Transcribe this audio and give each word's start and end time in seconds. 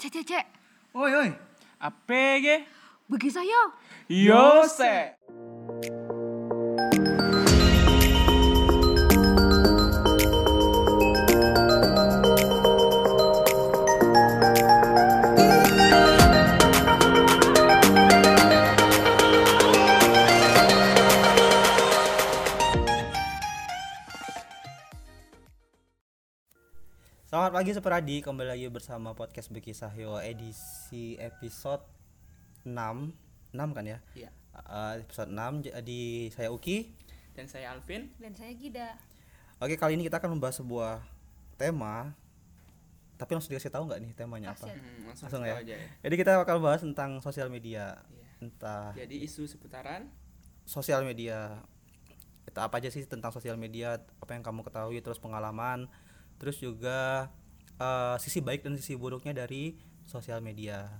Cek, 0.00 0.12
cek, 0.12 0.26
cek. 0.26 0.46
Oi, 0.96 1.12
oi. 1.12 1.30
APG 1.76 2.64
Bagi 3.04 3.28
saya. 3.28 3.68
Yose 4.08 5.12
Selamat 27.50 27.66
pagi 27.66 27.74
Seperadi, 27.74 28.16
kembali 28.22 28.46
lagi 28.54 28.66
bersama 28.70 29.10
podcast 29.10 29.50
Bekisah 29.50 29.90
Yo 29.98 30.14
edisi 30.22 31.18
episode 31.18 31.82
6 32.62 32.70
6 32.70 33.74
kan 33.74 33.82
ya? 33.90 33.98
Iya. 34.14 34.30
Eh, 34.54 35.02
episode 35.02 35.34
6 35.34 35.66
jadi 35.66 36.30
saya 36.30 36.54
Uki. 36.54 36.94
Dan 37.34 37.50
saya 37.50 37.74
Alvin 37.74 38.14
Dan 38.22 38.38
saya 38.38 38.54
Gida. 38.54 38.94
Oke, 39.58 39.74
kali 39.74 39.98
ini 39.98 40.06
kita 40.06 40.22
akan 40.22 40.38
membahas 40.38 40.62
sebuah 40.62 41.02
tema. 41.58 42.14
Tapi 43.18 43.34
langsung 43.34 43.50
dikasih 43.50 43.74
tahu 43.74 43.82
nggak 43.90 43.98
nih 43.98 44.12
temanya 44.14 44.54
apa? 44.54 44.70
Kasih. 44.70 44.78
hmm, 44.78 45.10
Langsung, 45.10 45.26
Langsung 45.26 45.42
ya. 45.42 45.54
aja 45.58 45.74
ya 45.74 45.88
Jadi 46.06 46.14
kita 46.22 46.32
bakal 46.38 46.62
bahas 46.62 46.86
tentang 46.86 47.18
sosial 47.18 47.50
media. 47.50 47.98
Iya. 48.14 48.26
Entah 48.46 48.94
Jadi 48.94 49.26
isu 49.26 49.50
seputaran 49.50 50.06
sosial 50.62 51.02
media. 51.02 51.66
Kita 52.46 52.70
apa 52.70 52.78
aja 52.78 52.94
sih 52.94 53.02
tentang 53.10 53.34
sosial 53.34 53.58
media? 53.58 53.98
Apa 54.22 54.38
yang 54.38 54.46
kamu 54.46 54.62
ketahui 54.62 55.02
terus 55.02 55.18
pengalaman, 55.18 55.90
terus 56.38 56.62
juga 56.62 57.26
eh, 57.80 58.16
sisi 58.20 58.44
baik 58.44 58.62
dan 58.62 58.76
sisi 58.76 58.94
buruknya 58.94 59.32
dari 59.32 59.74
sosial 60.04 60.44
media. 60.44 60.90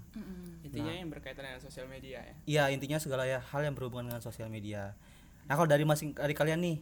Intinya 0.65 0.93
yang 0.95 1.11
berkaitan 1.13 1.43
dengan 1.43 1.59
sosial 1.59 1.91
media 1.91 2.23
ya 2.23 2.35
Iya 2.47 2.65
intinya 2.71 3.03
segala 3.03 3.27
ya 3.27 3.43
hal 3.43 3.67
yang 3.67 3.75
berhubungan 3.77 4.09
dengan 4.09 4.23
sosial 4.23 4.49
media. 4.49 4.97
Nah 5.45 5.55
kalau 5.59 5.69
dari 5.69 5.83
masing 5.85 6.15
dari 6.15 6.33
kalian 6.33 6.61
nih 6.63 6.79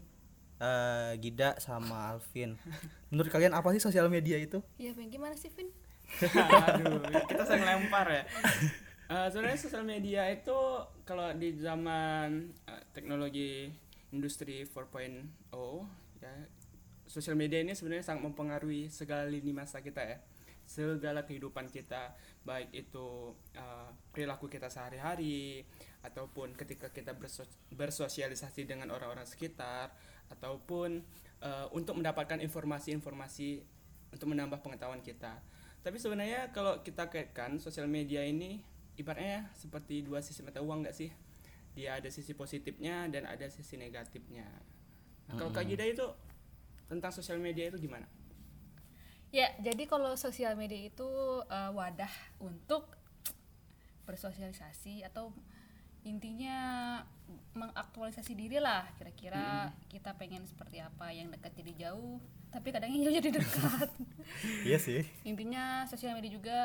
eh 0.59 1.13
Gida 1.23 1.57
sama 1.63 2.15
Alvin, 2.15 2.59
menurut 3.11 3.31
kalian 3.31 3.55
apa 3.55 3.71
sih 3.71 3.83
sosial 3.83 4.11
media 4.11 4.35
itu? 4.39 4.59
Iya, 4.75 4.91
Vin. 4.91 5.07
Gimana 5.07 5.39
sih, 5.39 5.55
Vin? 5.55 5.71
Aduh, 6.09 6.99
kita 7.31 7.47
sering 7.47 7.69
lempar 7.69 8.09
ya 8.11 8.25
Eh, 9.09 9.29
sebenarnya 9.33 9.57
sosial 9.57 9.89
media 9.89 10.29
itu 10.29 10.85
kalau 11.09 11.33
di 11.33 11.57
zaman 11.57 12.53
eh, 12.69 12.83
teknologi 12.93 13.73
industri 14.12 14.69
4.0 14.69 15.25
ya 16.21 16.33
sosial 17.09 17.34
media 17.34 17.59
ini 17.64 17.73
sebenarnya 17.73 18.05
sangat 18.05 18.28
mempengaruhi 18.28 18.92
segala 18.92 19.25
lini 19.25 19.51
masa 19.56 19.81
kita 19.81 20.05
ya. 20.05 20.20
Segala 20.69 21.25
kehidupan 21.25 21.73
kita 21.73 22.12
baik 22.45 22.69
itu 22.77 23.33
eh, 23.56 23.89
perilaku 24.12 24.53
kita 24.53 24.69
sehari-hari 24.69 25.65
ataupun 26.05 26.53
ketika 26.53 26.92
kita 26.92 27.17
berso- 27.17 27.48
bersosialisasi 27.73 28.69
dengan 28.69 28.92
orang-orang 28.92 29.25
sekitar 29.25 29.91
ataupun 30.28 31.00
eh, 31.41 31.67
untuk 31.73 31.97
mendapatkan 31.97 32.37
informasi-informasi 32.45 33.65
untuk 34.12 34.28
menambah 34.28 34.61
pengetahuan 34.61 35.00
kita. 35.00 35.41
Tapi 35.81 35.97
sebenarnya 35.97 36.53
kalau 36.53 36.84
kita 36.84 37.09
kaitkan 37.09 37.56
sosial 37.56 37.89
media 37.89 38.20
ini 38.20 38.61
ibaratnya 39.00 39.48
seperti 39.56 40.05
dua 40.05 40.20
sisi 40.20 40.45
mata 40.45 40.61
uang 40.61 40.84
nggak 40.84 40.97
sih? 40.97 41.09
Dia 41.72 41.97
ada 41.97 42.12
sisi 42.12 42.37
positifnya 42.37 43.09
dan 43.09 43.25
ada 43.25 43.48
sisi 43.48 43.81
negatifnya. 43.81 44.45
Nah, 45.28 45.34
kalau 45.39 45.48
kak 45.55 45.65
Gida 45.65 45.87
itu 45.89 46.05
tentang 46.89 47.12
sosial 47.12 47.39
media 47.39 47.69
itu 47.69 47.78
gimana? 47.78 48.08
Ya, 49.28 49.53
jadi 49.61 49.84
kalau 49.84 50.17
sosial 50.17 50.56
media 50.56 50.89
itu 50.89 51.08
eh, 51.47 51.70
wadah 51.77 52.12
untuk 52.41 52.97
bersosialisasi 54.08 55.05
atau 55.05 55.36
intinya 56.00 56.56
mengaktualisasi 57.53 58.33
diri 58.33 58.56
lah 58.56 58.89
kira-kira 58.97 59.69
kita 59.93 60.16
pengen 60.16 60.48
seperti 60.48 60.81
apa 60.81 61.12
yang 61.12 61.28
dekat 61.28 61.53
jadi 61.60 61.93
jauh 61.93 62.16
tapi 62.48 62.72
kadang 62.72 62.88
yang 62.88 63.12
jauh 63.12 63.16
jadi 63.21 63.31
dekat. 63.37 63.88
Iya 64.69 64.78
sih. 64.81 65.04
intinya 65.25 65.84
sosial 65.84 66.16
media 66.16 66.32
juga 66.32 66.59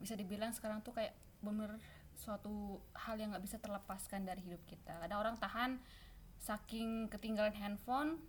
bisa 0.00 0.16
dibilang 0.16 0.52
sekarang 0.52 0.84
tuh 0.84 0.92
kayak 0.92 1.16
bener 1.40 1.76
suatu 2.16 2.80
hal 2.92 3.16
yang 3.16 3.32
nggak 3.32 3.44
bisa 3.44 3.56
terlepaskan 3.56 4.28
dari 4.28 4.44
hidup 4.44 4.60
kita. 4.68 5.00
Ada 5.00 5.16
orang 5.16 5.40
tahan 5.40 5.80
saking 6.40 7.08
ketinggalan 7.08 7.56
handphone 7.56 8.20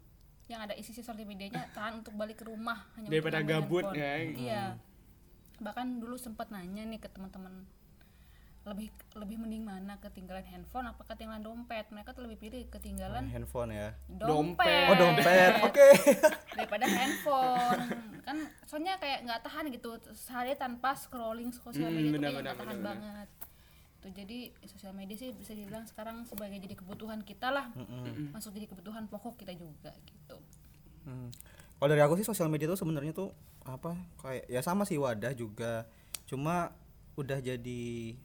yang 0.47 0.61
ada 0.61 0.73
isi 0.73 0.91
sosial 0.91 1.15
medianya 1.17 1.67
tahan 1.71 1.99
untuk 1.99 2.13
balik 2.13 2.39
ke 2.39 2.45
rumah 2.45 2.85
hanya 2.95 3.07
Daripada 3.07 3.39
gabut 3.41 3.85
ya. 3.93 4.17
iya. 4.19 4.63
Bahkan 5.57 5.99
dulu 5.99 6.15
sempat 6.15 6.49
nanya 6.49 6.81
nih 6.83 6.97
ke 6.97 7.07
teman-teman 7.07 7.67
lebih 8.61 8.93
lebih 9.17 9.41
mending 9.41 9.65
mana 9.65 9.97
ketinggalan 9.97 10.45
handphone? 10.45 10.85
Apa 10.85 11.01
ketinggalan 11.09 11.41
dompet? 11.41 11.89
Mereka 11.89 12.13
tuh 12.13 12.29
lebih 12.29 12.37
pilih 12.37 12.61
ketinggalan 12.69 13.25
Handphone 13.25 13.73
ya. 13.73 13.89
dompet, 14.05 14.85
Oh 14.85 14.95
dompet, 14.95 15.53
oke. 15.65 15.89
daripada 16.53 16.85
handphone. 16.85 17.81
Kan 18.21 18.37
soalnya 18.69 19.01
kayak 19.01 19.25
nggak 19.25 19.41
tahan 19.41 19.65
gitu 19.73 19.97
sehari 20.13 20.53
tanpa 20.53 20.93
scrolling 20.93 21.49
sosial 21.49 21.89
Hmm, 21.89 21.97
media 21.97 22.09
tuh 22.09 22.13
benar, 22.13 22.29
kayak 22.29 22.37
benar, 22.37 22.41
nggak 22.45 22.57
tahan 22.61 22.77
benar, 22.77 22.85
banget 22.85 23.29
tuh 24.01 24.09
jadi 24.09 24.49
sosial 24.65 24.97
media 24.97 25.13
sih 25.13 25.29
bisa 25.31 25.53
dibilang 25.53 25.85
sekarang 25.85 26.25
sebagai 26.25 26.57
jadi 26.57 26.73
kebutuhan 26.73 27.21
kita 27.21 27.53
lah. 27.53 27.69
Masuk 28.33 28.57
jadi 28.57 28.65
kebutuhan 28.65 29.05
pokok 29.05 29.37
kita 29.37 29.53
juga 29.53 29.93
gitu. 30.09 30.37
Hmm. 31.05 31.29
Kalau 31.77 31.89
dari 31.89 32.01
aku 32.01 32.17
sih 32.17 32.25
sosial 32.25 32.49
media 32.49 32.69
tuh 32.69 32.77
sebenarnya 32.77 33.13
tuh 33.13 33.29
apa 33.61 33.93
kayak 34.21 34.49
ya 34.49 34.61
sama 34.65 34.85
sih 34.85 34.97
wadah 34.97 35.33
juga, 35.37 35.85
cuma 36.25 36.73
udah 37.17 37.37
jadi 37.41 38.17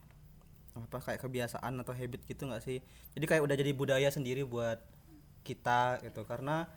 apa 0.76 1.00
kayak 1.00 1.20
kebiasaan 1.24 1.72
atau 1.80 1.92
habit 1.96 2.24
gitu 2.28 2.48
nggak 2.48 2.64
sih? 2.64 2.84
Jadi 3.16 3.24
kayak 3.24 3.42
udah 3.44 3.56
jadi 3.56 3.72
budaya 3.72 4.08
sendiri 4.12 4.44
buat 4.44 4.80
kita 5.44 6.04
gitu. 6.04 6.24
Karena 6.28 6.68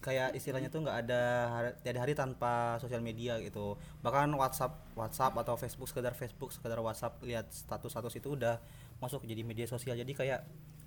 kayak 0.00 0.32
istilahnya 0.32 0.72
tuh 0.72 0.80
nggak 0.84 0.96
ada 1.06 1.22
hari, 1.52 1.70
tiada 1.84 2.00
hari 2.00 2.12
tanpa 2.16 2.80
sosial 2.80 3.04
media 3.04 3.36
gitu. 3.40 3.76
Bahkan 4.00 4.32
WhatsApp 4.32 4.72
WhatsApp 4.96 5.36
atau 5.36 5.54
Facebook 5.60 5.88
sekedar 5.92 6.16
Facebook 6.16 6.50
sekedar 6.50 6.80
WhatsApp 6.80 7.20
lihat 7.20 7.52
status 7.52 7.92
status 7.92 8.16
itu 8.16 8.32
udah 8.32 8.56
masuk 8.98 9.28
jadi 9.28 9.44
media 9.44 9.68
sosial. 9.68 9.94
Jadi 9.96 10.16
kayak 10.16 10.40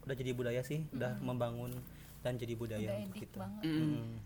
udah 0.04 0.16
jadi 0.16 0.32
budaya 0.36 0.62
sih 0.62 0.84
udah 0.92 1.16
membangun 1.24 1.72
dan 2.24 2.36
jadi 2.36 2.54
budaya 2.56 2.88
udah 2.88 2.98
untuk 3.08 3.20
kita 3.20 3.38
banget. 3.40 3.64
Mm. 3.64 4.20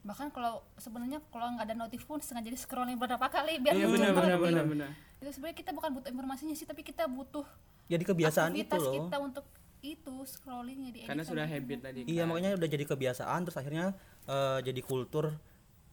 bahkan 0.00 0.32
kalau 0.32 0.64
sebenarnya 0.80 1.20
kalau 1.28 1.52
nggak 1.52 1.66
ada 1.68 1.76
notif 1.76 2.08
pun 2.08 2.16
sengaja 2.24 2.48
di 2.48 2.56
scrolling 2.56 2.96
beberapa 2.96 3.28
kali 3.28 3.60
biar 3.60 3.76
iya 3.76 3.84
benar 3.84 4.16
notif. 4.16 4.40
benar 4.40 4.64
benar 4.64 4.90
itu 5.20 5.30
sebenarnya 5.36 5.56
kita 5.60 5.70
bukan 5.76 5.90
butuh 5.92 6.08
informasinya 6.08 6.56
sih 6.56 6.64
tapi 6.64 6.80
kita 6.80 7.04
butuh 7.04 7.44
jadi 7.84 8.00
kebiasaan 8.08 8.56
itu 8.56 8.76
loh. 8.80 8.96
kita 8.96 9.16
untuk 9.20 9.44
itu 9.84 10.14
scrollingnya 10.24 10.90
di 10.92 11.00
karena 11.04 11.20
sudah 11.20 11.44
habit 11.44 11.78
tadi 11.84 12.00
iya 12.08 12.24
kan. 12.24 12.32
makanya 12.32 12.56
udah 12.56 12.68
jadi 12.68 12.84
kebiasaan 12.88 13.40
terus 13.44 13.56
akhirnya 13.60 13.92
eh, 14.30 14.58
jadi 14.62 14.80
kultur 14.86 15.34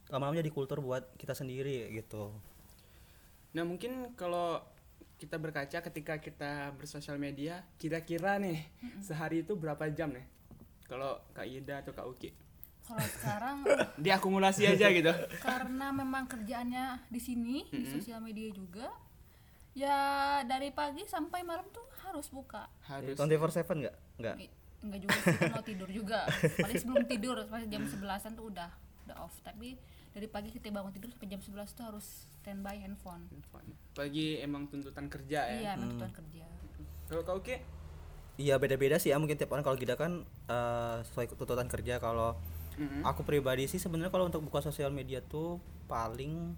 lama-lama 0.08 0.40
jadi 0.40 0.52
kultur 0.54 0.80
buat 0.80 1.04
kita 1.20 1.36
sendiri 1.36 1.92
gitu. 1.92 2.32
Nah 3.52 3.64
mungkin 3.68 4.16
kalau 4.16 4.64
kita 5.18 5.36
berkaca 5.42 5.82
ketika 5.82 6.22
kita 6.22 6.72
bersosial 6.78 7.18
media 7.18 7.66
kira-kira 7.82 8.38
nih 8.38 8.64
sehari 9.04 9.44
itu 9.44 9.58
berapa 9.60 9.90
jam 9.92 10.16
nih? 10.16 10.24
Kalau 10.88 11.20
kak 11.36 11.44
Ida 11.44 11.84
atau 11.84 11.92
kak 11.92 12.08
Uki? 12.08 12.32
Kalau 12.88 13.04
sekarang 13.04 13.58
diakumulasi 14.04 14.64
aja 14.64 14.88
gitu. 14.96 15.12
Karena 15.44 15.92
memang 15.92 16.24
kerjaannya 16.32 17.12
di 17.12 17.20
sini 17.20 17.68
di 17.68 17.84
sosial 17.84 18.24
media 18.24 18.48
juga. 18.56 18.88
Ya 19.76 20.42
dari 20.48 20.72
pagi 20.72 21.04
sampai 21.06 21.44
malam 21.44 21.68
tuh 21.70 21.84
harus 22.08 22.32
buka. 22.32 22.72
Harus. 22.88 23.20
24/7 23.20 23.84
nggak? 23.84 23.96
Nggak 24.24 24.36
enggak 24.88 25.02
juga 25.04 25.18
sih 25.20 25.36
kan 25.36 25.52
mau 25.54 25.66
tidur 25.66 25.90
juga. 25.92 26.20
Paling 26.64 26.78
sebelum 26.80 27.04
tidur 27.06 27.38
pas 27.52 27.64
jam 27.68 27.84
11an 27.84 28.32
tuh 28.34 28.46
udah 28.50 28.70
udah 29.08 29.16
off. 29.22 29.36
Tapi 29.44 29.76
dari 30.12 30.28
pagi 30.32 30.50
kita 30.50 30.74
bangun 30.74 30.90
tidur 30.96 31.12
sampai 31.14 31.28
jam 31.30 31.42
11 31.44 31.78
tuh 31.78 31.84
harus 31.86 32.08
standby 32.42 32.76
handphone. 32.82 33.28
Pagi 33.94 34.40
emang 34.42 34.66
tuntutan 34.72 35.12
kerja 35.12 35.40
ya? 35.46 35.60
Iya 35.62 35.72
tuntutan 35.78 36.12
kerja. 36.16 36.46
Kalau 37.08 37.24
kak 37.24 37.36
Uki 37.40 37.56
iya 38.38 38.56
beda-beda 38.58 38.98
sih 38.98 39.12
ya. 39.12 39.20
Mungkin 39.22 39.38
tiap 39.38 39.52
orang 39.54 39.66
kalau 39.68 39.78
kita 39.78 39.94
kan 40.00 40.24
eh, 40.48 40.98
sesuai 41.06 41.36
tuntutan 41.36 41.68
kerja. 41.68 42.00
Kalau 42.00 42.40
Mm-mm. 42.78 43.02
aku 43.04 43.26
pribadi 43.26 43.66
sih 43.66 43.82
sebenarnya 43.82 44.14
kalau 44.14 44.30
untuk 44.30 44.46
buka 44.46 44.62
sosial 44.62 44.94
media 44.94 45.20
tuh 45.20 45.58
paling 45.90 46.54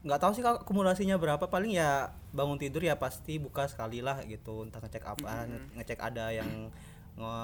nggak 0.00 0.20
tahu 0.20 0.32
sih 0.32 0.42
akumulasinya 0.44 1.20
berapa. 1.20 1.44
Paling 1.44 1.76
ya 1.76 2.14
bangun 2.32 2.56
tidur 2.56 2.80
ya 2.80 2.96
pasti 2.96 3.36
buka 3.36 3.68
sekali 3.68 4.00
lah 4.00 4.20
gitu. 4.24 4.64
Entah 4.64 4.80
ngecek 4.80 5.04
apa 5.04 5.48
ngecek 5.76 6.00
ada 6.00 6.32
yang 6.32 6.72
nge 7.18 7.34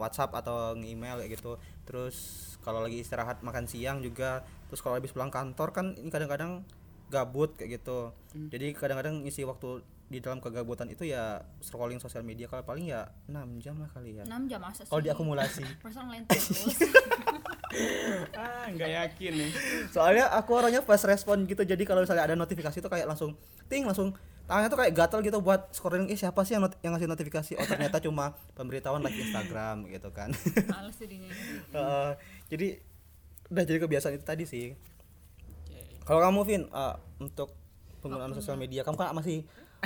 WhatsApp 0.00 0.32
atau 0.40 0.72
nge-email 0.78 1.20
kayak 1.20 1.36
gitu. 1.36 1.60
Terus 1.84 2.16
kalau 2.64 2.80
lagi 2.84 3.00
istirahat 3.04 3.44
makan 3.44 3.68
siang 3.68 4.00
juga. 4.00 4.46
Terus 4.72 4.80
kalau 4.80 4.96
habis 4.96 5.12
pulang 5.12 5.32
kantor 5.32 5.72
kan 5.72 5.86
ini 5.96 6.08
kadang-kadang 6.08 6.64
gabut 7.08 7.56
kayak 7.56 7.80
gitu. 7.80 8.12
Jadi 8.36 8.76
kadang-kadang 8.76 9.24
ngisi 9.24 9.44
waktu 9.48 9.80
di 10.08 10.18
dalam 10.18 10.40
kegabutan 10.40 10.88
itu 10.88 11.04
ya 11.04 11.24
scrolling 11.60 11.96
sosial 11.98 12.20
media 12.22 12.44
kalau 12.44 12.64
paling 12.64 12.88
ya 12.88 13.12
6 13.24 13.36
jam 13.60 13.76
lah 13.76 13.88
kali 13.88 14.16
ya. 14.16 14.24
6 14.24 14.48
jam 14.48 14.56
masa 14.58 14.82
sih? 14.82 14.88
kalau 14.88 15.02
diakumulasi 15.02 15.62
lain 16.02 16.22
terus? 16.28 16.48
Ah 18.34 18.64
nggak 18.66 18.88
yakin 18.88 19.32
nih. 19.36 19.50
Soalnya 19.88 20.32
aku 20.32 20.56
orangnya 20.56 20.80
fast 20.80 21.04
respon 21.04 21.44
gitu 21.44 21.62
jadi 21.62 21.78
kalau 21.84 22.00
misalnya 22.00 22.24
ada 22.24 22.34
notifikasi 22.34 22.74
tuh 22.74 22.88
kayak 22.88 23.04
langsung 23.06 23.36
ting 23.68 23.84
langsung 23.84 24.16
tangannya 24.48 24.72
tuh 24.72 24.80
kayak 24.80 24.96
gatel 24.96 25.20
gitu 25.20 25.38
buat 25.38 25.68
scrolling 25.70 26.08
eh 26.08 26.16
siapa 26.16 26.40
sih 26.42 26.56
yang, 26.56 26.64
not- 26.64 26.80
yang 26.80 26.96
ngasih 26.96 27.04
notifikasi? 27.06 27.52
Oh 27.54 27.66
ternyata 27.66 28.00
cuma 28.00 28.32
pemberitahuan 28.54 29.04
like 29.04 29.12
Instagram 29.14 29.84
gitu 29.86 30.08
kan. 30.08 30.32
Males 30.72 30.96
jadinya 30.96 31.28
Eh, 31.68 32.10
jadi 32.48 32.66
udah 33.48 33.64
jadi 33.64 33.78
kebiasaan 33.78 34.16
itu 34.16 34.24
tadi 34.24 34.44
sih. 34.44 34.72
Oke. 35.68 36.00
kalau 36.02 36.24
kamu 36.24 36.40
Vin 36.42 36.62
eh, 36.64 36.94
untuk 37.18 37.52
penggunaan 38.00 38.32
sosial 38.32 38.56
media 38.56 38.80
kamu 38.80 38.96
kan 38.96 39.12
masih 39.12 39.44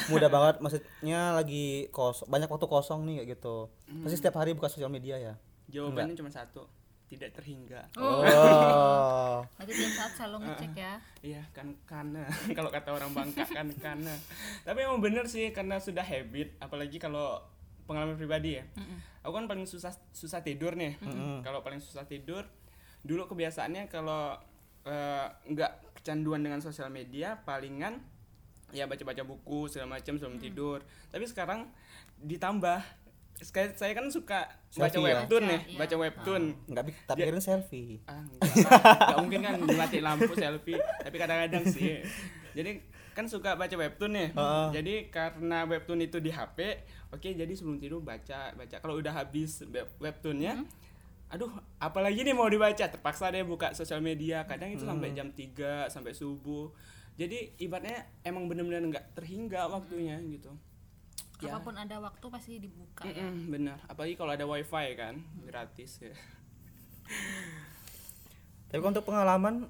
muda 0.08 0.26
banget 0.32 0.56
maksudnya 0.64 1.36
lagi 1.36 1.92
kos 1.92 2.24
banyak 2.24 2.48
waktu 2.48 2.66
kosong 2.68 3.04
nih 3.04 3.22
kayak 3.22 3.28
gitu. 3.36 3.56
Pasti 4.04 4.16
setiap 4.18 4.40
hari 4.40 4.56
buka 4.56 4.72
sosial 4.72 4.88
media 4.88 5.20
ya? 5.20 5.34
Jawabannya 5.68 6.16
cuma 6.16 6.32
satu 6.32 6.64
tidak 7.12 7.36
terhingga. 7.36 7.92
Oh. 8.00 8.24
Nanti 9.60 9.72
tiap 9.76 9.92
saat 9.92 10.12
selalu 10.16 10.48
ngecek 10.48 10.72
ya? 10.72 10.94
Iya 11.20 11.42
kan 11.52 11.76
karena 11.84 12.24
kalau 12.56 12.72
kata 12.72 12.88
orang 12.96 13.12
Bangka 13.12 13.44
kan 13.44 13.68
karena. 13.76 14.14
Tapi 14.64 14.78
emang 14.80 15.04
bener 15.04 15.28
sih 15.28 15.52
karena 15.52 15.76
sudah 15.76 16.02
habit 16.02 16.56
apalagi 16.56 16.96
kalau 16.96 17.44
pengalaman 17.84 18.16
pribadi 18.16 18.56
ya. 18.56 18.64
Aku 19.20 19.36
kan 19.36 19.44
paling 19.44 19.68
susah 19.68 19.92
susah 20.16 20.40
tidur 20.40 20.72
nih. 20.72 20.96
Kalau 21.44 21.60
paling 21.60 21.84
susah 21.84 22.08
tidur 22.08 22.48
dulu 23.02 23.28
kebiasaannya 23.28 23.90
kalau 23.90 24.38
eh, 24.86 25.26
nggak 25.52 26.00
kecanduan 26.00 26.40
dengan 26.40 26.62
sosial 26.62 26.88
media 26.88 27.38
palingan 27.42 27.98
ya 28.72 28.84
baca-baca 28.84 29.22
buku 29.22 29.68
segala 29.68 29.94
macam 29.94 30.16
sebelum 30.16 30.36
tidur. 30.36 30.80
Tapi 31.08 31.24
sekarang 31.24 31.68
ditambah. 32.18 32.80
Saya 33.42 33.90
kan 33.90 34.06
suka 34.06 34.46
baca 34.72 34.86
Selfie 34.88 35.02
ya? 35.02 35.18
webtoon 35.18 35.42
Baca, 35.42 35.50
nih 35.50 35.60
iya. 35.66 35.78
baca 35.78 35.94
webtoon. 35.98 36.42
Nggak 36.64 36.84
bi- 36.84 37.00
tapi 37.04 37.18
kirim 37.20 37.42
selfie. 37.42 37.98
Ah 38.04 38.22
enggak, 38.22 38.70
enggak 38.78 39.18
mungkin 39.18 39.40
kan 39.42 39.54
mati 39.74 39.98
lampu 39.98 40.32
selfie 40.32 40.78
tapi 40.78 41.16
kadang-kadang 41.16 41.64
sih. 41.66 42.06
Jadi 42.52 42.70
kan 43.12 43.26
suka 43.26 43.58
baca 43.58 43.74
webtoon 43.74 44.12
nih 44.14 44.28
Heeh. 44.30 44.66
jadi 44.72 44.94
karena 45.08 45.66
webtoon 45.66 46.00
itu 46.00 46.16
di 46.16 46.30
HP 46.30 46.80
oke 47.10 47.28
jadi 47.28 47.50
sebelum 47.50 47.76
tidur 47.76 47.98
baca 47.98 48.54
baca. 48.54 48.76
Kalau 48.78 48.94
udah 48.96 49.10
habis 49.10 49.64
web- 49.66 49.90
webtoonnya 49.98 50.62
aduh 51.26 51.50
apalagi 51.78 52.22
nih 52.22 52.32
mau 52.32 52.46
dibaca? 52.46 52.84
Terpaksa 52.84 53.26
deh 53.28 53.42
buka 53.42 53.74
sosial 53.74 53.98
media. 53.98 54.46
Kadang 54.46 54.70
itu 54.70 54.86
sampai 54.86 55.10
jam 55.10 55.28
3 55.28 55.88
sampai 55.88 56.12
subuh 56.12 56.70
jadi 57.20 57.52
ibaratnya 57.60 58.08
emang 58.24 58.48
bener-bener 58.48 58.82
nggak 58.88 59.16
terhingga 59.18 59.68
waktunya 59.68 60.16
gitu. 60.26 60.52
Ya. 61.42 61.58
apa 61.58 61.66
pun 61.66 61.74
ada 61.74 61.98
waktu 61.98 62.26
pasti 62.30 62.62
dibuka 62.62 63.02
ya. 63.02 63.18
Mm-mm, 63.18 63.50
benar 63.50 63.78
apalagi 63.90 64.14
kalau 64.14 64.30
ada 64.30 64.46
wifi 64.46 64.94
kan 64.94 65.18
gratis 65.42 65.98
ya. 65.98 66.14
Tapi 68.70 68.78
untuk 68.78 69.02
pengalaman 69.02 69.66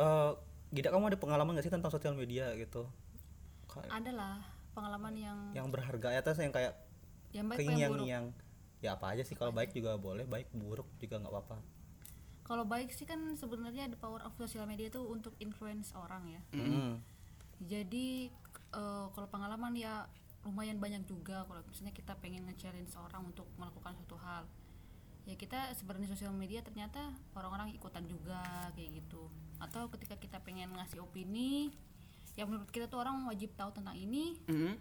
eh 0.00 0.32
Gida 0.70 0.94
kamu 0.94 1.10
ada 1.10 1.18
pengalaman 1.18 1.58
gak 1.58 1.66
sih 1.66 1.74
tentang 1.74 1.90
sosial 1.90 2.14
media 2.14 2.54
gitu? 2.54 2.86
Kayak 3.66 3.90
adalah 3.90 4.38
pengalaman 4.70 5.12
yang 5.18 5.38
yang 5.52 5.66
berharga 5.68 6.14
ya 6.14 6.22
atas 6.22 6.38
yang 6.38 6.54
kayak 6.54 6.72
yang 7.34 7.46
baik 7.50 7.58
yang 7.66 7.76
yang 7.76 7.92
buruk? 7.92 8.06
yang 8.06 8.24
ya 8.80 8.90
apa 8.96 9.12
aja 9.12 9.22
sih 9.26 9.36
kalau 9.36 9.52
baik 9.52 9.76
juga 9.76 9.98
boleh 10.00 10.24
baik 10.24 10.48
buruk 10.56 10.88
juga 10.96 11.20
nggak 11.20 11.32
apa-apa 11.36 11.58
kalau 12.50 12.66
baik 12.66 12.90
sih 12.90 13.06
kan 13.06 13.22
sebenarnya 13.32 13.86
the 13.86 13.94
power 13.94 14.18
of 14.20 14.34
social 14.34 14.66
media 14.66 14.90
itu 14.90 14.98
untuk 15.00 15.38
influence 15.38 15.94
orang 15.94 16.26
ya 16.28 16.40
Mm. 16.50 16.98
jadi 17.62 18.26
eh, 18.72 19.06
kalau 19.08 19.28
pengalaman 19.28 19.70
ya 19.72 20.10
lumayan 20.42 20.76
banyak 20.76 21.04
juga 21.04 21.44
kalau 21.44 21.62
misalnya 21.62 21.92
kita 21.92 22.16
pengen 22.16 22.42
nge-challenge 22.44 22.90
seorang 22.90 23.22
untuk 23.22 23.46
melakukan 23.54 23.94
suatu 23.94 24.18
hal 24.18 24.48
ya 25.24 25.36
kita 25.36 25.70
sebenarnya 25.74 26.08
sosial 26.08 26.32
media 26.32 26.58
ternyata 26.58 26.98
orang-orang 27.34 27.70
ikutan 27.70 28.02
juga 28.04 28.40
kayak 28.72 28.98
gitu 28.98 29.28
atau 29.60 29.86
ketika 29.88 30.16
kita 30.16 30.40
pengen 30.40 30.72
ngasih 30.72 30.98
opini 30.98 31.70
yang 32.34 32.48
menurut 32.48 32.66
kita 32.66 32.88
tuh 32.88 32.98
orang 32.98 33.28
wajib 33.28 33.52
tahu 33.52 33.70
tentang 33.70 33.94
ini 33.94 34.34
Mhm. 34.48 34.72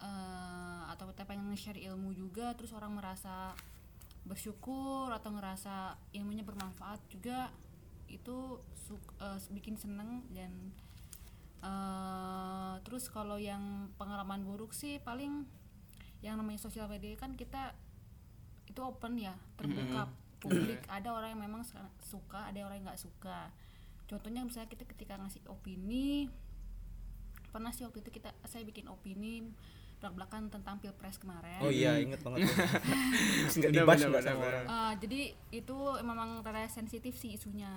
eh, 0.00 0.82
atau 0.88 1.04
kita 1.08 1.22
pengen 1.22 1.46
nge-share 1.48 1.78
ilmu 1.78 2.10
juga 2.12 2.50
terus 2.54 2.72
orang 2.72 2.90
merasa 2.90 3.52
bersyukur 4.22 5.10
atau 5.10 5.34
ngerasa 5.34 5.98
ilmunya 6.14 6.46
bermanfaat 6.46 7.02
juga 7.10 7.50
itu 8.06 8.60
suk- 8.76 9.16
eh, 9.18 9.38
bikin 9.50 9.74
seneng 9.74 10.22
dan 10.30 10.52
eh, 11.62 12.74
terus 12.82 13.08
kalau 13.08 13.38
yang 13.38 13.90
pengalaman 13.98 14.42
buruk 14.42 14.74
sih 14.74 14.98
paling 15.02 15.46
yang 16.22 16.38
namanya 16.38 16.62
sosial 16.62 16.86
media 16.86 17.18
kan 17.18 17.34
kita 17.34 17.74
itu 18.70 18.78
open 18.78 19.18
ya 19.18 19.34
terbuka 19.58 20.06
publik. 20.42 20.82
Ada 20.90 21.14
orang 21.14 21.38
yang 21.38 21.42
memang 21.46 21.62
suka- 21.62 21.94
suka 22.02 22.40
ada 22.50 22.58
orang 22.66 22.82
yang 22.82 22.86
nggak 22.90 23.02
suka. 23.02 23.50
Contohnya 24.10 24.42
misalnya 24.42 24.70
kita 24.70 24.84
ketika 24.86 25.14
ngasih 25.18 25.42
opini 25.46 26.26
pernah 27.52 27.70
sih 27.70 27.84
waktu 27.84 28.00
itu 28.00 28.10
kita 28.10 28.32
saya 28.48 28.64
bikin 28.64 28.88
opini 28.88 29.44
belak 30.02 30.18
belakan 30.18 30.50
tentang 30.50 30.82
pilpres 30.82 31.14
kemarin. 31.22 31.62
Oh 31.62 31.70
iya 31.70 31.94
inget 32.02 32.18
banget. 32.26 32.42
Tuh. 32.42 32.50
Terus 33.46 33.54
nggak 33.54 33.70
Bener, 33.70 33.86
dibahas 33.86 34.02
nggak 34.02 34.24
sama 34.26 34.42
orang. 34.50 34.64
Eh, 34.66 34.92
jadi 34.98 35.20
itu 35.54 35.78
memang 36.02 36.42
rada 36.42 36.66
sensitif 36.66 37.14
sih 37.14 37.38
isunya. 37.38 37.70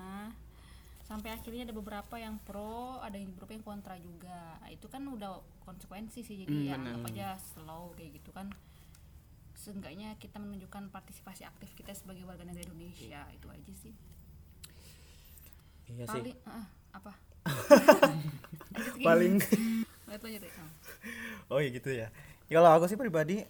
Sampai 1.06 1.38
akhirnya 1.38 1.70
ada 1.70 1.76
beberapa 1.78 2.18
yang 2.18 2.42
pro 2.42 2.98
ada 2.98 3.14
yang 3.14 3.30
beberapa 3.38 3.54
yang 3.54 3.62
kontra 3.62 3.94
juga. 4.02 4.58
Nah, 4.58 4.74
itu 4.74 4.90
kan 4.90 5.06
udah 5.06 5.38
konsekuensi 5.62 6.26
sih 6.26 6.42
jadi 6.42 6.50
Hmm, 6.50 6.66
ya 6.66 6.76
benar. 6.82 6.98
anggap 6.98 7.10
aja 7.14 7.28
slow 7.38 7.94
kayak 7.94 8.18
gitu 8.18 8.34
kan. 8.34 8.50
Seenggaknya 9.54 10.18
kita 10.18 10.42
menunjukkan 10.42 10.90
partisipasi 10.90 11.46
aktif 11.46 11.78
kita 11.78 11.94
sebagai 11.94 12.26
warga 12.26 12.42
negara 12.42 12.66
Indonesia 12.66 13.22
itu 13.30 13.48
aja 13.54 13.74
sih. 13.78 13.94
Iya 15.94 16.10
sih. 16.10 16.22
Paling 16.26 16.38
ah, 16.50 16.66
apa? 16.90 17.14
Paling 19.06 19.38
Lanjut, 20.06 20.22
lanjut, 20.22 20.42
ya. 20.46 20.66
oh 21.52 21.60
iya 21.62 21.70
gitu 21.74 21.90
ya 21.90 22.08
ya 22.46 22.54
kalau 22.62 22.70
aku 22.78 22.86
sih 22.86 22.98
pribadi 22.98 23.42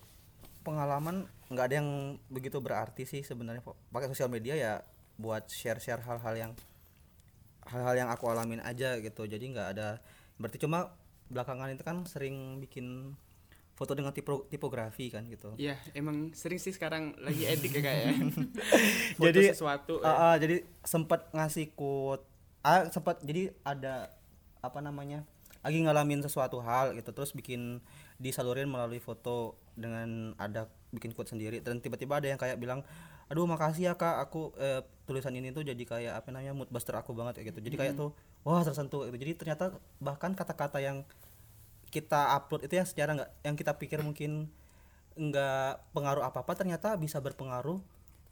pengalaman 0.63 1.27
nggak 1.51 1.65
ada 1.67 1.75
yang 1.83 2.17
begitu 2.31 2.57
berarti 2.63 3.03
sih 3.05 3.21
sebenarnya 3.21 3.61
Pak. 3.61 3.75
pakai 3.91 4.07
sosial 4.09 4.31
media 4.31 4.55
ya 4.57 4.73
buat 5.19 5.45
share 5.51 5.77
share 5.83 6.01
hal-hal 6.01 6.35
yang 6.35 6.51
hal-hal 7.69 7.95
yang 7.95 8.09
aku 8.09 8.25
alamin 8.31 8.63
aja 8.63 8.97
gitu 8.97 9.27
jadi 9.27 9.41
nggak 9.41 9.67
ada 9.77 9.99
berarti 10.39 10.57
cuma 10.57 10.95
belakangan 11.29 11.73
itu 11.73 11.83
kan 11.85 12.05
sering 12.07 12.61
bikin 12.61 13.13
foto 13.75 13.91
dengan 13.91 14.15
tipo, 14.15 14.47
tipografi 14.47 15.11
kan 15.11 15.27
gitu 15.27 15.51
Iya, 15.59 15.75
emang 15.91 16.31
sering 16.31 16.55
sih 16.63 16.71
sekarang 16.71 17.11
lagi 17.19 17.43
edik 17.43 17.75
ya 17.75 17.81
kayak. 17.83 18.07
Foto 19.19 19.27
Jadi, 19.27 19.51
sesuatu. 19.51 19.93
Ya. 19.99 20.31
ah, 20.31 20.35
jadi 20.39 20.63
sempat 20.87 21.27
ngasih 21.35 21.75
quote 21.75 22.23
ah 22.65 22.87
sempat 22.89 23.21
jadi 23.21 23.53
ada 23.61 24.09
apa 24.63 24.79
namanya 24.81 25.21
lagi 25.65 25.81
ngalamin 25.81 26.21
sesuatu 26.21 26.61
hal 26.61 26.93
gitu 26.93 27.09
terus 27.09 27.33
bikin 27.33 27.81
disalurin 28.21 28.69
melalui 28.69 29.01
foto 29.01 29.57
dengan 29.73 30.37
ada 30.37 30.69
bikin 30.93 31.11
quote 31.17 31.33
sendiri. 31.33 31.57
Dan 31.65 31.81
tiba-tiba 31.81 32.21
ada 32.21 32.27
yang 32.29 32.37
kayak 32.37 32.61
bilang 32.61 32.85
aduh 33.25 33.49
makasih 33.49 33.89
ya 33.89 33.93
kak. 33.97 34.29
Aku 34.29 34.53
eh, 34.61 34.85
tulisan 35.09 35.33
ini 35.33 35.49
tuh 35.49 35.65
jadi 35.65 35.81
kayak 35.81 36.13
apa 36.21 36.29
namanya 36.29 36.53
mood 36.53 36.69
buster 36.69 36.93
aku 36.93 37.17
banget 37.17 37.41
kayak 37.41 37.57
gitu. 37.57 37.59
Jadi 37.65 37.75
kayak 37.81 37.93
tuh 37.97 38.13
wah 38.45 38.61
tersentuh 38.61 39.09
gitu. 39.09 39.17
Jadi 39.17 39.33
ternyata 39.41 39.73
bahkan 39.97 40.37
kata-kata 40.37 40.77
yang 40.77 41.01
kita 41.89 42.37
upload 42.37 42.69
itu 42.69 42.77
yang 42.77 42.85
secara 42.85 43.17
nggak 43.17 43.31
yang 43.41 43.55
kita 43.57 43.73
pikir 43.73 43.99
mungkin 44.05 44.53
nggak 45.17 45.95
pengaruh 45.97 46.27
apa 46.27 46.45
apa 46.45 46.53
ternyata 46.53 46.93
bisa 46.99 47.17
berpengaruh 47.17 47.81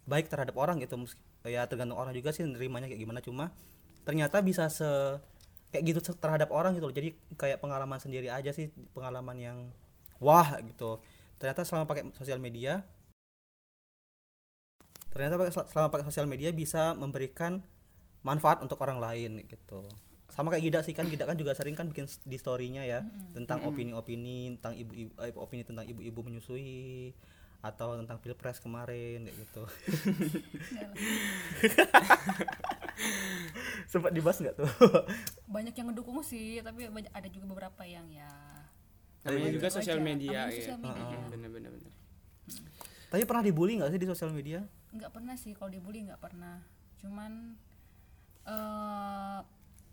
baik 0.05 0.29
terhadap 0.29 0.53
orang 0.53 0.77
gitu. 0.85 1.01
Ya 1.49 1.65
tergantung 1.65 1.97
orang 1.97 2.13
juga 2.13 2.29
sih 2.29 2.45
nerimanya 2.45 2.85
kayak 2.85 3.01
gimana. 3.01 3.25
Cuma 3.25 3.49
ternyata 4.05 4.37
bisa 4.45 4.69
se 4.69 4.85
kayak 5.73 5.83
gitu 5.89 6.13
terhadap 6.21 6.53
orang 6.53 6.77
gitu 6.77 6.85
loh. 6.85 6.93
Jadi 6.93 7.17
kayak 7.33 7.57
pengalaman 7.57 7.97
sendiri 7.97 8.29
aja 8.29 8.53
sih 8.53 8.69
pengalaman 8.93 9.33
yang 9.41 9.57
wah 10.21 10.53
gitu. 10.61 11.01
Ternyata 11.41 11.65
selama 11.65 11.89
pakai 11.89 12.13
sosial 12.13 12.37
media 12.37 12.85
ternyata 15.13 15.37
selama 15.69 15.93
pakai 15.93 16.05
sosial 16.09 16.25
media 16.25 16.49
bisa 16.49 16.97
memberikan 16.97 17.61
manfaat 18.25 18.61
untuk 18.61 18.77
orang 18.85 19.01
lain 19.01 19.41
gitu. 19.49 19.81
Sama 20.29 20.49
kayak 20.49 20.65
Gida 20.65 20.79
sih 20.81 20.97
kan 20.97 21.05
Gida 21.05 21.25
kan 21.25 21.37
juga 21.37 21.53
sering 21.53 21.77
kan 21.77 21.89
bikin 21.89 22.09
di 22.25 22.37
storynya 22.37 22.81
ya 22.81 23.05
tentang 23.33 23.61
opini-opini 23.65 24.57
tentang 24.57 24.73
ibu-ibu 24.73 25.13
eh, 25.21 25.33
opini 25.37 25.61
tentang 25.61 25.85
ibu-ibu 25.85 26.19
menyusui 26.25 27.13
atau 27.63 27.95
tentang 27.95 28.19
pilpres 28.19 28.57
kemarin 28.57 29.23
kayak 29.23 29.37
gitu 29.39 29.63
sempat 33.91 34.11
dibahas 34.13 34.39
nggak 34.39 34.55
tuh? 34.57 34.69
Banyak 35.55 35.73
yang 35.75 35.87
ngedukung 35.91 36.19
sih 36.25 36.61
tapi 36.61 36.87
banyak 36.87 37.11
ada 37.13 37.27
juga 37.29 37.45
beberapa 37.49 37.83
yang 37.85 38.07
ya. 38.09 38.29
Namanya 39.23 39.51
juga 39.55 39.67
sosial 39.71 39.99
aja. 39.99 40.05
media 40.05 40.39
ya. 40.49 40.51
sosial 40.51 40.79
media. 40.79 41.17
Bener-bener. 41.31 41.71
bener. 41.71 41.91
tapi 43.13 43.29
pernah 43.29 43.45
dibully 43.45 43.77
nggak 43.77 43.93
sih 43.93 44.01
di 44.01 44.09
sosial 44.09 44.31
media? 44.33 44.59
Nggak 44.89 45.11
pernah 45.13 45.35
sih 45.37 45.53
kalau 45.53 45.69
dibully 45.71 46.03
nggak 46.03 46.19
pernah. 46.19 46.59
Cuman 46.99 47.55
eh 48.43 49.39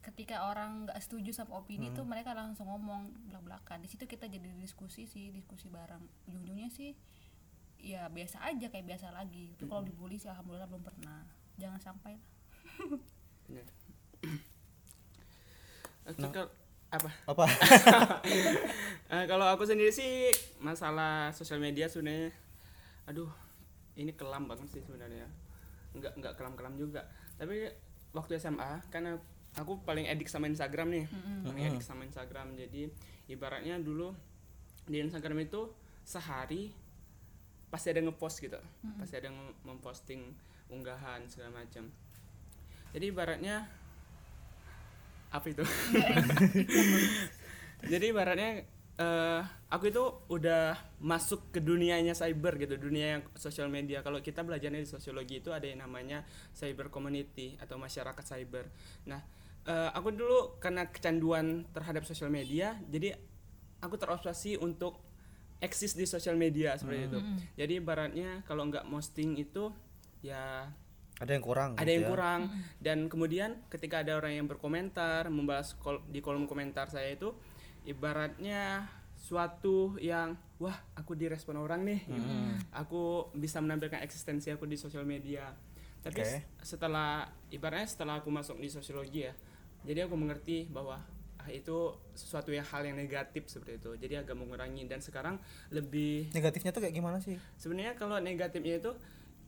ketika 0.01 0.49
orang 0.49 0.89
nggak 0.89 0.99
setuju 0.99 1.31
sama 1.31 1.61
opini 1.61 1.93
tuh 1.93 2.09
mereka 2.09 2.33
langsung 2.33 2.67
ngomong 2.73 3.13
belak 3.29 3.45
belakan 3.45 3.85
di 3.85 3.89
situ 3.93 4.09
kita 4.09 4.27
jadi 4.27 4.49
diskusi 4.57 5.05
sih 5.05 5.31
diskusi 5.31 5.69
bareng. 5.69 6.03
Ujung 6.27 6.43
ujungnya 6.49 6.73
sih 6.73 6.97
ya 7.81 8.09
biasa 8.09 8.41
aja 8.45 8.67
kayak 8.73 8.87
biasa 8.89 9.13
lagi. 9.13 9.55
Itu 9.55 9.69
kalau 9.69 9.85
dibully 9.85 10.17
sih 10.17 10.33
alhamdulillah 10.33 10.67
belum 10.67 10.83
pernah. 10.83 11.29
Jangan 11.61 11.79
sampai 11.79 12.17
lah 12.17 12.40
Bener. 13.47 13.67
Oke, 16.07 16.27
kal- 16.29 16.53
apa? 16.91 17.11
apa? 17.27 17.45
Eh, 19.11 19.27
kalau 19.27 19.43
aku 19.45 19.67
sendiri 19.67 19.91
sih 19.91 20.31
masalah 20.59 21.35
sosial 21.35 21.59
media 21.59 21.91
sebenarnya 21.91 22.31
aduh 23.11 23.27
ini 23.99 24.15
kelam 24.15 24.47
banget 24.47 24.71
sih 24.71 24.79
sebenarnya. 24.81 25.27
Nggak 25.93 26.15
nggak 26.15 26.35
kelam 26.39 26.55
kelam 26.55 26.79
juga. 26.79 27.03
Tapi 27.35 27.67
waktu 28.13 28.39
SMA 28.39 28.87
karena 28.87 29.19
aku 29.53 29.83
paling 29.83 30.07
edik 30.07 30.31
sama 30.31 30.47
Instagram 30.47 30.95
nih. 30.95 31.05
Paling 31.43 31.65
edik 31.67 31.83
sama 31.83 32.07
Instagram. 32.07 32.55
Jadi 32.55 32.87
ibaratnya 33.27 33.83
dulu 33.83 34.15
di 34.87 35.03
Instagram 35.03 35.43
itu 35.43 35.75
sehari 36.01 36.71
pasti 37.67 37.91
ada 37.91 37.99
ngepost 38.01 38.39
gitu. 38.39 38.63
Pasti 38.95 39.19
ada 39.19 39.27
nge- 39.27 39.59
memposting 39.67 40.23
unggahan 40.71 41.27
segala 41.27 41.67
macam 41.67 41.91
jadi 42.91 43.05
ibaratnya 43.11 43.57
apa 45.31 45.47
itu? 45.47 45.63
Jadi 47.93 48.05
ibaratnya 48.13 48.67
eh, 48.99 49.41
aku 49.71 49.89
itu 49.89 50.05
udah 50.29 50.77
masuk 51.01 51.55
ke 51.55 51.63
dunianya 51.63 52.13
cyber 52.13 52.59
gitu 52.61 52.77
dunia 52.77 53.17
yang 53.17 53.23
sosial 53.39 53.71
media. 53.71 54.03
Kalau 54.03 54.19
kita 54.21 54.43
belajarnya 54.43 54.83
di 54.83 54.91
sosiologi 54.91 55.41
itu 55.41 55.55
ada 55.55 55.65
yang 55.65 55.87
namanya 55.87 56.27
cyber 56.53 56.91
community 56.91 57.57
atau 57.63 57.79
masyarakat 57.79 58.25
cyber. 58.27 58.69
Nah 59.07 59.23
eh, 59.65 59.91
aku 59.95 60.11
dulu 60.13 60.59
karena 60.59 60.91
kecanduan 60.91 61.65
terhadap 61.71 62.03
sosial 62.05 62.29
media 62.29 62.77
jadi 62.91 63.17
aku 63.81 63.97
terobsesi 63.97 64.61
untuk 64.61 64.99
eksis 65.61 65.93
di 65.97 66.05
sosial 66.09 66.37
media 66.37 66.77
seperti 66.77 67.07
itu. 67.07 67.21
Jadi 67.57 67.73
ibaratnya 67.81 68.45
kalau 68.45 68.67
nggak 68.69 68.89
posting 68.89 69.37
itu 69.37 69.73
ya 70.21 70.69
ada 71.21 71.31
yang 71.31 71.45
kurang 71.45 71.77
ada 71.77 71.85
gitu 71.85 71.93
yang 71.93 72.03
ya. 72.03 72.09
kurang. 72.09 72.41
Dan 72.77 72.99
kemudian 73.07 73.51
ketika 73.69 74.01
ada 74.01 74.17
orang 74.17 74.33
yang 74.35 74.47
berkomentar 74.47 75.29
membahas 75.29 75.77
kol- 75.77 76.01
di 76.07 76.19
kolom 76.19 76.49
komentar 76.49 76.89
saya 76.89 77.13
itu 77.13 77.37
ibaratnya 77.85 78.89
suatu 79.15 79.95
yang 79.99 80.33
wah 80.57 80.75
aku 80.95 81.13
direspon 81.13 81.57
orang 81.57 81.85
nih. 81.85 82.01
Gitu. 82.03 82.31
aku 82.73 83.29
bisa 83.35 83.61
menampilkan 83.61 84.01
eksistensi 84.01 84.49
aku 84.49 84.65
di 84.65 84.75
sosial 84.75 85.05
media. 85.05 85.53
Tapi 86.01 86.17
Oke. 86.17 86.25
s- 86.25 86.45
setelah 86.67 87.29
ibaratnya 87.49 87.85
setelah 87.85 88.19
aku 88.19 88.33
masuk 88.33 88.57
di 88.57 88.73
sosiologi 88.73 89.29
ya 89.29 89.37
jadi 89.81 90.05
aku 90.05 90.13
mengerti 90.13 90.69
bahwa 90.69 91.01
ah, 91.37 91.49
itu 91.49 91.73
sesuatu 92.13 92.49
yang 92.49 92.65
hal 92.65 92.85
yang 92.85 92.97
negatif 92.97 93.49
seperti 93.49 93.81
itu. 93.81 93.97
Jadi 93.97 94.15
agak 94.15 94.37
mengurangi. 94.37 94.85
Dan 94.85 95.01
sekarang 95.01 95.41
lebih 95.71 96.29
negatifnya 96.33 96.69
tuh 96.69 96.85
kayak 96.85 96.93
gimana 96.93 97.17
sih? 97.17 97.41
Sebenarnya 97.57 97.97
kalau 97.97 98.21
negatifnya 98.21 98.77
itu 98.77 98.93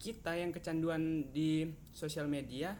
kita 0.02 0.34
yang 0.34 0.50
kecanduan 0.50 1.30
di 1.30 1.70
sosial 1.94 2.26
media 2.26 2.74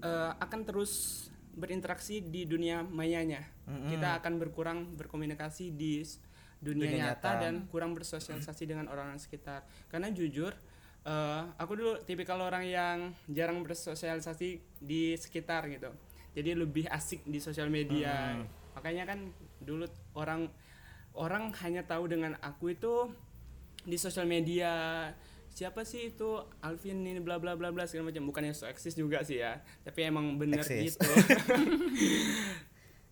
eh, 0.00 0.32
akan 0.40 0.64
terus 0.64 1.28
berinteraksi 1.52 2.24
di 2.24 2.48
dunia 2.48 2.80
mayanya. 2.80 3.44
Kita 3.68 4.16
akan 4.18 4.40
berkurang 4.40 4.96
berkomunikasi 4.96 5.76
di 5.76 6.00
dunia, 6.64 6.88
Dunia 6.88 6.98
nyata, 7.12 7.36
nyata. 7.36 7.42
dan 7.44 7.54
kurang 7.68 7.92
bersosialisasi 7.92 8.64
dengan 8.64 8.88
orang 8.88 9.20
sekitar. 9.20 9.68
Karena 9.92 10.08
jujur 10.08 10.56
eh, 11.04 11.42
aku 11.60 11.72
dulu 11.76 11.92
tipikal 12.08 12.40
orang 12.40 12.64
yang 12.64 13.12
jarang 13.28 13.60
bersosialisasi 13.60 14.80
di 14.80 15.12
sekitar 15.20 15.68
gitu. 15.68 15.92
Jadi 16.32 16.56
lebih 16.56 16.88
asik 16.88 17.28
di 17.28 17.36
sosial 17.36 17.68
media. 17.68 18.40
Makanya 18.72 19.04
kan 19.04 19.28
dulu 19.60 19.84
orang 20.16 20.48
orang 21.12 21.52
hanya 21.60 21.84
tahu 21.84 22.08
dengan 22.08 22.40
aku 22.40 22.72
itu 22.72 23.12
di 23.84 24.00
sosial 24.00 24.24
media 24.24 24.72
siapa 25.52 25.84
sih 25.84 26.16
itu 26.16 26.40
Alvin 26.64 27.04
ini 27.04 27.20
bla 27.20 27.36
bla 27.36 27.54
bla 27.54 27.70
bla 27.70 27.84
segala 27.84 28.10
macam. 28.10 28.24
Bukannya 28.28 28.56
so 28.56 28.66
eksis 28.66 28.96
juga 28.96 29.22
sih 29.22 29.40
ya 29.40 29.60
tapi 29.84 30.08
emang 30.08 30.40
bener 30.40 30.64
Eksis. 30.64 30.96
gitu. 30.96 31.06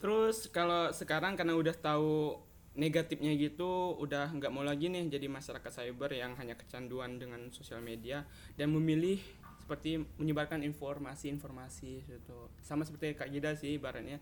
Terus 0.02 0.48
kalau 0.48 0.90
sekarang 0.96 1.36
karena 1.36 1.54
udah 1.54 1.76
tahu 1.76 2.40
negatifnya 2.78 3.34
gitu 3.36 3.98
udah 3.98 4.30
nggak 4.30 4.52
mau 4.54 4.62
lagi 4.62 4.88
nih 4.88 5.10
jadi 5.10 5.26
masyarakat 5.26 5.68
cyber 5.68 6.14
yang 6.14 6.38
hanya 6.38 6.54
kecanduan 6.54 7.18
dengan 7.18 7.50
sosial 7.50 7.82
media 7.82 8.22
dan 8.54 8.70
memilih 8.70 9.18
seperti 9.60 10.02
menyebarkan 10.18 10.66
informasi-informasi 10.66 12.08
gitu. 12.08 12.38
Sama 12.64 12.82
seperti 12.82 13.14
Kak 13.14 13.30
Gida 13.30 13.54
sih 13.54 13.78
ibaratnya 13.78 14.18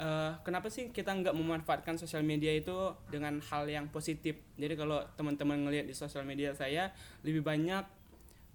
Eh, 0.00 0.32
kenapa 0.40 0.72
sih 0.72 0.88
kita 0.88 1.12
nggak 1.12 1.36
memanfaatkan 1.36 2.00
sosial 2.00 2.24
media 2.24 2.56
itu 2.56 2.72
dengan 3.12 3.36
hal 3.52 3.68
yang 3.68 3.92
positif? 3.92 4.32
Jadi 4.56 4.72
kalau 4.72 5.04
teman-teman 5.12 5.68
ngelihat 5.68 5.84
di 5.84 5.92
sosial 5.92 6.24
media 6.24 6.56
saya 6.56 6.88
lebih 7.20 7.44
banyak 7.44 7.84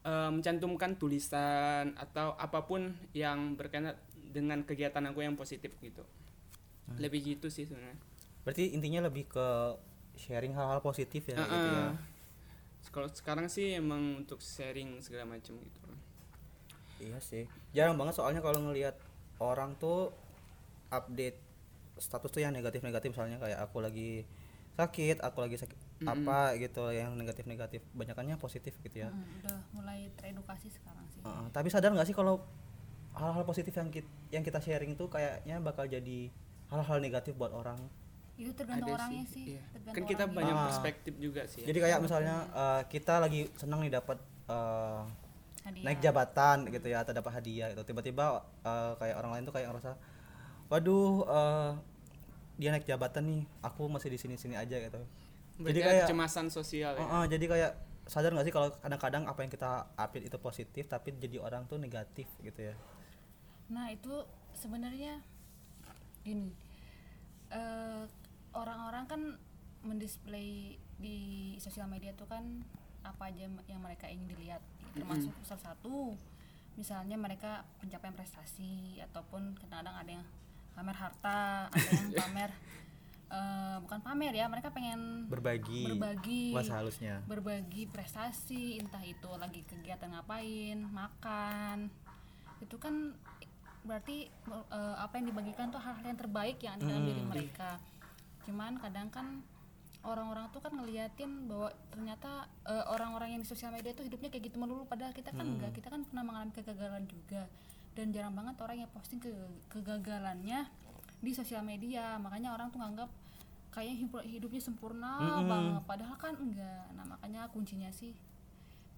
eh, 0.10 0.30
mencantumkan 0.34 0.98
tulisan 0.98 1.94
atau 2.02 2.34
apa 2.42 2.66
pun 2.66 2.90
yang 3.14 3.54
berkaitan 3.54 3.94
dengan 4.34 4.66
kegiatan 4.66 5.06
aku 5.06 5.22
yang 5.22 5.38
positif 5.38 5.70
gitu. 5.86 6.02
Lebih 6.98 7.38
gitu 7.38 7.54
sih 7.54 7.70
sebenarnya. 7.70 8.02
Berarti 8.42 8.74
intinya 8.74 9.06
lebih 9.06 9.30
ke 9.30 9.48
sharing 10.18 10.58
hal-hal 10.58 10.82
positif 10.82 11.30
ya 11.30 11.38
gitu 11.46 11.70
ya? 11.78 11.94
Kalau 12.90 13.10
sekarang 13.14 13.54
sih 13.54 13.78
emang 13.78 14.26
untuk 14.26 14.42
sharing 14.42 14.98
segala 14.98 15.38
macam 15.38 15.62
gitu. 15.62 15.90
Iya 17.06 17.22
sih. 17.22 17.46
Jarang 17.70 18.02
banget 18.02 18.18
soalnya 18.18 18.42
kalau 18.42 18.66
ngelihat 18.66 18.98
orang 19.38 19.78
tuh 19.78 20.25
update 20.96 21.38
status 21.96 22.28
tuh 22.28 22.40
yang 22.40 22.52
negatif-negatif 22.52 23.12
misalnya 23.12 23.38
kayak 23.38 23.60
aku 23.62 23.80
lagi 23.80 24.24
sakit, 24.76 25.24
aku 25.24 25.40
lagi 25.40 25.56
sakit 25.56 25.80
apa 26.04 26.56
gitu 26.58 26.92
yang 26.92 27.16
negatif-negatif. 27.16 27.80
Banyakannya 27.92 28.36
positif 28.36 28.76
gitu 28.82 29.02
ya. 29.02 29.08
Hmm, 29.08 29.24
udah 29.40 29.58
mulai 29.72 30.12
teredukasi 30.14 30.68
sekarang 30.68 31.08
sih 31.08 31.24
Heeh, 31.24 31.46
tapi 31.50 31.68
sadar 31.70 31.92
nggak 31.92 32.04
sih 32.04 32.12
kalau 32.12 32.44
hal-hal 33.14 33.44
positif 33.44 33.72
yang 33.72 33.88
kita, 33.88 34.10
yang 34.30 34.44
kita 34.44 34.60
sharing 34.60 34.92
itu 34.92 35.08
kayaknya 35.08 35.60
bakal 35.60 35.88
jadi 35.88 36.28
hal-hal 36.68 36.98
negatif 37.00 37.34
buat 37.34 37.52
orang. 37.52 37.80
itu 38.36 38.52
tergantung 38.52 38.92
Ada 38.92 39.00
orangnya 39.00 39.24
sih, 39.26 39.56
iya. 39.56 39.64
tergantung 39.72 39.96
kan 39.96 40.04
kita 40.06 40.24
orangnya. 40.28 40.36
banyak 40.36 40.56
Ah. 40.58 40.64
perspektif 40.68 41.14
juga 41.16 41.42
sih 41.48 41.64
ya. 41.64 41.72
Jadi 41.72 41.80
kayak 41.80 42.00
misalnya 42.04 42.36
eh, 42.52 42.82
kita 42.90 43.14
lagi 43.18 43.48
senang 43.56 43.80
nih 43.80 43.96
dapat 43.96 44.20
Hadiah. 45.64 45.86
naik 45.88 46.00
jabatan 46.00 46.58
gitu 46.68 46.88
ya 46.88 47.02
atau 47.02 47.10
dapat 47.12 47.32
hadiah 47.34 47.72
gitu 47.72 47.82
tiba-tiba 47.86 48.26
eh, 48.62 48.92
kayak 49.00 49.16
orang 49.16 49.32
lain 49.34 49.44
tuh 49.44 49.54
kayak 49.56 49.72
ngerasa 49.72 49.96
waduh 50.70 51.26
eh, 51.28 51.72
dia 52.56 52.70
naik 52.72 52.88
jabatan 52.88 53.24
nih 53.28 53.42
aku 53.62 53.92
masih 53.92 54.10
di 54.10 54.20
sini-sini 54.20 54.56
aja 54.56 54.80
gitu. 54.80 55.02
Berarti 55.60 55.72
jadi 55.72 55.80
kayak 55.84 56.04
kecemasan 56.08 56.48
sosial 56.52 56.96
ya? 56.96 57.04
Eh, 57.04 57.08
eh, 57.08 57.26
jadi 57.36 57.46
kayak 57.48 57.72
sadar 58.06 58.32
nggak 58.38 58.46
sih 58.48 58.54
kalau 58.54 58.70
kadang-kadang 58.80 59.24
apa 59.26 59.40
yang 59.42 59.52
kita 59.52 59.90
update 59.98 60.30
itu 60.30 60.38
positif 60.38 60.84
tapi 60.86 61.16
jadi 61.18 61.42
orang 61.42 61.66
tuh 61.68 61.82
negatif 61.82 62.30
gitu 62.44 62.72
ya? 62.72 62.76
Nah 63.72 63.90
itu 63.90 64.14
sebenarnya 64.56 65.20
gini, 66.26 66.54
eh, 67.52 68.04
orang-orang 68.54 69.06
kan 69.06 69.22
mendisplay 69.86 70.82
di 70.98 71.54
sosial 71.62 71.86
media 71.86 72.16
tuh 72.18 72.26
kan 72.26 72.66
apa 73.06 73.30
aja 73.30 73.46
yang 73.46 73.82
mereka 73.84 74.10
ingin 74.10 74.34
dilihat, 74.34 74.64
termasuk 74.98 75.30
salah 75.46 75.74
satu 75.76 76.18
misalnya 76.76 77.16
mereka 77.16 77.64
pencapaian 77.80 78.18
prestasi 78.18 79.00
ataupun 79.12 79.56
kadang-kadang 79.56 79.96
ada 79.96 80.12
yang 80.20 80.26
pamer 80.76 80.96
harta, 81.00 81.72
ada 81.72 81.90
yang 81.90 82.12
pamer 82.22 82.52
eh, 83.32 83.78
bukan 83.82 84.00
pamer 84.04 84.34
ya, 84.36 84.46
mereka 84.52 84.70
pengen 84.70 85.26
berbagi 85.26 85.90
berbagi 85.90 86.54
bahasa 86.54 86.84
halusnya. 86.84 87.24
berbagi 87.26 87.90
prestasi 87.90 88.78
entah 88.78 89.02
itu 89.02 89.32
lagi 89.40 89.64
kegiatan 89.66 90.12
ngapain 90.12 90.78
makan. 90.92 91.90
Itu 92.62 92.78
kan 92.78 93.16
berarti 93.86 94.30
eh, 94.30 94.96
apa 95.00 95.14
yang 95.18 95.32
dibagikan 95.32 95.72
tuh 95.72 95.82
hal-hal 95.82 96.06
yang 96.06 96.20
terbaik 96.20 96.58
yang 96.62 96.78
ada 96.78 96.84
dalam 96.86 97.04
diri 97.08 97.24
mereka. 97.24 97.82
Cuman 98.46 98.78
kadang 98.78 99.10
kan 99.10 99.42
orang-orang 100.06 100.46
tuh 100.54 100.62
kan 100.62 100.70
ngeliatin 100.78 101.50
bahwa 101.50 101.74
ternyata 101.90 102.46
eh, 102.70 102.86
orang-orang 102.94 103.38
yang 103.38 103.42
di 103.42 103.50
sosial 103.50 103.74
media 103.74 103.96
tuh 103.98 104.06
hidupnya 104.06 104.30
kayak 104.30 104.54
gitu 104.54 104.58
melulu 104.62 104.86
padahal 104.86 105.16
kita 105.16 105.34
kan 105.34 105.46
enggak. 105.50 105.74
Kita 105.74 105.90
kan 105.90 106.06
pernah 106.06 106.24
mengalami 106.24 106.54
kegagalan 106.54 107.10
juga 107.10 107.50
dan 107.96 108.12
jarang 108.12 108.36
banget 108.36 108.56
orang 108.60 108.78
yang 108.84 108.92
posting 108.92 109.24
ke 109.24 109.32
kegagalannya 109.72 110.68
di 111.24 111.32
sosial 111.32 111.64
media. 111.64 112.20
Makanya 112.20 112.54
orang 112.54 112.68
tuh 112.70 112.84
nganggap 112.84 113.10
kayaknya 113.72 113.96
hidup- 114.04 114.28
hidupnya 114.28 114.62
sempurna 114.62 115.42
banget. 115.48 115.84
Padahal 115.88 116.16
kan 116.20 116.36
enggak. 116.36 116.86
Nah 116.94 117.06
makanya 117.08 117.48
kuncinya 117.50 117.90
sih 117.90 118.12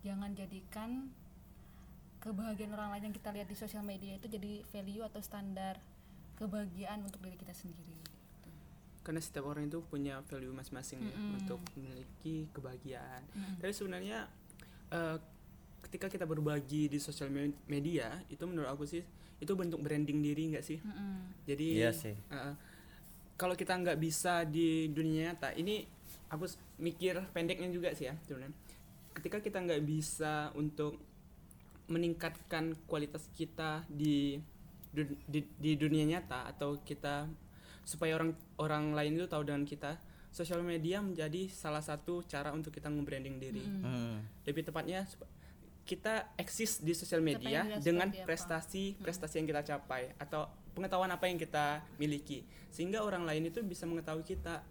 jangan 0.01 0.33
jadikan 0.33 1.09
kebahagiaan 2.21 2.73
orang 2.73 2.89
lain 2.97 3.03
yang 3.09 3.15
kita 3.15 3.29
lihat 3.31 3.47
di 3.47 3.55
sosial 3.55 3.85
media 3.85 4.17
itu 4.17 4.25
jadi 4.27 4.65
value 4.73 5.05
atau 5.05 5.21
standar 5.21 5.77
kebahagiaan 6.37 7.05
untuk 7.05 7.21
diri 7.21 7.37
kita 7.37 7.53
sendiri. 7.53 7.97
Karena 9.05 9.21
setiap 9.23 9.47
orang 9.47 9.71
itu 9.71 9.79
punya 9.87 10.19
value 10.27 10.51
masing-masing 10.51 10.99
ya, 10.99 11.15
untuk 11.39 11.61
memiliki 11.79 12.49
kebahagiaan. 12.51 13.23
Tapi 13.61 13.71
sebenarnya 13.71 14.27
eh, 14.91 15.17
ketika 15.81 16.07
kita 16.07 16.23
berbagi 16.23 16.87
di 16.87 16.97
sosial 16.97 17.27
me- 17.27 17.55
media 17.65 18.09
itu 18.27 18.43
menurut 18.43 18.67
aku 18.67 18.83
sih 18.83 19.03
itu 19.37 19.53
bentuk 19.53 19.77
branding 19.77 20.19
diri 20.19 20.49
nggak 20.49 20.61
sih 20.61 20.77
Mm-mm. 20.77 21.45
jadi 21.45 21.67
Iya 21.79 21.91
sih. 21.91 22.15
uh, 22.27 22.53
kalau 23.35 23.53
kita 23.53 23.73
nggak 23.73 23.95
bisa 23.95 24.41
di 24.43 24.89
dunia 24.89 25.31
nyata 25.31 25.53
ini 25.53 25.85
aku 26.27 26.49
mikir 26.77 27.21
pendeknya 27.31 27.69
juga 27.69 27.93
sih 27.93 28.05
ya 28.05 28.15
sebenarnya 28.21 28.51
ketika 29.13 29.37
kita 29.39 29.57
nggak 29.59 29.81
bisa 29.81 30.49
untuk 30.53 30.97
meningkatkan 31.87 32.75
kualitas 32.83 33.29
kita 33.31 33.87
di 33.87 34.35
dun- 34.89 35.19
di, 35.23 35.39
di 35.55 35.71
dunia 35.73 36.03
nyata 36.05 36.49
atau 36.49 36.81
kita 36.81 37.29
supaya 37.81 38.13
orang 38.13 38.31
orang 38.57 38.91
lain 38.91 39.15
itu 39.15 39.25
tahu 39.25 39.47
dengan 39.47 39.63
kita 39.63 39.95
sosial 40.29 40.59
media 40.61 40.99
menjadi 40.99 41.47
salah 41.47 41.79
satu 41.79 42.19
cara 42.21 42.51
untuk 42.51 42.69
kita 42.69 42.91
nge-branding 42.91 43.39
diri 43.39 43.63
Mm. 43.63 43.81
Hmm. 43.81 44.15
lebih 44.43 44.67
tepatnya 44.67 45.07
kita 45.87 46.35
eksis 46.35 46.83
di 46.83 46.91
sosial 46.91 47.23
media 47.23 47.63
dengan 47.79 48.11
seperti 48.11 48.19
apa. 48.19 48.27
prestasi 48.27 48.83
prestasi 48.99 49.33
yang 49.39 49.47
kita 49.47 49.61
capai 49.63 50.11
atau 50.19 50.51
pengetahuan 50.75 51.07
apa 51.07 51.31
yang 51.31 51.39
kita 51.39 51.81
miliki 51.95 52.43
sehingga 52.67 53.01
orang 53.01 53.23
lain 53.23 53.47
itu 53.47 53.63
bisa 53.63 53.87
mengetahui 53.87 54.27
kita 54.27 54.67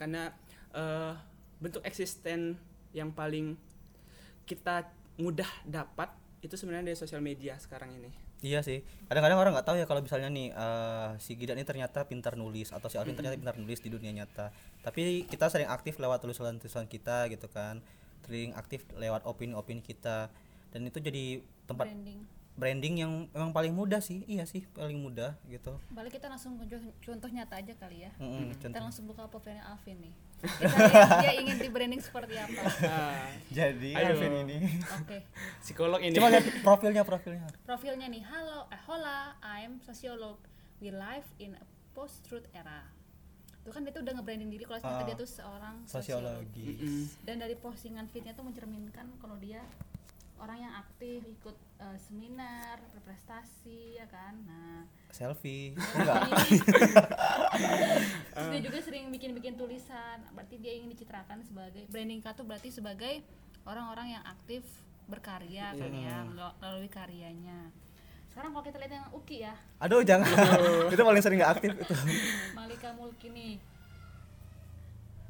karena 0.00 0.32
eh, 0.72 1.12
bentuk 1.60 1.84
eksisten 1.84 2.56
yang 2.96 3.12
paling 3.12 3.60
kita 4.48 4.88
mudah 5.20 5.50
dapat 5.68 6.08
itu 6.40 6.56
sebenarnya 6.56 6.94
dari 6.94 6.98
sosial 6.98 7.20
media 7.20 7.60
sekarang 7.60 7.92
ini 7.92 8.28
Iya 8.38 8.62
sih. 8.62 8.86
Kadang-kadang 9.10 9.38
orang 9.42 9.50
nggak 9.50 9.66
tahu 9.66 9.76
ya 9.82 9.86
kalau 9.90 9.98
misalnya 9.98 10.30
nih 10.30 10.54
eh, 10.54 11.10
si 11.18 11.34
Gidat 11.34 11.58
ini 11.58 11.66
ternyata 11.66 12.06
pintar 12.06 12.38
nulis 12.38 12.70
atau 12.70 12.86
si 12.86 12.94
Alvin 12.94 13.18
ternyata 13.18 13.34
pintar 13.34 13.58
nulis 13.58 13.82
di 13.82 13.90
dunia 13.90 14.14
nyata. 14.14 14.54
Tapi 14.78 15.26
kita 15.26 15.50
sering 15.50 15.66
aktif 15.66 15.98
lewat 15.98 16.22
tulisan-tulisan 16.22 16.86
kita 16.86 17.26
gitu 17.34 17.50
kan. 17.50 17.82
Sering 18.20 18.52
aktif 18.52 18.86
lewat 18.92 19.22
opini-opini 19.22 19.80
kita 19.80 20.28
dan 20.68 20.80
itu 20.82 20.98
jadi 20.98 21.38
tempat 21.64 21.88
branding 21.88 22.20
branding 22.54 22.94
yang 22.98 23.12
memang 23.30 23.52
paling 23.52 23.70
mudah 23.70 23.98
sih. 23.98 24.26
Iya 24.26 24.42
sih, 24.42 24.66
paling 24.68 24.98
mudah 24.98 25.38
gitu. 25.46 25.78
balik 25.88 26.10
kita 26.12 26.26
langsung 26.26 26.58
ke 26.58 26.66
contoh, 27.00 27.30
nyata 27.30 27.54
aja 27.54 27.70
kali 27.72 28.02
ya 28.02 28.10
Mm-mm, 28.18 28.50
kita 28.50 28.66
contoh. 28.68 28.82
langsung 28.82 29.04
buka 29.06 29.22
profilnya 29.24 29.62
Alvin 29.64 29.94
nih 30.00 30.14
kita 30.58 30.74
lihat 30.76 31.10
dia 31.20 31.32
ingin 31.36 31.56
di 31.56 31.68
branding 31.68 31.98
seperti 31.98 32.34
apa 32.34 32.62
Jadi 33.58 33.90
Ayo. 33.92 34.10
Alvin 34.12 34.34
ini. 34.44 34.58
oke 34.82 35.18
psikolog 35.60 36.02
ini 36.02 36.14
Coba 36.14 36.28
lihat 36.28 36.46
profilnya, 36.66 37.02
profilnya. 37.02 37.46
profilnya 37.62 38.06
nih 38.06 38.22
halo 38.22 38.66
eh, 38.68 38.80
hola 38.84 39.38
I'm 39.40 39.78
sociolog 39.80 40.42
we 40.76 40.90
live 40.90 41.26
in 41.38 41.54
a 41.54 41.62
post 41.92 42.22
truth 42.22 42.50
era 42.52 42.82
itu 43.58 43.70
kan 43.70 43.80
dia 43.80 43.90
tuh 43.90 44.00
udah 44.00 44.14
nge-branding 44.14 44.48
diri 44.48 44.62
kalau 44.62 44.78
ternyata 44.78 45.00
Ah, 45.00 45.06
dia 45.06 45.16
tuh 45.16 45.28
seorang 45.28 45.74
sosiolog 45.84 46.40
Sosiologi. 46.40 46.66
Mm-mm. 46.72 47.02
dan 47.22 47.36
dari 47.36 47.54
postingan 47.54 48.06
feednya 48.06 48.32
tuh 48.32 48.42
mencerminkan 48.42 49.12
kalau 49.16 49.36
dia 49.36 49.60
orang 50.36 50.58
yang 50.60 50.74
aktif 50.76 51.18
ikut 51.20 51.52
eh, 51.78 51.98
seminar 52.00 52.78
berprestasi 52.92 53.96
ya 53.96 54.06
kan 54.06 54.38
nah 54.44 54.86
Selfie. 55.08 55.72
Enggak. 55.96 56.20
Terus 58.30 58.48
dia 58.50 58.62
juga 58.62 58.78
sering 58.78 59.08
bikin-bikin 59.08 59.54
tulisan 59.54 60.20
berarti 60.30 60.56
dia 60.56 60.72
ingin 60.74 60.90
dicitrakan 60.90 61.42
sebagai 61.42 61.88
branding 61.88 62.20
K 62.20 62.30
tuh 62.32 62.44
berarti 62.44 62.68
sebagai 62.68 63.24
orang-orang 63.64 64.14
yang 64.14 64.24
aktif 64.24 64.62
berkarya 65.04 65.72
kan 65.72 65.90
ya 65.90 66.22
mel- 66.22 66.56
melalui 66.58 66.86
karyanya 66.86 67.72
sekarang 68.38 68.54
kalau 68.54 68.66
kita 68.70 68.78
lihat 68.78 68.92
yang 69.02 69.06
Uki 69.10 69.42
ya 69.42 69.54
Aduh, 69.82 70.06
jangan. 70.06 70.30
itu 70.94 71.02
paling 71.02 71.18
sering 71.18 71.42
nggak 71.42 71.58
aktif 71.58 71.74
itu. 71.74 71.94
Malika 72.58 72.94
Mulki 72.94 73.34
nih 73.34 73.58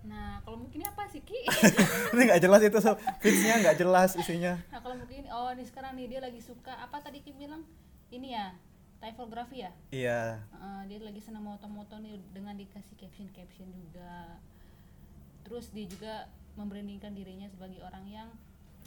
nah 0.05 0.37
kalau 0.45 0.61
mungkin 0.61 0.85
apa 0.85 1.09
sih 1.09 1.25
Ki 1.25 1.41
ini 2.13 2.21
nggak 2.29 2.45
jelas 2.45 2.61
itu 2.61 2.77
so. 2.85 3.01
Feeds-nya 3.25 3.65
nggak 3.65 3.81
jelas 3.81 4.13
isinya. 4.13 4.61
nah 4.69 4.85
kalau 4.85 5.01
mungkin 5.01 5.25
oh 5.33 5.49
ini 5.57 5.65
sekarang 5.65 5.97
nih 5.97 6.05
dia 6.05 6.21
lagi 6.21 6.41
suka 6.45 6.77
apa 6.77 7.01
tadi 7.01 7.25
Ki 7.25 7.33
bilang 7.33 7.65
ini 8.13 8.37
ya 8.37 8.53
typography 9.01 9.65
ya 9.65 9.73
Iya. 9.89 10.21
Eh, 10.53 10.83
dia 10.93 11.01
lagi 11.01 11.25
senang 11.25 11.49
moto-moto 11.49 11.97
nih 12.05 12.21
dengan 12.37 12.61
dikasih 12.61 12.93
caption-caption 13.01 13.73
juga 13.73 14.37
terus 15.49 15.73
dia 15.73 15.89
juga 15.89 16.29
membrandingkan 16.61 17.17
dirinya 17.17 17.49
sebagai 17.49 17.81
orang 17.81 18.05
yang 18.05 18.29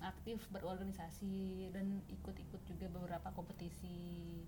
aktif 0.04 0.42
berorganisasi 0.50 1.38
dan 1.70 1.86
ikut-ikut 2.08 2.62
juga 2.66 2.86
beberapa 2.90 3.30
kompetisi 3.32 4.42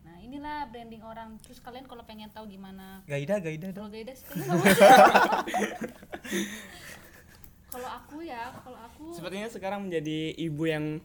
nah 0.00 0.16
inilah 0.16 0.64
branding 0.66 1.02
orang 1.02 1.36
terus 1.38 1.58
kalian 1.58 1.84
kalau 1.84 2.00
pengen 2.02 2.30
tahu 2.30 2.48
gimana 2.48 3.04
Gaida, 3.04 3.36
Gaida 3.38 3.68
kalau 3.70 3.88
Gaida 3.88 4.12
sih 4.12 4.24
kalau 7.70 7.88
aku 7.88 8.16
ya 8.20 8.50
kalau 8.56 8.78
aku 8.78 9.04
sepertinya 9.12 9.46
sekarang 9.46 9.86
menjadi 9.86 10.18
ibu 10.36 10.64
yang 10.64 10.98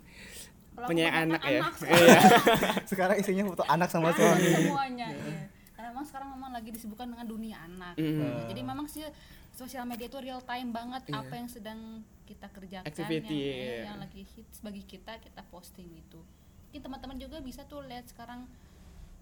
punya 0.75 1.07
anak 1.07 1.39
ya 1.41 1.61
anak. 1.61 1.73
iya 1.93 2.19
Sekarang 2.89 3.15
isinya 3.15 3.43
foto 3.45 3.63
anak 3.63 3.87
sama 3.87 4.11
suami. 4.11 4.43
semuanya 4.43 5.07
iya. 5.07 5.47
karena 5.71 5.87
memang 5.93 6.05
sekarang 6.05 6.29
memang 6.31 6.51
lagi 6.51 6.69
disebutkan 6.69 7.07
dengan 7.07 7.23
dunia 7.25 7.57
anak 7.61 7.95
Mm. 7.95 8.01
gitu. 8.01 8.25
jadi 8.49 8.61
memang 8.61 8.85
sih 8.85 9.05
sosial 9.51 9.83
media 9.83 10.05
itu 10.05 10.17
real 10.17 10.41
time 10.41 10.71
banget 10.71 11.07
Iya. 11.07 11.15
apa 11.17 11.33
yang 11.33 11.47
sedang 11.47 11.79
kita 12.25 12.49
kerjakan 12.49 12.89
Activity, 12.89 13.37
yang, 13.37 13.61
iya. 13.61 13.83
yang 13.93 13.99
lagi 14.01 14.25
hits 14.25 14.59
bagi 14.65 14.83
kita 14.83 15.21
kita 15.21 15.41
posting 15.53 15.87
gitu 15.93 16.25
mungkin 16.67 16.81
teman-teman 16.81 17.17
juga 17.21 17.37
bisa 17.39 17.63
tuh 17.69 17.85
lihat 17.85 18.09
sekarang 18.09 18.49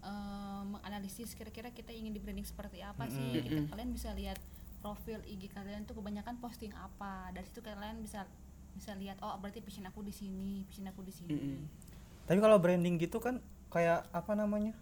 eh, 0.02 0.62
menganalisis 0.66 1.36
kira-kira 1.38 1.70
kita 1.70 1.94
ingin 1.94 2.10
di 2.10 2.18
branding 2.18 2.48
seperti 2.48 2.82
apa 2.82 3.06
sih 3.06 3.44
kita 3.44 3.70
kalian 3.70 3.94
bisa 3.94 4.10
lihat 4.16 4.40
profil 4.82 5.22
IG 5.24 5.54
kalian 5.54 5.86
tuh 5.86 5.96
kebanyakan 5.96 6.40
posting 6.42 6.74
apa 6.74 7.30
dari 7.30 7.46
situ 7.46 7.62
kalian 7.62 8.02
bisa 8.02 8.26
bisa 8.74 8.90
lihat 8.98 9.22
oh 9.22 9.38
berarti 9.38 9.62
passion 9.62 9.86
aku 9.86 10.02
di 10.02 10.10
sini 10.10 10.66
passion 10.66 10.90
aku 10.90 11.06
di 11.06 11.14
sini 11.14 11.30
Mm-mm. 11.30 11.84
Tapi 12.24 12.38
kalau 12.40 12.56
branding 12.56 12.96
gitu 12.96 13.20
kan 13.20 13.40
kayak 13.68 14.08
apa 14.10 14.32
namanya? 14.32 14.72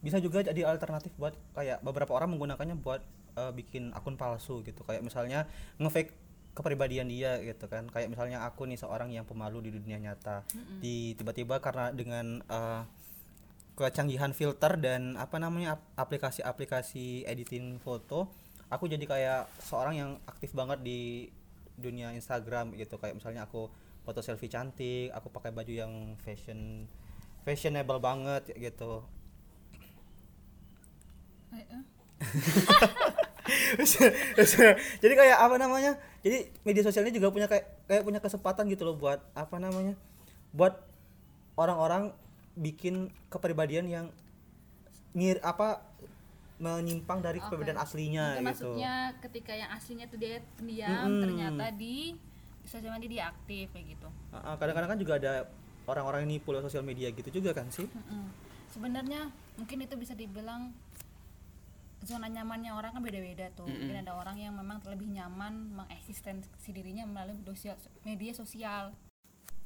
Bisa 0.00 0.16
juga 0.20 0.40
jadi 0.40 0.64
alternatif 0.64 1.12
buat 1.20 1.36
kayak 1.52 1.84
beberapa 1.84 2.16
orang 2.16 2.36
menggunakannya 2.36 2.76
buat 2.80 3.04
eh, 3.36 3.52
bikin 3.52 3.92
akun 3.92 4.16
palsu 4.16 4.64
gitu. 4.64 4.80
Kayak 4.88 5.04
misalnya 5.04 5.44
ngefake 5.76 6.16
kepribadian 6.56 7.12
dia 7.12 7.36
gitu 7.44 7.68
kan. 7.68 7.84
Kayak 7.92 8.16
misalnya 8.16 8.48
aku 8.48 8.64
nih 8.64 8.80
seorang 8.80 9.12
yang 9.12 9.28
pemalu 9.28 9.68
di 9.68 9.70
dunia 9.76 10.00
nyata. 10.00 10.40
Di 10.80 11.12
tiba-tiba 11.20 11.60
karena 11.60 11.92
dengan 11.92 12.40
eh, 12.48 12.82
kecanggihan 13.76 14.32
filter 14.32 14.80
dan 14.80 15.20
apa 15.20 15.36
namanya 15.36 15.76
ap- 15.76 16.08
aplikasi-aplikasi 16.08 17.28
editing 17.28 17.76
foto, 17.84 18.32
aku 18.72 18.88
jadi 18.88 19.04
kayak 19.04 19.42
seorang 19.60 19.94
yang 20.00 20.10
aktif 20.24 20.56
banget 20.56 20.80
di 20.80 21.28
dunia 21.76 22.16
Instagram 22.16 22.72
gitu. 22.80 22.96
Kayak 22.96 23.20
misalnya 23.20 23.44
aku 23.44 23.68
foto 24.08 24.24
selfie 24.24 24.48
cantik, 24.48 25.12
aku 25.12 25.28
pakai 25.28 25.52
baju 25.52 25.72
yang 25.76 25.92
fashion 26.24 26.88
fashionable 27.44 28.00
banget 28.00 28.48
gitu. 28.56 29.04
Jadi 35.02 35.14
kayak 35.14 35.38
apa 35.38 35.56
namanya? 35.58 35.96
Jadi 36.26 36.50
media 36.66 36.82
sosial 36.82 37.06
ini 37.06 37.14
juga 37.14 37.30
punya 37.30 37.46
kayak 37.46 37.86
kayak 37.86 38.02
punya 38.02 38.18
kesempatan 38.18 38.66
gitu 38.66 38.82
loh 38.82 38.98
buat 38.98 39.22
apa 39.38 39.62
namanya? 39.62 39.94
Buat 40.50 40.82
orang-orang 41.54 42.10
bikin 42.58 43.14
kepribadian 43.30 43.86
yang 43.86 44.06
ngir 45.14 45.38
apa 45.46 45.86
menyimpang 46.58 47.22
dari 47.22 47.38
Oke. 47.38 47.46
kepribadian 47.46 47.78
aslinya 47.78 48.26
Mungkin 48.34 48.42
gitu. 48.42 48.48
maksudnya 48.74 48.94
ketika 49.22 49.52
yang 49.54 49.70
aslinya 49.70 50.06
tuh 50.10 50.18
dia 50.18 50.40
pendiam 50.56 51.04
Mm-mm. 51.04 51.22
ternyata 51.22 51.64
di 51.76 52.16
sosial 52.64 52.96
media 52.96 53.08
dia 53.12 53.24
aktif 53.28 53.68
kayak 53.76 53.86
gitu 53.92 54.08
Kadang-kadang 54.32 54.90
kan 54.96 54.98
juga 54.98 55.12
ada 55.20 55.32
orang-orang 55.84 56.24
nipu 56.24 56.56
lewat 56.56 56.72
sosial 56.72 56.80
media 56.80 57.12
gitu 57.12 57.28
juga 57.28 57.52
kan 57.52 57.68
sih? 57.68 57.84
Mm-mm. 57.84 58.24
sebenarnya 58.72 59.28
mungkin 59.60 59.84
itu 59.84 59.94
bisa 60.00 60.16
dibilang 60.16 60.72
zona 62.06 62.30
nyamannya 62.30 62.70
orang 62.70 62.94
kan 62.94 63.02
beda-beda 63.02 63.50
tuh. 63.52 63.66
Mungkin 63.66 64.06
ada 64.06 64.14
orang 64.14 64.38
yang 64.38 64.54
memang 64.54 64.78
lebih 64.86 65.10
nyaman 65.10 65.74
mengeksistensi 65.74 66.70
dirinya 66.70 67.04
melalui 67.04 67.36
dosia- 67.42 67.78
media 68.06 68.32
sosial. 68.32 68.94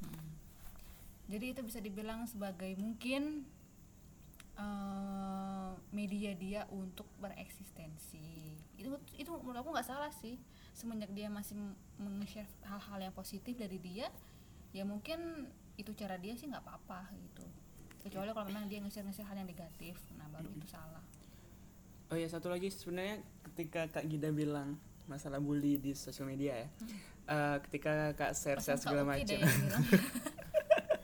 Mm. 0.00 0.32
jadi 1.28 1.52
itu 1.52 1.60
bisa 1.60 1.78
dibilang 1.78 2.24
sebagai 2.24 2.72
mungkin 2.80 3.44
eh, 4.56 5.70
media 5.92 6.32
dia 6.34 6.64
untuk 6.72 7.06
bereksistensi. 7.20 8.56
Itu 8.80 8.96
itu 9.20 9.30
menurut 9.44 9.60
aku 9.60 9.70
nggak 9.76 9.86
salah 9.86 10.10
sih. 10.10 10.40
Semenjak 10.72 11.12
dia 11.12 11.28
masih 11.28 11.60
meng-share 12.00 12.48
hal-hal 12.64 12.98
yang 12.98 13.14
positif 13.14 13.54
dari 13.60 13.76
dia 13.76 14.08
ya 14.72 14.86
mungkin 14.86 15.50
itu 15.76 15.92
cara 15.98 16.16
dia 16.16 16.32
sih 16.34 16.48
nggak 16.48 16.64
apa-apa 16.64 17.12
gitu. 17.12 17.44
Kecuali 18.00 18.32
kalau 18.32 18.48
memang 18.48 18.64
dia 18.66 18.80
nge-share 18.80 19.04
nge-share 19.04 19.28
hal 19.28 19.36
yang 19.36 19.48
negatif 19.48 20.00
nah 20.16 20.24
baru 20.32 20.48
itu 20.48 20.64
salah 20.64 21.04
Oh 22.10 22.18
ya 22.18 22.26
satu 22.26 22.50
lagi 22.50 22.74
sebenarnya 22.74 23.22
ketika 23.50 23.86
Kak 23.86 24.04
Gida 24.10 24.34
bilang 24.34 24.74
masalah 25.06 25.38
bully 25.38 25.78
di 25.78 25.94
sosial 25.94 26.26
media 26.26 26.58
ya, 26.58 26.68
eh, 27.30 27.56
ketika 27.66 28.14
Kak 28.18 28.34
share 28.34 28.58
share 28.58 28.78
segala 28.78 29.06
macam. 29.06 29.26
bilang. 29.26 29.84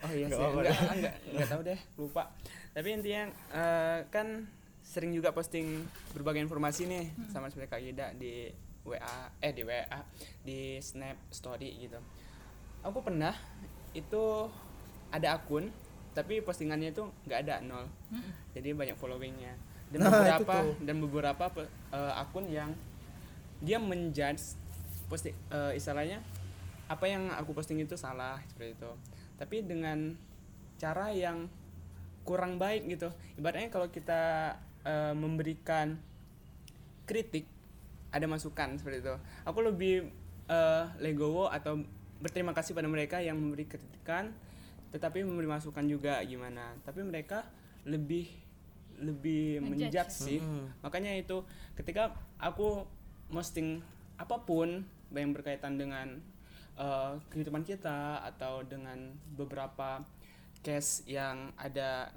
Oh 0.06 0.14
iya 0.14 0.30
Nggak 0.30 0.38
sih, 0.38 0.46
enggak, 0.46 0.78
enggak, 0.94 1.14
enggak 1.34 1.48
tahu 1.50 1.60
deh, 1.66 1.80
lupa. 1.98 2.22
Tapi 2.70 2.88
intinya 2.94 3.22
eh, 3.50 3.98
kan 4.06 4.46
sering 4.86 5.10
juga 5.10 5.34
posting 5.34 5.82
berbagai 6.14 6.46
informasi 6.46 6.86
nih 6.86 7.10
sama 7.26 7.50
seperti 7.50 7.66
Kak 7.74 7.80
Gida 7.82 8.06
di 8.14 8.46
WA, 8.86 9.34
eh 9.42 9.50
di 9.50 9.66
WA, 9.66 9.98
di 10.46 10.78
Snap 10.78 11.26
Story 11.34 11.74
gitu. 11.82 11.98
Aku 12.86 13.02
pernah 13.02 13.34
itu 13.98 14.46
ada 15.10 15.38
akun 15.38 15.74
tapi 16.16 16.40
postingannya 16.40 16.96
itu 16.96 17.04
nggak 17.28 17.40
ada 17.44 17.60
nol 17.60 17.84
jadi 18.56 18.72
banyak 18.72 18.96
followingnya 18.96 19.52
dan 19.90 19.98
Nah, 20.02 20.10
beberapa 20.10 20.54
dan 20.82 20.96
beberapa 20.98 21.44
eh, 21.94 22.12
akun 22.18 22.46
yang 22.50 22.70
dia 23.62 23.78
menjudge 23.78 24.58
posti 25.06 25.30
eh, 25.30 25.72
istilahnya 25.78 26.20
apa 26.86 27.04
yang 27.10 27.30
aku 27.34 27.54
posting 27.54 27.82
itu 27.82 27.98
salah 27.98 28.38
seperti 28.46 28.78
itu. 28.78 28.90
Tapi 29.38 29.66
dengan 29.66 30.14
cara 30.78 31.10
yang 31.10 31.50
kurang 32.26 32.58
baik 32.58 32.86
gitu. 32.90 33.10
Ibaratnya 33.38 33.70
kalau 33.70 33.88
kita 33.90 34.54
eh, 34.86 35.14
memberikan 35.14 35.98
kritik 37.06 37.46
ada 38.10 38.26
masukan 38.26 38.78
seperti 38.78 39.06
itu. 39.06 39.14
Aku 39.46 39.62
lebih 39.62 40.10
eh, 40.50 40.84
legowo 41.02 41.50
atau 41.50 41.82
berterima 42.18 42.56
kasih 42.56 42.72
pada 42.74 42.88
mereka 42.88 43.20
yang 43.20 43.36
memberi 43.36 43.68
kritikan 43.68 44.32
tetapi 44.94 45.26
memberi 45.26 45.50
masukan 45.50 45.84
juga 45.86 46.22
gimana. 46.22 46.74
Tapi 46.86 47.02
mereka 47.02 47.46
lebih 47.86 48.45
lebih 49.00 49.60
Menjudge 49.60 49.92
menjudge 49.92 50.12
sih. 50.12 50.38
Mm-mm. 50.40 50.72
makanya 50.80 51.12
itu 51.16 51.44
ketika 51.76 52.16
aku 52.40 52.84
posting 53.28 53.82
apa 54.16 54.40
pun 54.42 54.84
yang 55.12 55.32
berkaitan 55.36 55.76
dengan 55.76 56.20
eh, 56.76 57.12
kehidupan 57.32 57.62
kita 57.64 58.24
atau 58.24 58.64
dengan 58.64 59.12
beberapa 59.36 60.04
case 60.64 61.04
yang 61.06 61.52
ada 61.60 62.10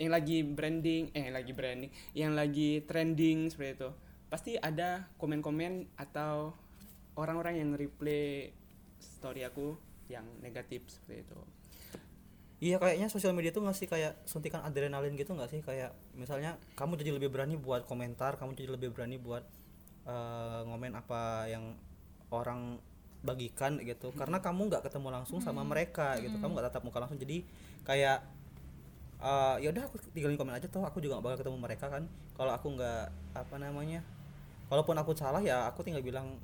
yang 0.00 0.16
lagi 0.16 0.40
branding 0.40 1.12
eh 1.12 1.28
yang 1.28 1.36
lagi 1.36 1.52
branding 1.52 1.90
yang 2.16 2.32
lagi 2.32 2.80
trending 2.88 3.52
seperti 3.52 3.84
itu 3.84 3.90
pasti 4.32 4.52
ada 4.56 5.10
komen-komen 5.18 5.92
atau 5.98 6.54
orang-orang 7.18 7.60
yang 7.60 7.70
replay 7.76 8.54
story 9.02 9.44
aku 9.44 9.74
yang 10.08 10.24
negatif 10.40 10.86
seperti 10.88 11.26
itu. 11.26 11.38
Iya 12.60 12.76
kayaknya 12.76 13.08
sosial 13.08 13.32
media 13.32 13.50
tuh 13.56 13.64
ngasih 13.64 13.88
kayak 13.88 14.20
suntikan 14.28 14.60
adrenalin 14.60 15.16
gitu 15.16 15.32
nggak 15.32 15.48
sih? 15.48 15.60
Kayak 15.64 15.96
misalnya 16.20 16.60
kamu 16.76 17.00
jadi 17.00 17.16
lebih 17.16 17.32
berani 17.32 17.56
buat 17.56 17.88
komentar 17.88 18.36
kamu 18.36 18.52
jadi 18.52 18.76
lebih 18.76 18.92
berani 18.92 19.16
buat 19.16 19.40
eh, 20.04 20.60
ngomen 20.68 20.92
apa 21.00 21.48
yang 21.48 21.72
orang 22.28 22.76
bagikan 23.20 23.76
gitu. 23.84 24.12
Karena 24.16 24.40
kamu 24.40 24.72
nggak 24.72 24.88
ketemu 24.88 25.08
langsung 25.12 25.40
sama 25.44 25.60
mereka 25.64 26.16
gitu. 26.20 26.36
Kamu 26.40 26.56
nggak 26.56 26.72
tatap 26.72 26.82
muka 26.84 26.98
langsung. 27.00 27.20
Jadi 27.20 27.44
kayak 27.84 28.20
eh 29.20 29.56
ya 29.60 29.68
udah 29.68 29.84
aku 29.84 30.00
tinggalin 30.16 30.40
komen 30.40 30.56
aja 30.56 30.64
toh 30.64 30.80
aku 30.80 30.96
juga 31.04 31.20
nggak 31.20 31.24
bakal 31.28 31.38
ketemu 31.44 31.58
mereka 31.60 31.86
kan. 31.92 32.04
Kalau 32.36 32.52
aku 32.56 32.66
nggak 32.72 33.04
apa 33.36 33.56
namanya 33.60 34.00
walaupun 34.72 34.96
aku 34.96 35.12
salah 35.12 35.42
ya 35.44 35.68
aku 35.68 35.84
tinggal 35.84 36.00
bilang 36.00 36.40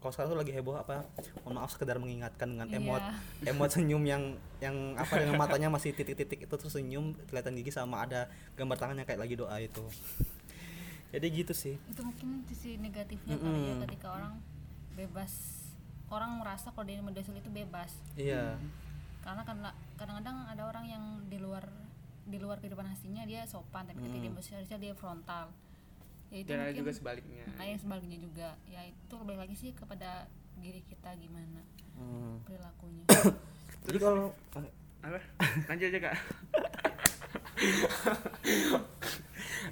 kalau 0.00 0.10
sekarang 0.10 0.32
tuh 0.32 0.40
lagi 0.40 0.52
heboh 0.52 0.74
apa 0.74 1.04
mohon 1.40 1.60
maaf 1.60 1.70
sekedar 1.70 1.96
mengingatkan 1.96 2.48
dengan 2.48 2.66
Iya. 2.66 2.80
emot 2.80 3.02
emot 3.46 3.70
senyum 3.70 4.02
yang 4.02 4.22
yang 4.58 4.96
apa 4.96 5.12
dengan 5.14 5.36
matanya 5.36 5.68
masih 5.68 5.92
titik-titik 5.92 6.40
itu 6.40 6.54
terus 6.56 6.72
senyum 6.72 7.12
kelihatan 7.28 7.52
gigi 7.54 7.68
sama 7.68 8.02
ada 8.02 8.26
gambar 8.56 8.76
tangannya 8.76 9.04
kayak 9.04 9.20
lagi 9.20 9.36
doa 9.36 9.56
itu. 9.56 9.84
Jadi 11.10 11.26
gitu 11.34 11.52
sih. 11.52 11.74
Itu 11.84 12.00
mungkin 12.00 12.46
sisi 12.46 12.78
negatifnya 12.78 13.34
kali 13.34 13.60
ya 13.60 13.74
ketika 13.84 14.08
orang 14.10 14.38
bebas. 14.94 15.32
Orang 16.06 16.38
merasa 16.38 16.70
kalau 16.70 16.86
di 16.86 16.96
media 16.96 17.20
sosial 17.20 17.38
itu 17.38 17.50
bebas. 17.50 17.90
Iya. 18.14 18.58
Karena 19.20 19.42
karena 19.42 19.70
kadang-kadang 19.94 20.48
ada 20.48 20.62
orang 20.64 20.84
yang 20.86 21.04
di 21.26 21.36
luar 21.36 21.66
di 22.24 22.38
luar 22.38 22.56
kehidupan 22.56 22.86
aslinya 22.86 23.26
dia 23.26 23.42
sopan 23.42 23.84
tapi 23.84 23.98
ketika 24.00 24.16
di 24.16 24.30
Mm. 24.30 24.38
media 24.38 24.62
sosial 24.62 24.78
dia 24.78 24.94
frontal 24.94 25.50
ya 26.30 26.36
itu 26.38 26.48
dan 26.48 26.58
ada 26.62 26.72
juga 26.72 26.90
sebaliknya. 26.94 27.44
nah, 27.58 27.66
yang 27.66 27.78
sebaliknya 27.78 28.18
juga. 28.18 28.48
Ya 28.66 28.86
itu 28.86 29.14
lebih 29.18 29.36
lagi 29.36 29.54
sih 29.54 29.70
kepada 29.74 30.30
diri 30.56 30.82
kita 30.86 31.10
gimana 31.18 31.60
Hmm. 31.98 32.40
perilakunya. 32.48 33.04
Jadi 33.86 33.98
kalau 34.00 34.32
apa? 35.02 35.20
Lanjut 35.68 35.86
aja 35.90 35.98
kak. 36.00 36.16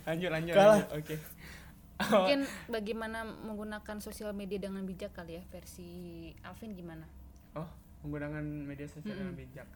Lanjut 0.09 0.31
lanjut, 0.33 0.55
Kalah. 0.57 0.81
lanjut. 0.85 0.97
oke. 0.97 1.16
Mungkin 1.99 2.40
bagaimana 2.77 3.18
menggunakan 3.25 3.97
sosial 4.01 4.33
media 4.33 4.61
dengan 4.61 4.85
bijak 4.85 5.12
kali 5.12 5.40
ya? 5.40 5.42
Versi 5.49 5.88
Alvin 6.44 6.73
gimana? 6.77 7.05
Oh 7.57 7.68
menggunakan 8.05 8.44
media 8.44 8.87
sosial 8.87 9.18
dengan 9.18 9.35
bijak. 9.35 9.66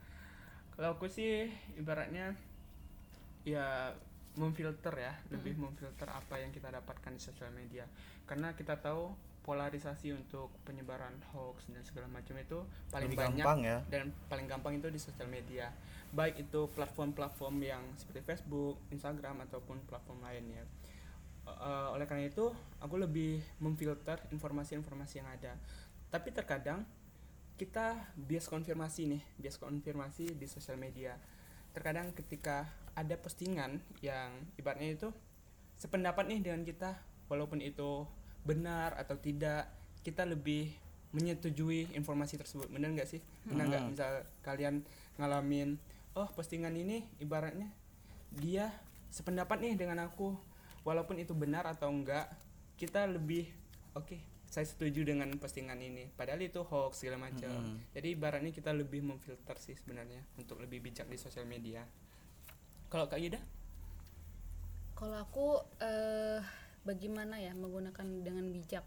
Kalau 0.73 0.95
aku 0.95 1.05
sih 1.11 1.51
ibaratnya 1.75 2.33
ya 3.43 3.91
memfilter 4.33 4.93
ya 4.97 5.13
lebih 5.29 5.53
memfilter 5.59 6.09
apa 6.09 6.41
yang 6.41 6.49
kita 6.49 6.73
dapatkan 6.73 7.11
di 7.13 7.21
sosial 7.21 7.53
media 7.53 7.85
karena 8.25 8.57
kita 8.57 8.81
tahu 8.81 9.13
polarisasi 9.43 10.15
untuk 10.15 10.49
penyebaran 10.63 11.13
hoax 11.35 11.67
dan 11.67 11.83
segala 11.83 12.07
macam 12.07 12.39
itu 12.39 12.63
paling 12.89 13.11
lebih 13.11 13.19
banyak 13.19 13.43
gampang 13.43 13.59
ya 13.61 13.77
dan 13.91 14.09
paling 14.31 14.47
gampang 14.47 14.73
itu 14.79 14.87
di 14.89 14.97
sosial 14.97 15.29
media 15.29 15.69
baik 16.13 16.45
itu 16.45 16.69
platform-platform 16.77 17.55
yang 17.65 17.83
seperti 17.97 18.21
Facebook, 18.21 18.77
Instagram 18.93 19.49
ataupun 19.49 19.81
platform 19.89 20.21
lainnya. 20.21 20.61
Eh, 21.43 21.87
oleh 21.91 22.05
karena 22.05 22.29
itu 22.29 22.53
aku 22.79 22.95
lebih 23.01 23.41
memfilter 23.59 24.21
informasi-informasi 24.29 25.19
yang 25.19 25.29
ada. 25.33 25.57
Tapi 26.13 26.29
terkadang 26.29 26.85
kita 27.57 28.13
bias 28.13 28.45
konfirmasi 28.45 29.09
nih, 29.09 29.21
bias 29.41 29.57
konfirmasi 29.57 30.37
di 30.37 30.45
sosial 30.45 30.77
media. 30.77 31.17
Terkadang 31.73 32.13
ketika 32.13 32.69
ada 32.93 33.17
postingan 33.17 33.81
yang 34.05 34.29
ibaratnya 34.61 34.93
itu 34.93 35.09
sependapat 35.81 36.29
nih 36.29 36.39
dengan 36.45 36.61
kita, 36.63 36.95
walaupun 37.27 37.59
itu 37.59 38.05
benar 38.45 38.93
atau 38.95 39.17
tidak, 39.17 39.67
kita 40.05 40.23
lebih 40.23 40.69
menyetujui 41.13 41.93
informasi 41.97 42.37
tersebut. 42.37 42.69
Benar 42.69 42.93
nggak 42.93 43.09
sih? 43.09 43.21
Benar 43.49 43.65
nggak? 43.69 43.81
Hmm. 43.81 43.91
Misal 43.93 44.13
kalian 44.45 44.75
ngalamin, 45.17 45.77
oh 46.13 46.29
postingan 46.33 46.73
ini 46.77 47.05
ibaratnya 47.21 47.69
dia 48.33 48.73
sependapat 49.13 49.61
nih 49.61 49.77
dengan 49.77 50.01
aku, 50.05 50.33
walaupun 50.81 51.21
itu 51.21 51.37
benar 51.37 51.69
atau 51.69 51.89
enggak, 51.89 52.29
kita 52.77 53.05
lebih 53.05 53.49
oke. 53.93 54.32
Saya 54.53 54.69
setuju 54.69 55.01
dengan 55.01 55.33
postingan 55.41 55.81
ini. 55.81 56.13
Padahal 56.13 56.37
itu 56.45 56.61
hoax 56.61 57.01
segala 57.01 57.17
macam. 57.25 57.49
Mm-mm. 57.49 57.89
Jadi 57.97 58.07
ibaratnya 58.13 58.53
kita 58.53 58.69
lebih 58.69 59.01
memfilter 59.01 59.57
sih 59.57 59.73
sebenarnya 59.73 60.21
untuk 60.37 60.61
lebih 60.61 60.77
bijak 60.85 61.09
di 61.09 61.17
sosial 61.17 61.49
media. 61.49 61.81
Kalau 62.93 63.09
Kak 63.09 63.17
Yuda? 63.17 63.41
Kalau 64.93 65.17
aku 65.17 65.47
eh 65.81 66.39
bagaimana 66.85 67.41
ya 67.41 67.57
menggunakan 67.57 68.05
dengan 68.21 68.45
bijak? 68.53 68.85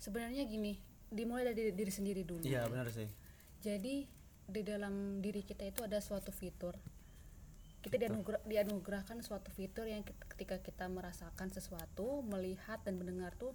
Sebenarnya 0.00 0.48
gini, 0.48 0.80
dimulai 1.12 1.52
dari 1.52 1.76
diri 1.76 1.92
sendiri 1.92 2.24
dulu. 2.24 2.40
iya 2.40 2.64
benar 2.64 2.88
sih 2.88 3.04
Jadi 3.60 4.08
di 4.48 4.62
dalam 4.64 5.20
diri 5.20 5.44
kita 5.44 5.68
itu 5.68 5.84
ada 5.84 6.00
suatu 6.00 6.32
fitur. 6.32 6.72
Kita 7.84 8.00
dianugerah, 8.00 8.40
dianugerahkan 8.48 9.20
suatu 9.20 9.52
fitur 9.52 9.84
yang 9.84 10.00
ket- 10.00 10.16
ketika 10.32 10.56
kita 10.64 10.88
merasakan 10.88 11.52
sesuatu, 11.52 12.24
melihat 12.24 12.80
dan 12.80 12.96
mendengar 12.96 13.36
tuh 13.36 13.52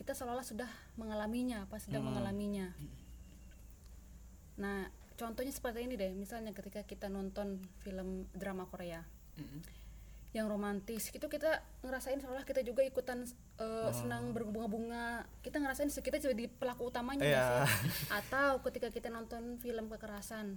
kita 0.00 0.16
seolah-olah 0.16 0.42
sudah 0.42 0.70
mengalaminya, 0.96 1.68
apa 1.68 1.76
sedang 1.76 2.00
Hmm. 2.00 2.16
mengalaminya. 2.16 2.72
Nah, 4.56 4.88
contohnya 5.14 5.50
seperti 5.50 5.84
ini 5.84 5.94
deh, 5.94 6.12
misalnya 6.12 6.52
ketika 6.52 6.80
kita 6.82 7.08
nonton 7.08 7.60
film 7.78 8.24
drama 8.32 8.64
Korea 8.64 9.04
Mm-mm. 9.36 9.60
yang 10.30 10.46
romantis 10.46 11.10
itu 11.10 11.26
kita 11.26 11.58
ngerasain 11.82 12.16
seolah 12.16 12.44
kita 12.44 12.62
juga 12.62 12.80
ikutan 12.80 13.26
eh, 13.56 13.90
senang 13.90 14.30
berbunga-bunga 14.30 15.04
kita 15.40 15.58
ngerasain 15.58 15.90
kita 15.90 16.22
jadi 16.22 16.46
pelaku 16.48 16.86
utamanya 16.86 17.20
Iya. 17.20 17.44
sih? 17.66 17.68
atau 18.22 18.62
ketika 18.62 18.88
kita 18.88 19.08
nonton 19.08 19.58
film 19.58 19.88
kekerasan 19.88 20.54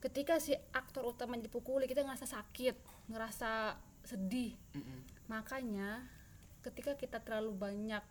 ketika 0.00 0.38
si 0.38 0.54
aktor 0.72 1.04
utama 1.04 1.36
dipukuli 1.36 1.84
kita 1.84 2.00
ngerasa 2.00 2.24
sakit 2.24 2.76
ngerasa 3.06 3.76
sedih 4.02 4.56
Mm-mm. 4.72 4.98
makanya 5.28 6.06
ketika 6.62 6.96
kita 6.96 7.20
terlalu 7.20 7.52
banyak 7.52 8.02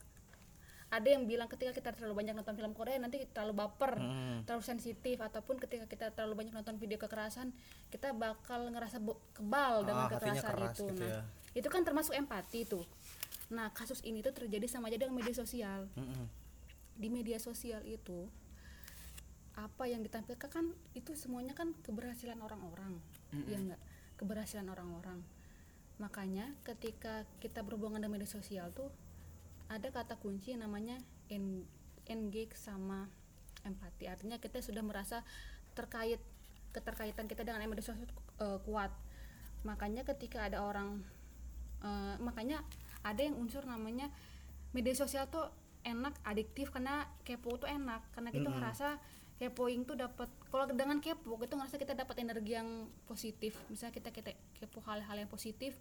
ada 0.95 1.07
yang 1.11 1.27
bilang 1.27 1.45
ketika 1.45 1.75
kita 1.75 1.91
terlalu 1.91 2.23
banyak 2.23 2.33
nonton 2.33 2.55
film 2.55 2.71
Korea 2.71 2.95
nanti 2.95 3.19
terlalu 3.29 3.53
baper 3.59 3.99
Mm. 3.99 4.47
terlalu 4.47 4.63
sensitif 4.63 5.19
ataupun 5.19 5.59
ketika 5.59 5.85
kita 5.85 6.05
terlalu 6.11 6.43
banyak 6.43 6.53
nonton 6.53 6.79
video 6.79 6.95
kekerasan 6.95 7.51
kita 7.91 8.15
bakal 8.15 8.71
ngerasa 8.71 9.03
kebal 9.31 9.83
dengan 9.83 10.07
Ah, 10.07 10.11
hatinya 10.11 10.39
kekerasan 10.39 10.51
keras 10.55 10.71
itu 10.71 10.85
gitu 10.85 11.03
nah 11.03 11.09
ya. 11.11 11.21
itu 11.53 11.67
kan 11.67 11.81
termasuk 11.83 12.13
empati 12.13 12.63
tuh 12.63 12.85
nah 13.47 13.67
kasus 13.71 13.99
ini 14.01 14.23
tuh 14.23 14.31
terjadi 14.31 14.65
sama 14.65 14.87
aja 14.87 14.97
dengan 14.97 15.15
media 15.15 15.35
sosial 15.35 15.85
Mm-mm. 15.93 16.25
di 16.95 17.07
media 17.11 17.37
sosial 17.37 17.83
itu 17.83 18.25
apa 19.55 19.87
yang 19.87 20.03
ditampilkan 20.03 20.49
kan 20.51 20.65
itu 20.93 21.15
semuanya 21.15 21.51
kan 21.51 21.71
keberhasilan 21.79 22.39
orang-orang 22.39 22.99
ya 23.47 23.55
enggak 23.55 23.79
keberhasilan 24.15 24.67
orang-orang 24.67 25.19
makanya 25.95 26.51
ketika 26.63 27.23
kita 27.39 27.63
berhubungan 27.63 28.03
dengan 28.03 28.19
media 28.19 28.27
sosial 28.27 28.67
tuh 28.75 28.91
ada 29.69 29.87
kata 29.89 30.15
kunci 30.21 30.53
yang 30.53 30.65
namanya 30.67 30.97
en- 31.29 31.65
engage 32.05 32.53
sama 32.53 33.09
empati. 33.65 34.05
Artinya 34.05 34.37
kita 34.37 34.61
sudah 34.61 34.85
merasa 34.85 35.25
terkait 35.73 36.21
keterkaitan 36.69 37.25
kita 37.25 37.41
dengan 37.47 37.63
media 37.65 37.81
sosial 37.81 38.05
eh, 38.39 38.59
kuat. 38.63 38.91
Makanya 39.65 40.05
ketika 40.05 40.45
ada 40.45 40.61
orang 40.61 41.01
eh, 41.81 42.15
makanya 42.21 42.61
ada 43.01 43.21
yang 43.21 43.37
unsur 43.37 43.65
namanya 43.65 44.09
media 44.73 44.93
sosial 44.93 45.29
tuh 45.29 45.49
enak 45.85 46.17
adiktif 46.25 46.73
karena 46.73 47.05
kepo 47.25 47.57
tuh 47.57 47.69
enak. 47.69 48.05
Karena 48.13 48.29
kita 48.29 48.49
Mm-mm. 48.49 48.57
ngerasa 48.61 48.97
kepoing 49.35 49.83
tuh 49.83 49.99
dapat 49.99 50.31
kalau 50.47 50.63
dengan 50.71 51.03
kepo 51.03 51.35
itu 51.41 51.55
ngerasa 51.57 51.75
kita 51.81 51.97
dapat 51.97 52.21
energi 52.21 52.53
yang 52.55 52.87
positif. 53.09 53.57
Misalnya 53.67 53.93
kita 53.97 54.09
kita 54.13 54.31
kepo 54.61 54.79
hal-hal 54.85 55.15
yang 55.25 55.31
positif 55.31 55.75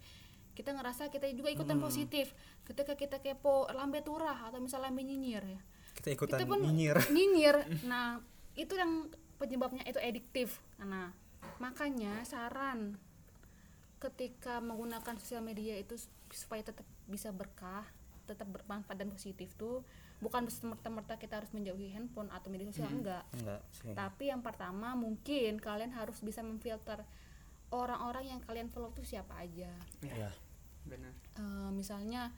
kita 0.55 0.71
ngerasa 0.73 1.11
kita 1.11 1.27
juga 1.35 1.51
ikutan 1.51 1.83
positif. 1.83 2.31
Ketika 2.63 2.95
kita 2.95 3.19
kepo 3.19 3.67
lambe 3.75 4.01
turah 4.01 4.47
atau 4.47 4.63
misalnya 4.63 4.89
lambe 4.89 5.03
nyinyir 5.03 5.45
ya. 5.45 5.61
Kita 5.95 6.09
ikutan 6.15 6.39
itu 6.39 6.47
pun 6.47 6.59
nyinyir. 6.63 6.97
nyinyir. 7.17 7.57
nah 7.87 8.19
itu 8.55 8.75
yang 8.79 9.11
penyebabnya 9.39 9.83
itu 9.87 9.99
ediktif 9.99 10.63
nah 10.79 11.11
makanya 11.59 12.23
saran 12.27 12.99
ketika 13.99 14.59
menggunakan 14.63 15.17
sosial 15.19 15.43
media 15.43 15.79
itu 15.79 15.97
supaya 16.31 16.63
tetap 16.63 16.87
bisa 17.07 17.31
berkah 17.31 17.87
tetap 18.25 18.49
bermanfaat 18.49 18.97
dan 18.97 19.13
positif 19.13 19.53
tuh 19.55 19.85
bukan 20.19 20.49
serta-merta 20.49 21.21
kita 21.21 21.45
harus 21.45 21.53
menjauhi 21.53 21.93
handphone 21.93 22.33
atau 22.33 22.49
media 22.49 22.73
sosial 22.73 22.89
enggak. 22.89 23.29
Enggak 23.37 23.61
sih. 23.77 23.93
Tapi 23.93 24.33
yang 24.33 24.41
pertama 24.41 24.97
mungkin 24.97 25.61
kalian 25.61 25.93
harus 25.93 26.25
bisa 26.25 26.41
memfilter 26.41 27.05
orang-orang 27.73 28.35
yang 28.35 28.41
kalian 28.45 28.69
follow 28.69 28.93
tuh 28.93 29.07
siapa 29.07 29.33
aja. 29.41 29.71
Ya 30.03 30.31
benar. 30.85 31.13
Eh, 31.41 31.71
misalnya 31.73 32.29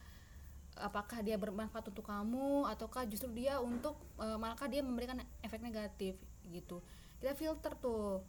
apakah 0.77 1.25
dia 1.25 1.35
bermanfaat 1.41 1.89
untuk 1.89 2.05
kamu 2.05 2.69
ataukah 2.69 3.03
justru 3.09 3.33
dia 3.33 3.59
untuk 3.59 3.97
eh, 4.21 4.37
malahkah 4.37 4.69
dia 4.69 4.85
memberikan 4.85 5.19
efek 5.43 5.59
negatif 5.59 6.15
gitu. 6.47 6.79
Kita 7.19 7.35
filter 7.35 7.73
tuh. 7.77 8.23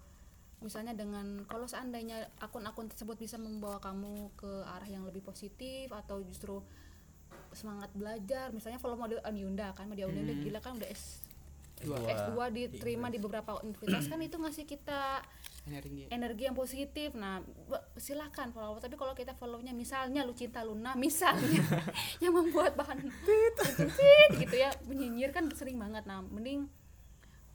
Misalnya 0.59 0.91
dengan 0.91 1.47
kalau 1.47 1.71
seandainya 1.71 2.35
akun-akun 2.43 2.91
tersebut 2.91 3.15
bisa 3.15 3.39
membawa 3.39 3.79
kamu 3.79 4.35
ke 4.35 4.67
arah 4.67 4.91
yang 4.91 5.07
lebih 5.07 5.23
positif 5.23 5.87
atau 5.95 6.19
justru 6.27 6.59
semangat 7.55 7.95
belajar 7.95 8.51
misalnya 8.53 8.83
follow 8.83 8.99
model 8.99 9.23
Aniunda 9.25 9.73
kan 9.73 9.89
model 9.89 10.11
Aniunda 10.11 10.35
gila 10.35 10.59
kan 10.59 10.75
udah 10.77 10.89
S. 10.91 11.23
S2 11.85 12.39
diterima 12.51 13.07
di 13.09 13.19
beberapa 13.23 13.63
universitas 13.63 14.07
kan 14.11 14.19
itu 14.19 14.37
ngasih 14.39 14.65
kita 14.67 15.23
energi. 15.69 16.11
energi 16.11 16.43
yang 16.49 16.57
positif. 16.57 17.15
Nah 17.15 17.43
silakan 17.95 18.51
follow. 18.51 18.79
Tapi 18.83 18.99
kalau 18.99 19.15
kita 19.15 19.37
follownya 19.39 19.71
misalnya 19.71 20.27
lu 20.27 20.35
cinta 20.35 20.67
Luna 20.67 20.99
misalnya 20.99 21.63
yang 22.23 22.35
membuat 22.35 22.75
bahan 22.75 22.99
tit. 23.03 23.57
gitu 24.39 24.57
ya 24.57 24.75
menyinyir 24.89 25.31
kan 25.31 25.47
sering 25.55 25.79
banget. 25.79 26.05
Nah 26.09 26.25
mending 26.25 26.67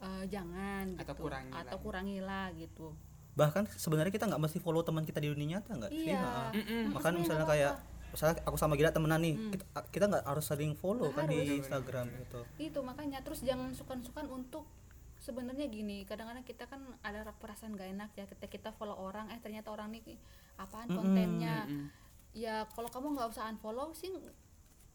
eh, 0.00 0.24
jangan 0.30 0.96
gitu. 0.96 1.02
Atau 1.04 1.14
kurangilah. 1.20 1.60
atau 1.64 1.76
kurangilah 1.80 2.46
gitu. 2.56 2.86
Bahkan 3.34 3.66
sebenarnya 3.74 4.12
kita 4.14 4.30
nggak 4.30 4.42
mesti 4.42 4.58
follow 4.62 4.86
teman 4.86 5.02
kita 5.02 5.18
di 5.18 5.28
dunia 5.28 5.58
nyata 5.58 5.74
nggak 5.74 5.90
sih? 5.90 6.14
Iya. 6.14 6.22
Ha-ha. 6.22 6.54
Mm, 6.54 6.84
Makan 6.94 7.12
misalnya 7.18 7.46
kayak. 7.50 7.74
Misalnya 8.14 8.38
aku 8.46 8.54
sama 8.54 8.78
Gila 8.78 8.94
temenan 8.94 9.18
nih 9.18 9.34
kita 9.50 9.64
kita 9.90 10.04
nggak 10.06 10.24
harus 10.24 10.46
sering 10.46 10.72
follow 10.72 11.10
Nggak 11.10 11.26
kan 11.26 11.32
di. 11.34 11.58
Instagram 11.58 12.06
gitu. 12.22 12.40
Itu 12.56 12.78
makanya 12.80 13.18
terus 13.20 13.42
jangan 13.42 13.74
sukan-sukan 13.74 14.30
untuk 14.30 14.64
sebenarnya 15.18 15.66
gini 15.66 16.04
kadang-kadang 16.04 16.44
kita 16.44 16.68
kan 16.68 16.84
ada 17.00 17.24
perasaan 17.40 17.72
gak 17.74 17.88
enak 17.90 18.12
ya 18.12 18.28
ketika 18.28 18.48
kita 18.50 18.70
follow 18.76 18.92
orang 18.92 19.32
eh 19.32 19.40
ternyata 19.40 19.72
orang 19.72 19.88
nih 19.88 20.20
apaan 20.60 20.84
kontennya? 20.86 21.64
Mm-mm. 21.64 21.88
ya 22.36 22.68
kalau 22.70 22.92
kamu 22.92 23.16
nggak 23.16 23.32
usah 23.32 23.48
unfollow 23.48 23.94
sih 23.96 24.10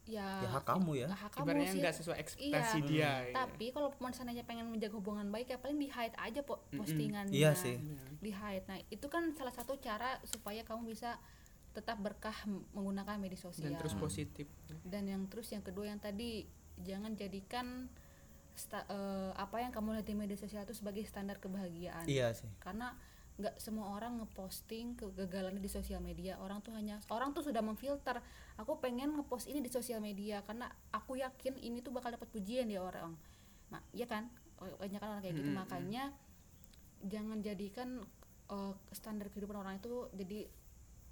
ya 0.05 0.41
ya 0.41 0.49
hak 0.49 0.65
kamu 0.65 0.91
ya. 1.01 1.07
hak 1.09 1.31
kamu 1.33 1.45
ibaratnya 1.49 1.69
sih. 1.71 1.79
nggak 1.81 1.95
sesuai 1.97 2.17
ekspektasi 2.19 2.77
Iya. 2.77 2.85
dia 2.85 3.11
tapi 3.31 3.65
kalau 3.69 3.89
seandainya 4.09 4.41
pengen 4.43 4.69
menjaga 4.69 4.97
hubungan 4.97 5.29
baik 5.29 5.49
ya 5.49 5.57
paling 5.57 5.77
di 5.77 5.85
hide 5.87 6.17
aja 6.17 6.41
po 6.41 6.61
postingannya. 6.73 7.33
Iya 7.33 7.53
sih. 7.53 7.77
di 8.19 8.29
hide 8.29 8.65
nah 8.65 8.77
itu 8.89 9.07
kan 9.09 9.33
salah 9.33 9.53
satu 9.53 9.77
cara 9.77 10.17
supaya 10.25 10.61
kamu 10.61 10.93
bisa 10.93 11.17
tetap 11.71 12.01
berkah 12.01 12.33
menggunakan 12.73 13.21
media 13.21 13.37
sosial. 13.37 13.71
Dan 13.71 13.79
terus 13.79 13.93
positif. 13.95 14.49
Dan 14.81 15.05
yang 15.05 15.29
terus 15.29 15.53
yang 15.53 15.61
kedua 15.61 15.87
yang 15.89 16.01
tadi 16.01 16.43
jangan 16.81 17.13
jadikan 17.13 17.87
sta- 18.57 18.87
eh, 18.89 19.31
apa 19.39 19.63
yang 19.63 19.71
kamu 19.71 19.99
lihat 19.99 20.07
di 20.07 20.15
media 20.17 20.35
sosial 20.35 20.67
itu 20.67 20.75
sebagai 20.75 21.05
standar 21.07 21.39
kebahagiaan. 21.39 22.09
Iya 22.09 22.33
sih. 22.35 22.49
Karena 22.59 22.97
nggak 23.39 23.55
semua 23.55 23.95
orang 23.95 24.19
ngeposting 24.19 24.99
kegagalannya 24.99 25.63
di 25.63 25.71
sosial 25.71 26.03
media. 26.03 26.35
Orang 26.43 26.59
tuh 26.59 26.75
hanya 26.75 26.99
orang 27.07 27.31
tuh 27.31 27.47
sudah 27.47 27.63
memfilter 27.63 28.19
aku 28.59 28.83
pengen 28.83 29.15
ngepost 29.15 29.47
ini 29.47 29.63
di 29.63 29.71
sosial 29.71 30.03
media 30.03 30.43
karena 30.43 30.67
aku 30.91 31.15
yakin 31.15 31.55
ini 31.55 31.79
tuh 31.79 31.95
bakal 31.95 32.11
dapat 32.11 32.27
pujian 32.27 32.67
di 32.67 32.75
orang. 32.75 33.15
Nah 33.71 33.79
iya 33.95 34.03
kan? 34.09 34.27
Banyak 34.59 34.99
kan 34.99 35.07
orang 35.07 35.23
kayak 35.23 35.39
gitu. 35.39 35.47
Mm-mm. 35.55 35.63
makanya 35.63 36.11
jangan 37.07 37.39
jadikan 37.39 38.03
eh, 38.51 38.73
standar 38.91 39.31
kehidupan 39.31 39.55
orang 39.55 39.79
itu 39.79 40.11
jadi 40.11 40.51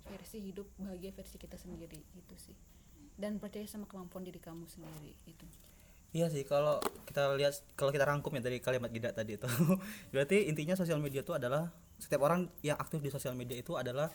versi 0.08 0.38
hidup 0.42 0.68
bahagia 0.80 1.12
versi 1.14 1.36
kita 1.38 1.60
sendiri 1.60 2.00
gitu 2.16 2.36
sih. 2.40 2.56
Dan 3.18 3.42
percaya 3.42 3.66
sama 3.66 3.90
kemampuan 3.90 4.24
diri 4.24 4.38
kamu 4.38 4.66
sendiri 4.70 5.14
itu. 5.26 5.46
Iya 6.16 6.32
sih 6.32 6.48
kalau 6.48 6.80
kita 7.04 7.36
lihat 7.36 7.60
kalau 7.76 7.92
kita 7.92 8.08
rangkum 8.08 8.32
ya 8.32 8.42
dari 8.42 8.64
kalimat 8.64 8.90
Gida 8.90 9.12
tadi 9.12 9.36
itu. 9.36 9.48
Berarti 10.14 10.48
intinya 10.48 10.74
sosial 10.74 11.04
media 11.04 11.22
itu 11.22 11.36
adalah 11.36 11.70
setiap 12.00 12.24
orang 12.24 12.48
yang 12.64 12.80
aktif 12.80 13.04
di 13.04 13.12
sosial 13.12 13.36
media 13.36 13.58
itu 13.58 13.76
adalah 13.76 14.10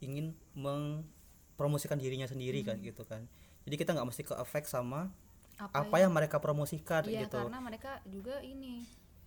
ingin 0.00 0.32
mempromosikan 0.56 2.00
dirinya 2.00 2.24
sendiri 2.24 2.64
kan 2.64 2.80
gitu 2.80 3.04
kan. 3.04 3.28
Jadi 3.68 3.74
kita 3.76 3.92
nggak 3.92 4.08
mesti 4.08 4.22
ke 4.24 4.34
efek 4.38 4.64
sama 4.64 5.10
apa, 5.56 5.96
yang 5.96 6.12
mereka 6.12 6.36
promosikan 6.36 7.04
Iya 7.08 7.26
gitu. 7.26 7.40
karena 7.40 7.58
mereka 7.64 8.04
juga 8.04 8.44
ini 8.44 8.84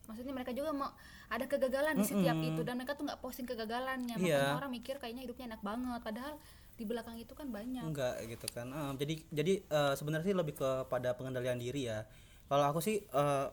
maksudnya 0.10 0.34
mereka 0.34 0.50
juga 0.58 0.74
mau 0.74 0.89
ada 1.30 1.45
kegagalan 1.45 1.93
di 2.02 2.06
setiap 2.10 2.34
itu. 2.41 2.65
Dan 2.65 2.82
mereka 2.82 2.98
tuh 2.98 3.06
nggak 3.06 3.22
posting 3.22 3.45
kegagalannya. 3.45 4.17
Iya. 4.17 4.50
makanya 4.50 4.58
orang 4.65 4.74
mikir 4.74 4.95
kayaknya 4.98 5.30
hidupnya 5.30 5.54
enak 5.54 5.62
banget. 5.62 6.02
Padahal 6.02 6.34
di 6.74 6.84
belakang 6.89 7.15
itu 7.22 7.34
kan 7.38 7.48
banyak. 7.54 7.86
Enggak 7.86 8.17
gitu 8.26 8.48
kan. 8.50 8.67
Ah, 8.74 8.91
jadi 8.98 9.22
jadi 9.30 9.54
eh, 9.62 9.93
sebenarnya 9.93 10.26
sih 10.26 10.36
lebih 10.36 10.58
kepada 10.58 11.13
pengendalian 11.13 11.62
diri 11.62 11.86
ya. 11.86 12.10
Kalau 12.50 12.65
aku 12.65 12.82
sih 12.82 13.06
eh, 13.06 13.48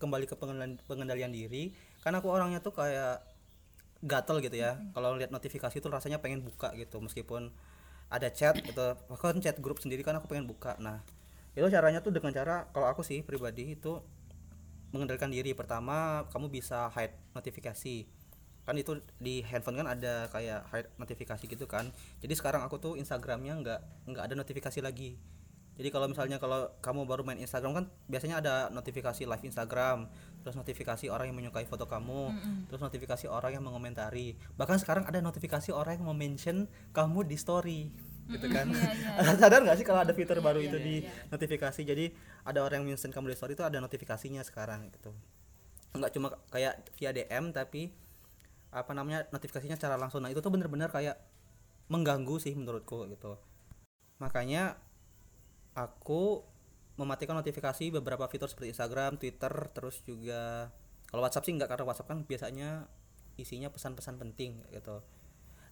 kembali 0.00 0.24
ke 0.24 0.34
pengendalian 0.40 0.80
pengendalian 0.88 1.28
diri 1.28 1.76
karena 2.00 2.24
aku 2.24 2.32
orangnya 2.32 2.64
tuh 2.64 2.72
kayak 2.72 3.20
gatel 4.00 4.40
gitu 4.40 4.56
ya. 4.56 4.80
Kalau 4.96 5.12
lihat 5.20 5.28
notifikasi 5.28 5.76
itu 5.76 5.88
rasanya 5.92 6.24
pengen 6.24 6.40
buka 6.40 6.72
gitu. 6.72 7.04
Meskipun 7.04 7.52
ada 8.08 8.32
chat 8.32 8.56
gitu. 8.56 8.96
Bahkan 9.12 9.44
chat 9.44 9.60
grup 9.60 9.76
sendiri 9.84 10.00
kan 10.00 10.16
aku 10.16 10.32
pengen 10.32 10.48
buka. 10.48 10.80
Nah 10.80 11.04
itu 11.52 11.66
caranya 11.66 11.98
tuh 11.98 12.14
dengan 12.14 12.30
cara 12.30 12.70
kalau 12.70 12.86
aku 12.86 13.02
sih 13.02 13.26
pribadi 13.26 13.74
itu 13.74 13.98
mengendalikan 14.90 15.30
diri. 15.30 15.54
Pertama 15.54 16.26
kamu 16.30 16.50
bisa 16.50 16.90
hide 16.94 17.16
notifikasi. 17.34 18.06
Kan 18.66 18.76
itu 18.76 19.00
di 19.18 19.42
handphone 19.42 19.82
kan 19.82 19.88
ada 19.90 20.28
kayak 20.30 20.66
hide 20.70 20.88
notifikasi 21.00 21.44
gitu 21.46 21.66
kan. 21.66 21.90
Jadi 22.22 22.34
sekarang 22.36 22.62
aku 22.62 22.78
tuh 22.78 22.94
Instagramnya 22.94 23.54
nggak 23.58 23.80
nggak 24.10 24.24
ada 24.30 24.34
notifikasi 24.38 24.78
lagi. 24.84 25.18
Jadi 25.80 25.88
kalau 25.88 26.12
misalnya 26.12 26.36
kalau 26.36 26.68
kamu 26.84 27.08
baru 27.08 27.24
main 27.24 27.40
Instagram 27.40 27.72
kan 27.72 27.84
biasanya 28.04 28.44
ada 28.44 28.54
notifikasi 28.68 29.24
live 29.24 29.44
Instagram 29.48 30.12
terus 30.44 30.52
notifikasi 30.52 31.08
orang 31.08 31.32
yang 31.32 31.36
menyukai 31.40 31.64
foto 31.64 31.88
kamu 31.88 32.36
terus 32.68 32.84
notifikasi 32.84 33.24
orang 33.32 33.56
yang 33.56 33.64
mengomentari. 33.64 34.36
Bahkan 34.60 34.76
sekarang 34.76 35.08
ada 35.08 35.24
notifikasi 35.24 35.72
orang 35.72 36.04
yang 36.04 36.12
mention 36.12 36.68
kamu 36.92 37.24
di 37.24 37.36
story 37.40 37.88
gitu 38.30 38.46
kan. 38.48 38.70
Sadar 39.40 39.60
nggak 39.66 39.76
sih 39.82 39.86
kalau 39.86 40.00
ada 40.06 40.14
fitur 40.14 40.38
baru 40.38 40.62
itu 40.62 40.78
di 40.78 41.02
notifikasi? 41.28 41.80
Jadi 41.82 42.14
ada 42.46 42.62
orang 42.62 42.86
yang 42.86 42.94
mention 42.94 43.10
kamu 43.10 43.34
di 43.34 43.36
story 43.36 43.52
itu 43.58 43.66
ada 43.66 43.82
notifikasinya 43.82 44.40
sekarang 44.46 44.88
gitu. 44.94 45.10
Nggak 45.94 46.10
cuma 46.14 46.32
kayak 46.54 46.86
via 46.96 47.10
DM 47.10 47.50
tapi 47.50 47.90
apa 48.70 48.94
namanya 48.94 49.26
notifikasinya 49.34 49.74
secara 49.74 49.98
langsung. 49.98 50.22
Nah 50.22 50.30
itu 50.30 50.38
tuh 50.38 50.54
bener-bener 50.54 50.88
kayak 50.88 51.18
mengganggu 51.90 52.38
sih 52.38 52.54
menurutku 52.54 53.10
gitu. 53.10 53.34
Makanya 54.22 54.78
aku 55.74 56.46
mematikan 56.94 57.34
notifikasi 57.34 57.90
beberapa 57.96 58.28
fitur 58.28 58.46
seperti 58.46 58.76
Instagram, 58.76 59.16
Twitter, 59.16 59.52
terus 59.72 60.04
juga 60.04 60.68
kalau 61.08 61.26
WhatsApp 61.26 61.48
sih 61.48 61.56
nggak 61.56 61.68
karena 61.72 61.84
WhatsApp 61.88 62.08
kan 62.12 62.18
biasanya 62.22 62.86
isinya 63.40 63.72
pesan-pesan 63.72 64.20
penting 64.20 64.62
gitu. 64.70 65.02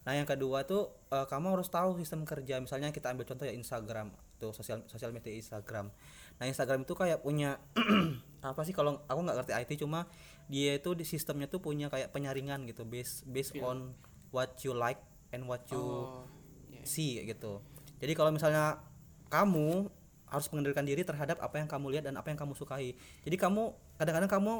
Nah 0.08 0.16
yang 0.16 0.24
kedua 0.24 0.64
tuh 0.64 0.88
eh, 1.12 1.28
kamu 1.28 1.60
harus 1.60 1.68
tahu 1.68 2.00
sistem 2.00 2.24
kerja. 2.24 2.56
Misalnya 2.64 2.88
kita 2.88 3.12
ambil 3.12 3.28
contoh 3.28 3.44
ya 3.44 3.52
Instagram, 3.52 4.08
tuh 4.40 4.56
sosial 4.56 4.80
sosial 4.88 5.12
media 5.12 5.36
Instagram. 5.36 5.92
Nah 6.40 6.44
Instagram 6.48 6.88
itu 6.88 6.96
kayak 6.96 7.20
punya 7.20 7.60
apa 8.40 8.64
sih 8.64 8.72
kalau 8.72 9.04
aku 9.04 9.20
nggak 9.20 9.36
ngerti 9.44 9.52
IT 9.52 9.84
cuma 9.84 10.08
dia 10.48 10.80
itu 10.80 10.96
di 10.96 11.04
sistemnya 11.04 11.44
tuh 11.44 11.60
punya 11.60 11.92
kayak 11.92 12.08
penyaringan 12.08 12.64
gitu, 12.64 12.88
based 12.88 13.28
based 13.28 13.52
on 13.60 13.92
what 14.32 14.56
you 14.64 14.72
like 14.72 15.04
and 15.28 15.44
what 15.44 15.68
you 15.68 15.76
oh 15.76 16.24
iya. 16.72 16.88
see 16.88 17.20
gitu. 17.28 17.60
Jadi 18.00 18.16
kalau 18.16 18.32
misalnya 18.32 18.80
kamu 19.28 19.92
harus 20.28 20.46
mengendalikan 20.48 20.88
diri 20.88 21.04
terhadap 21.04 21.36
apa 21.44 21.60
yang 21.60 21.68
kamu 21.68 21.92
lihat 21.92 22.08
dan 22.08 22.16
apa 22.16 22.32
yang 22.32 22.40
kamu 22.40 22.56
sukai. 22.56 22.96
Jadi 23.28 23.36
kamu 23.36 23.76
kadang-kadang 24.00 24.32
kamu 24.32 24.52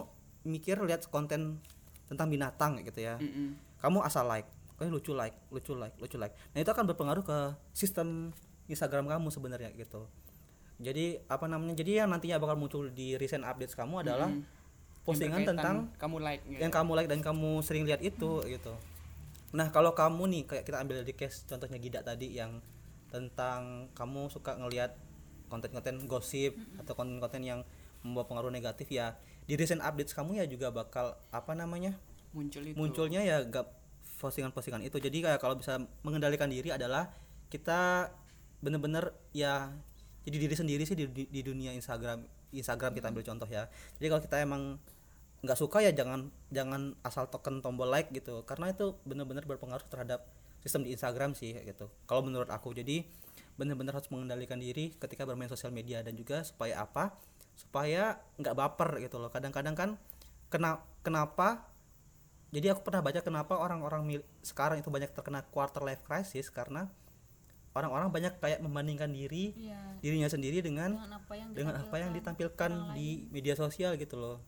mikir 0.45 0.77
lihat 0.85 1.09
konten 1.09 1.61
tentang 2.05 2.29
binatang 2.29 2.85
gitu 2.85 3.01
ya. 3.01 3.17
Mm-mm. 3.17 3.57
Kamu 3.81 4.05
asal 4.05 4.29
like, 4.29 4.49
eh 4.79 4.89
lucu 4.91 5.13
like, 5.15 5.35
lucu 5.51 5.75
like, 5.75 5.95
lucu 5.99 6.17
like. 6.17 6.35
Nah 6.55 6.63
itu 6.63 6.71
akan 6.71 6.85
berpengaruh 6.87 7.25
ke 7.27 7.39
sistem 7.75 8.31
Instagram 8.71 9.11
kamu 9.11 9.29
sebenarnya 9.35 9.75
gitu. 9.75 10.07
Jadi 10.79 11.19
apa 11.27 11.51
namanya? 11.51 11.75
Jadi 11.75 11.99
yang 11.99 12.09
nantinya 12.11 12.39
bakal 12.39 12.55
muncul 12.55 12.87
di 12.95 13.19
recent 13.19 13.43
updates 13.43 13.75
kamu 13.75 14.07
adalah 14.07 14.31
Mm-mm. 14.31 14.47
postingan 15.03 15.43
tentang 15.43 15.91
kamu 15.99 16.17
like 16.23 16.43
gitu. 16.47 16.61
yang 16.63 16.71
kamu 16.71 16.91
like 16.95 17.11
dan 17.11 17.19
kamu 17.19 17.59
sering 17.67 17.83
lihat 17.83 17.99
itu 17.99 18.45
gitu. 18.47 18.75
Nah 19.51 19.73
kalau 19.75 19.97
kamu 19.97 20.31
nih 20.31 20.43
kayak 20.47 20.65
kita 20.69 20.79
ambil 20.79 21.03
di 21.03 21.15
case 21.17 21.43
contohnya 21.49 21.83
Gida 21.83 22.01
tadi 22.07 22.39
yang 22.39 22.63
tentang 23.09 23.89
kamu 23.97 24.29
suka 24.31 24.55
ngelihat 24.61 24.95
konten-konten 25.49 26.05
gosip 26.05 26.55
atau 26.77 26.93
konten-konten 26.93 27.41
yang 27.41 27.61
membawa 28.05 28.29
pengaruh 28.29 28.53
negatif 28.53 28.93
ya 28.93 29.17
di 29.49 29.57
recent 29.57 29.81
updates 29.81 30.13
kamu 30.13 30.39
ya 30.39 30.45
juga 30.45 30.69
bakal 30.69 31.17
apa 31.33 31.57
namanya 31.57 31.97
muncul 32.37 32.61
itu 32.61 32.77
munculnya 32.77 33.25
ya 33.25 33.41
gak 33.49 33.65
postingan-postingan 34.19 34.83
itu. 34.83 34.99
Jadi 34.99 35.25
kayak 35.25 35.41
kalau 35.41 35.57
bisa 35.57 35.79
mengendalikan 36.03 36.51
diri 36.51 36.75
adalah 36.75 37.09
kita 37.49 38.11
bener-bener 38.59 39.15
ya 39.31 39.71
jadi 40.27 40.37
diri 40.45 40.55
sendiri 40.59 40.83
sih 40.85 40.99
di, 40.99 41.07
di, 41.09 41.25
di 41.31 41.41
dunia 41.41 41.73
Instagram 41.73 42.27
Instagram 42.53 42.93
kita 42.93 43.07
ambil 43.09 43.25
contoh 43.25 43.49
ya. 43.49 43.71
Jadi 43.97 44.07
kalau 44.11 44.23
kita 44.23 44.37
emang 44.43 44.63
nggak 45.39 45.55
suka 45.55 45.79
ya 45.79 45.95
jangan 45.95 46.35
jangan 46.51 46.99
asal 47.07 47.31
tekan 47.31 47.63
tombol 47.63 47.89
like 47.89 48.11
gitu. 48.11 48.43
Karena 48.45 48.75
itu 48.75 48.99
bener-bener 49.07 49.47
berpengaruh 49.47 49.87
terhadap 49.87 50.27
sistem 50.61 50.85
di 50.85 50.93
Instagram 50.97 51.33
sih 51.39 51.55
gitu. 51.55 51.89
Kalau 52.09 52.27
menurut 52.27 52.51
aku 52.51 52.75
jadi 52.75 53.07
bener-bener 53.59 53.91
harus 53.95 54.11
mengendalikan 54.11 54.59
diri 54.59 54.95
ketika 54.95 55.27
bermain 55.27 55.51
sosial 55.51 55.71
media 55.75 56.03
dan 56.03 56.15
juga 56.19 56.43
supaya 56.43 56.83
apa? 56.83 57.15
Supaya 57.55 58.19
nggak 58.39 58.55
baper 58.55 59.03
gitu 59.03 59.19
loh. 59.23 59.31
Kadang-kadang 59.31 59.75
kan 59.75 59.91
kena 60.49 60.83
kenapa 61.05 61.69
jadi 62.49 62.73
aku 62.73 62.81
pernah 62.81 63.01
baca 63.01 63.21
kenapa 63.21 63.55
orang-orang 63.55 64.03
mil- 64.03 64.29
sekarang 64.41 64.79
itu 64.79 64.89
banyak 64.89 65.13
terkena 65.13 65.45
quarter 65.45 65.83
life 65.83 66.01
crisis 66.03 66.49
karena 66.49 66.89
orang-orang 67.73 68.09
banyak 68.09 68.35
kayak 68.37 68.59
membandingkan 68.59 69.13
diri 69.13 69.53
Iya. 69.55 69.79
dirinya 70.01 70.27
sendiri 70.27 70.59
dengan 70.59 70.97
Dengan 70.97 71.13
apa 71.15 71.33
yang 71.37 71.49
dengan 71.53 71.75
apa 71.77 71.97
yang 71.97 72.11
ditampilkan 72.11 72.71
ditampilkan 72.73 72.97
di 72.97 73.09
media 73.29 73.55
sosial 73.55 73.95
gitu 73.95 74.17
loh. 74.17 74.39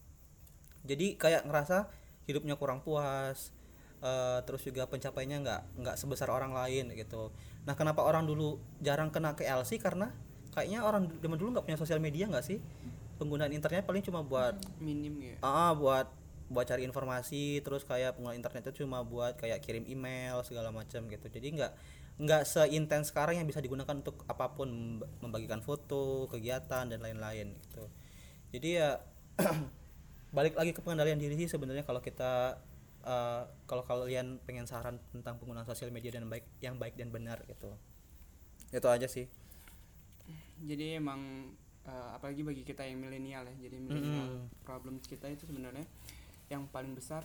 Jadi 0.82 1.14
kayak 1.14 1.44
ngerasa 1.44 1.86
hidupnya 2.24 2.56
kurang 2.56 2.80
puas 2.80 3.52
eh, 4.00 4.40
terus 4.42 4.64
juga 4.64 4.88
pencapaiannya 4.88 5.38
nggak 5.44 5.60
nggak 5.76 5.96
sebesar 6.00 6.32
orang 6.32 6.56
lain 6.56 6.88
gitu. 6.90 7.28
Nah 7.68 7.76
kenapa 7.76 8.00
orang 8.00 8.24
dulu 8.24 8.56
jarang 8.80 9.12
kena 9.12 9.36
ke 9.36 9.44
LC 9.44 9.76
karena 9.76 10.08
kayaknya 10.50 10.80
orang 10.80 11.06
zaman 11.20 11.36
dulu 11.36 11.52
nggak 11.52 11.66
punya 11.68 11.76
sosial 11.78 12.00
media 12.00 12.24
nggak 12.26 12.40
sih? 12.42 12.58
Penggunaan 13.20 13.52
internet 13.52 13.84
paling 13.84 14.00
cuma 14.00 14.24
buat 14.24 14.56
minim 14.80 15.20
ya. 15.20 15.36
Ah 15.44 15.76
buat 15.76 16.08
buat 16.50 16.66
cari 16.66 16.82
informasi 16.84 17.62
terus 17.64 17.82
kayak 17.86 18.18
penggunaan 18.18 18.38
internet 18.42 18.62
itu 18.70 18.84
cuma 18.84 19.00
buat 19.06 19.38
kayak 19.38 19.62
kirim 19.64 19.84
email 19.86 20.42
segala 20.42 20.70
macam 20.74 21.06
gitu. 21.06 21.26
Jadi 21.30 21.46
nggak 21.56 21.72
nggak 22.20 22.42
seintens 22.44 23.08
sekarang 23.14 23.40
yang 23.40 23.48
bisa 23.48 23.62
digunakan 23.64 23.94
untuk 23.96 24.26
apa 24.28 24.52
pun 24.52 24.68
memb- 24.68 25.08
membagikan 25.24 25.62
foto 25.64 26.28
kegiatan 26.28 26.84
dan 26.90 27.00
lain-lain 27.00 27.56
gitu. 27.70 27.84
Jadi 28.54 28.68
ya 28.82 29.00
balik 30.36 30.54
lagi 30.58 30.72
ke 30.76 30.80
pengendalian 30.84 31.18
diri 31.18 31.34
sih 31.38 31.48
sebenarnya 31.50 31.82
kalau 31.86 32.00
kita 32.02 32.60
eh, 33.06 33.42
kalau 33.70 33.82
kalian 33.86 34.38
pengen 34.46 34.66
saran 34.68 34.98
tentang 35.14 35.38
penggunaan 35.40 35.66
sosial 35.66 35.90
media 35.94 36.12
dan 36.14 36.26
baik 36.30 36.46
yang 36.62 36.76
baik 36.78 36.94
dan 36.98 37.10
benar 37.14 37.42
gitu. 37.48 37.74
Itu 38.72 38.88
aja 38.90 39.06
sih. 39.10 39.26
Jadi 40.60 41.00
emang 41.00 41.20
eh, 41.88 42.08
apalagi 42.16 42.42
bagi 42.44 42.62
kita 42.66 42.84
yang 42.84 43.00
milenial 43.00 43.48
ya 43.48 43.54
jadi 43.68 43.76
milenial 43.80 44.28
Mm-mm. 44.28 44.50
problem 44.66 45.00
kita 45.00 45.26
itu 45.32 45.48
sebenarnya 45.48 45.86
yang 46.50 46.66
paling 46.68 46.98
besar 46.98 47.22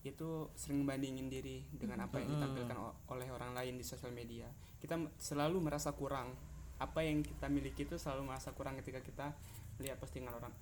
itu 0.00 0.48
sering 0.56 0.84
bandingin 0.88 1.28
diri 1.28 1.60
dengan 1.76 2.08
apa 2.08 2.20
yang 2.20 2.32
ditampilkan 2.36 2.76
oleh 3.08 3.28
orang 3.32 3.52
lain 3.52 3.76
di 3.76 3.84
sosial 3.84 4.12
media. 4.12 4.48
Kita 4.80 4.96
selalu 5.20 5.60
merasa 5.60 5.92
kurang. 5.92 6.32
Apa 6.80 7.04
yang 7.04 7.20
kita 7.20 7.52
miliki 7.52 7.84
itu 7.84 8.00
selalu 8.00 8.32
merasa 8.32 8.56
kurang 8.56 8.80
ketika 8.80 9.04
kita 9.04 9.36
lihat 9.80 10.00
postingan 10.00 10.32
orang 10.32 10.52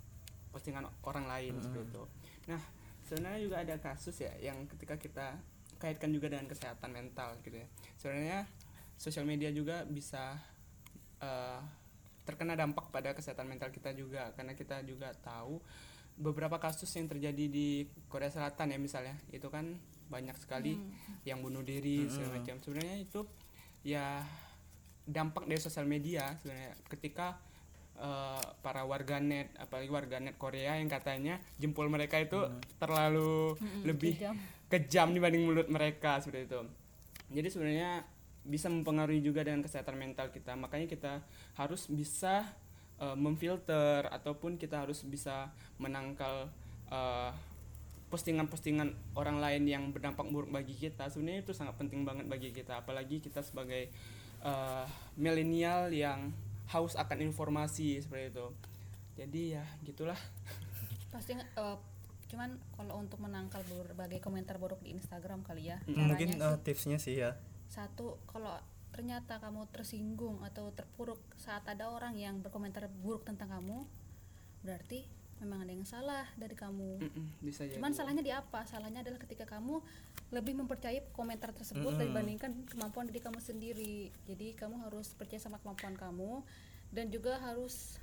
postingan 0.50 0.90
orang 1.06 1.26
lain 1.30 1.54
seperti 1.62 1.86
itu. 1.86 2.04
Nah 2.50 2.62
sebenarnya 3.06 3.40
juga 3.42 3.56
ada 3.62 3.74
kasus 3.78 4.16
ya 4.18 4.34
yang 4.42 4.66
ketika 4.66 4.98
kita 4.98 5.38
kaitkan 5.78 6.10
juga 6.10 6.26
dengan 6.34 6.50
kesehatan 6.50 6.90
mental 6.90 7.38
gitu 7.46 7.62
ya. 7.62 7.68
Sebenarnya 7.94 8.50
sosial 8.98 9.22
media 9.22 9.54
juga 9.54 9.86
bisa 9.86 10.34
eh, 11.22 11.62
terkena 12.26 12.58
dampak 12.58 12.90
pada 12.90 13.14
kesehatan 13.14 13.46
mental 13.46 13.70
kita 13.70 13.94
juga 13.94 14.34
karena 14.34 14.58
kita 14.58 14.82
juga 14.82 15.14
tahu 15.22 15.62
beberapa 16.18 16.58
kasus 16.58 16.90
yang 16.98 17.06
terjadi 17.06 17.46
di 17.46 17.86
Korea 18.10 18.28
Selatan 18.28 18.74
ya 18.74 18.78
misalnya 18.78 19.14
itu 19.30 19.46
kan 19.48 19.78
banyak 20.10 20.34
sekali 20.40 20.74
yang 21.22 21.38
bunuh 21.38 21.62
diri 21.62 22.10
segala 22.10 22.42
macam 22.42 22.58
sebenarnya 22.58 22.96
itu 22.98 23.20
ya 23.86 24.26
dampak 25.06 25.46
dari 25.46 25.60
sosial 25.62 25.86
media 25.86 26.34
sebenarnya 26.42 26.74
ketika 26.90 27.38
eh, 27.96 28.44
para 28.60 28.82
warganet 28.82 29.54
apalagi 29.62 29.88
warganet 29.88 30.34
Korea 30.36 30.76
yang 30.76 30.90
katanya 30.90 31.38
jempol 31.56 31.86
mereka 31.86 32.18
itu 32.18 32.40
terlalu 32.82 33.54
lebih 33.88 34.18
kejam. 34.18 34.34
kejam 34.66 35.08
dibanding 35.14 35.44
mulut 35.46 35.68
mereka 35.70 36.18
seperti 36.18 36.50
itu. 36.50 36.60
Jadi 37.28 37.48
sebenarnya 37.52 37.92
bisa 38.48 38.72
mempengaruhi 38.72 39.20
juga 39.20 39.44
dengan 39.44 39.60
kesehatan 39.60 40.00
mental 40.00 40.32
kita. 40.32 40.56
Makanya 40.56 40.88
kita 40.88 41.12
harus 41.60 41.84
bisa 41.92 42.48
eh, 43.00 43.16
memfilter 43.16 44.06
ataupun 44.10 44.60
kita 44.60 44.84
harus 44.86 45.02
bisa 45.06 45.50
menangkal 45.78 46.50
eh, 46.90 47.30
postingan-postingan 48.08 48.96
orang 49.20 49.36
lain 49.36 49.68
yang 49.68 49.84
berdampak 49.92 50.24
buruk 50.32 50.48
bagi 50.48 50.72
kita. 50.72 51.12
Sebenarnya 51.12 51.44
itu 51.44 51.52
sangat 51.52 51.76
penting 51.76 52.08
banget 52.08 52.24
bagi 52.24 52.50
kita, 52.52 52.80
apalagi 52.80 53.20
kita 53.20 53.44
sebagai 53.44 53.92
eh, 54.44 54.84
milenial 55.16 55.92
yang 55.92 56.32
haus 56.68 56.96
akan 56.96 57.24
informasi 57.24 58.00
seperti 58.00 58.32
itu. 58.32 58.46
Jadi 59.18 59.42
ya 59.58 59.64
gitulah. 59.84 60.18
pasti 61.08 61.32
eh, 61.34 61.76
cuman 62.28 62.60
kalau 62.76 63.00
untuk 63.00 63.18
menangkal 63.24 63.64
berbagai 63.64 64.20
komentar 64.20 64.60
buruk 64.60 64.84
di 64.84 64.92
Instagram 64.92 65.40
kali 65.40 65.72
ya 65.72 65.80
Mm, 65.88 66.12
mungkin 66.12 66.28
sih, 66.36 66.44
eh, 66.44 66.56
tipsnya 66.60 66.98
sih 67.00 67.14
ya 67.24 67.32
satu 67.72 68.20
kalau 68.28 68.52
ternyata 68.98 69.38
kamu 69.38 69.70
tersinggung 69.70 70.42
atau 70.42 70.74
terpuruk 70.74 71.22
saat 71.38 71.62
ada 71.70 71.86
orang 71.86 72.18
yang 72.18 72.42
berkomentar 72.42 72.90
buruk 72.90 73.22
tentang 73.22 73.46
kamu 73.46 73.86
berarti 74.66 75.06
memang 75.38 75.62
ada 75.62 75.70
yang 75.70 75.86
salah 75.86 76.26
dari 76.34 76.58
kamu 76.58 76.98
Mm-mm, 76.98 77.26
bisa 77.46 77.62
jadi. 77.62 77.78
cuman 77.78 77.94
salahnya 77.94 78.26
di 78.26 78.34
apa 78.34 78.66
salahnya 78.66 79.06
adalah 79.06 79.22
ketika 79.22 79.46
kamu 79.46 79.78
lebih 80.34 80.58
mempercayai 80.58 81.14
komentar 81.14 81.54
tersebut 81.54 81.94
Mm-mm. 81.94 82.10
dibandingkan 82.10 82.50
kemampuan 82.66 83.06
diri 83.06 83.22
kamu 83.22 83.38
sendiri 83.38 84.10
jadi 84.26 84.58
kamu 84.58 84.82
harus 84.82 85.14
percaya 85.14 85.38
sama 85.38 85.62
kemampuan 85.62 85.94
kamu 85.94 86.42
dan 86.90 87.06
juga 87.14 87.38
harus 87.38 88.02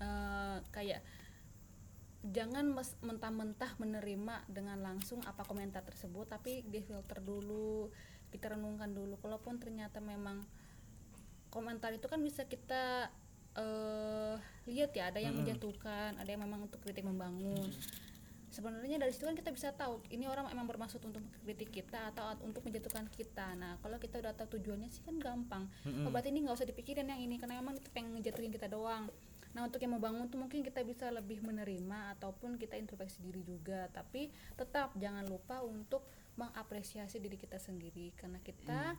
eh, 0.00 0.64
kayak 0.72 1.04
jangan 2.24 2.72
mentah-mentah 3.04 3.76
menerima 3.76 4.48
dengan 4.48 4.80
langsung 4.80 5.20
apa 5.28 5.44
komentar 5.44 5.84
tersebut 5.84 6.24
tapi 6.24 6.64
difilter 6.64 7.20
dulu 7.20 7.92
kita 8.32 8.56
renungkan 8.56 8.96
dulu. 8.96 9.20
Kalaupun 9.20 9.60
ternyata 9.60 10.00
memang 10.00 10.42
komentar 11.52 11.92
itu 11.92 12.08
kan 12.08 12.18
bisa 12.24 12.48
kita 12.48 13.12
eh 13.52 14.36
lihat 14.64 14.96
ya 14.96 15.12
ada 15.12 15.20
yang 15.20 15.36
menjatuhkan 15.36 16.16
ada 16.16 16.24
yang 16.24 16.40
memang 16.40 16.64
untuk 16.64 16.80
kritik 16.80 17.04
membangun. 17.04 17.68
Sebenarnya 18.52 19.00
dari 19.00 19.12
situ 19.12 19.24
kan 19.24 19.36
kita 19.36 19.52
bisa 19.52 19.72
tahu 19.72 20.00
ini 20.12 20.28
orang 20.28 20.48
emang 20.52 20.68
bermaksud 20.68 21.00
untuk 21.04 21.20
mengkritik 21.24 21.72
kita 21.72 22.12
atau 22.12 22.36
untuk 22.44 22.64
menjatuhkan 22.64 23.08
kita. 23.12 23.52
Nah 23.56 23.76
kalau 23.84 23.96
kita 24.00 24.20
udah 24.20 24.32
tahu 24.36 24.56
tujuannya 24.56 24.88
sih 24.92 25.04
kan 25.04 25.16
gampang. 25.20 25.68
Oh, 26.04 26.12
berarti 26.12 26.32
ini 26.32 26.44
nggak 26.44 26.56
usah 26.60 26.68
dipikirin 26.68 27.08
yang 27.08 27.20
ini 27.20 27.36
karena 27.40 27.60
memang 27.60 27.80
itu 27.80 27.88
pengen 27.92 28.16
ngejatuhin 28.16 28.52
kita 28.52 28.68
doang. 28.68 29.08
Nah 29.52 29.68
untuk 29.68 29.80
yang 29.84 29.96
membangun 29.96 30.28
tuh 30.32 30.40
mungkin 30.40 30.64
kita 30.64 30.80
bisa 30.84 31.12
lebih 31.12 31.44
menerima 31.44 32.16
ataupun 32.16 32.56
kita 32.56 32.76
introspeksi 32.76 33.20
diri 33.24 33.44
juga. 33.44 33.88
Tapi 33.92 34.32
tetap 34.56 34.96
jangan 34.96 35.24
lupa 35.28 35.60
untuk 35.64 36.04
mengapresiasi 36.36 37.18
diri 37.18 37.36
kita 37.36 37.58
sendiri. 37.58 38.12
Karena 38.16 38.38
kita 38.40 38.96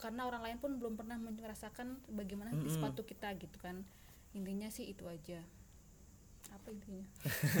karena 0.00 0.26
orang 0.26 0.42
lain 0.42 0.58
pun 0.58 0.82
belum 0.82 0.98
pernah 0.98 1.14
merasakan 1.14 2.02
bagaimana 2.10 2.50
di 2.54 2.66
sepatu 2.70 3.06
kita 3.06 3.30
gitu 3.38 3.58
kan. 3.62 3.86
Intinya 4.34 4.68
sih 4.72 4.90
itu 4.90 5.06
aja. 5.06 5.42
Apa 6.52 6.68
intinya? 6.74 7.06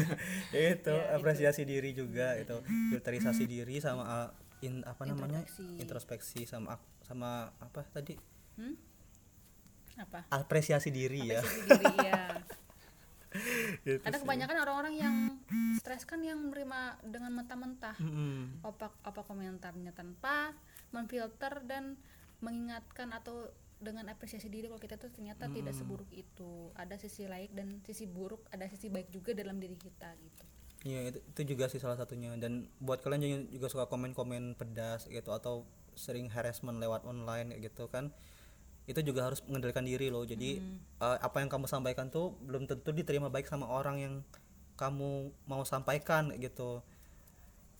Itu 0.76 0.92
Ya, 0.92 1.16
apresiasi 1.16 1.64
diri 1.64 1.96
juga 1.96 2.36
itu. 2.36 2.60
Filterisasi 2.92 3.48
diri 3.48 3.80
sama 3.80 4.04
uh, 4.04 4.28
in 4.60 4.84
apa 4.84 5.08
namanya? 5.08 5.40
Introspeksi. 5.48 5.80
introspeksi 5.80 6.40
sama 6.44 6.76
sama 7.00 7.56
apa 7.56 7.88
tadi? 7.88 8.18
Hmm? 8.60 8.76
apa? 9.96 10.24
Apresiasi 10.32 10.88
diri 10.92 11.32
ya. 11.32 11.40
Apresiasi 11.40 11.72
diri 11.72 11.96
ya 12.08 12.20
Gitu 13.86 14.02
ada 14.04 14.16
sih. 14.16 14.22
kebanyakan 14.22 14.56
orang-orang 14.62 14.94
yang 14.96 15.16
stres 15.78 16.04
kan 16.04 16.20
yang 16.22 16.38
menerima 16.38 17.00
dengan 17.04 17.32
mentah-mentah. 17.42 17.96
Mm-mm. 17.98 18.62
apa 18.62 18.92
apa 19.02 19.20
komentarnya? 19.24 19.92
Tanpa 19.96 20.52
memfilter 20.92 21.64
dan 21.64 21.96
mengingatkan 22.44 23.10
atau 23.14 23.48
dengan 23.82 24.06
apresiasi 24.14 24.46
diri 24.46 24.70
kalau 24.70 24.78
kita 24.78 24.94
tuh 24.94 25.10
ternyata 25.10 25.50
tidak 25.50 25.74
seburuk 25.74 26.08
itu. 26.14 26.70
Ada 26.78 27.00
sisi 27.00 27.26
baik 27.26 27.50
dan 27.56 27.82
sisi 27.82 28.06
buruk 28.06 28.46
ada 28.54 28.68
sisi 28.70 28.86
baik 28.92 29.10
juga 29.10 29.34
dalam 29.34 29.58
diri 29.58 29.74
kita 29.74 30.12
gitu. 30.14 30.44
Iya 30.82 31.14
itu, 31.14 31.18
itu 31.22 31.40
juga 31.54 31.70
sih 31.70 31.78
salah 31.78 31.98
satunya. 31.98 32.34
Dan 32.38 32.70
buat 32.78 33.02
kalian 33.02 33.22
yang 33.22 33.42
juga 33.50 33.70
suka 33.70 33.86
komen-komen 33.90 34.54
pedas 34.58 35.06
gitu 35.10 35.30
atau 35.34 35.66
sering 35.94 36.30
harassment 36.32 36.80
lewat 36.80 37.04
online 37.04 37.52
gitu 37.60 37.86
kan 37.92 38.10
itu 38.90 38.98
juga 39.00 39.30
harus 39.30 39.38
mengendalikan 39.46 39.86
diri 39.86 40.10
loh. 40.10 40.26
Jadi 40.26 40.58
eh, 40.98 41.18
apa 41.22 41.38
yang 41.38 41.50
kamu 41.50 41.70
sampaikan 41.70 42.10
tuh 42.10 42.34
belum 42.42 42.66
tentu 42.66 42.90
diterima 42.90 43.30
baik 43.30 43.46
sama 43.46 43.70
orang 43.70 43.96
yang 44.02 44.14
kamu 44.74 45.30
mau 45.46 45.62
sampaikan 45.62 46.34
gitu. 46.38 46.82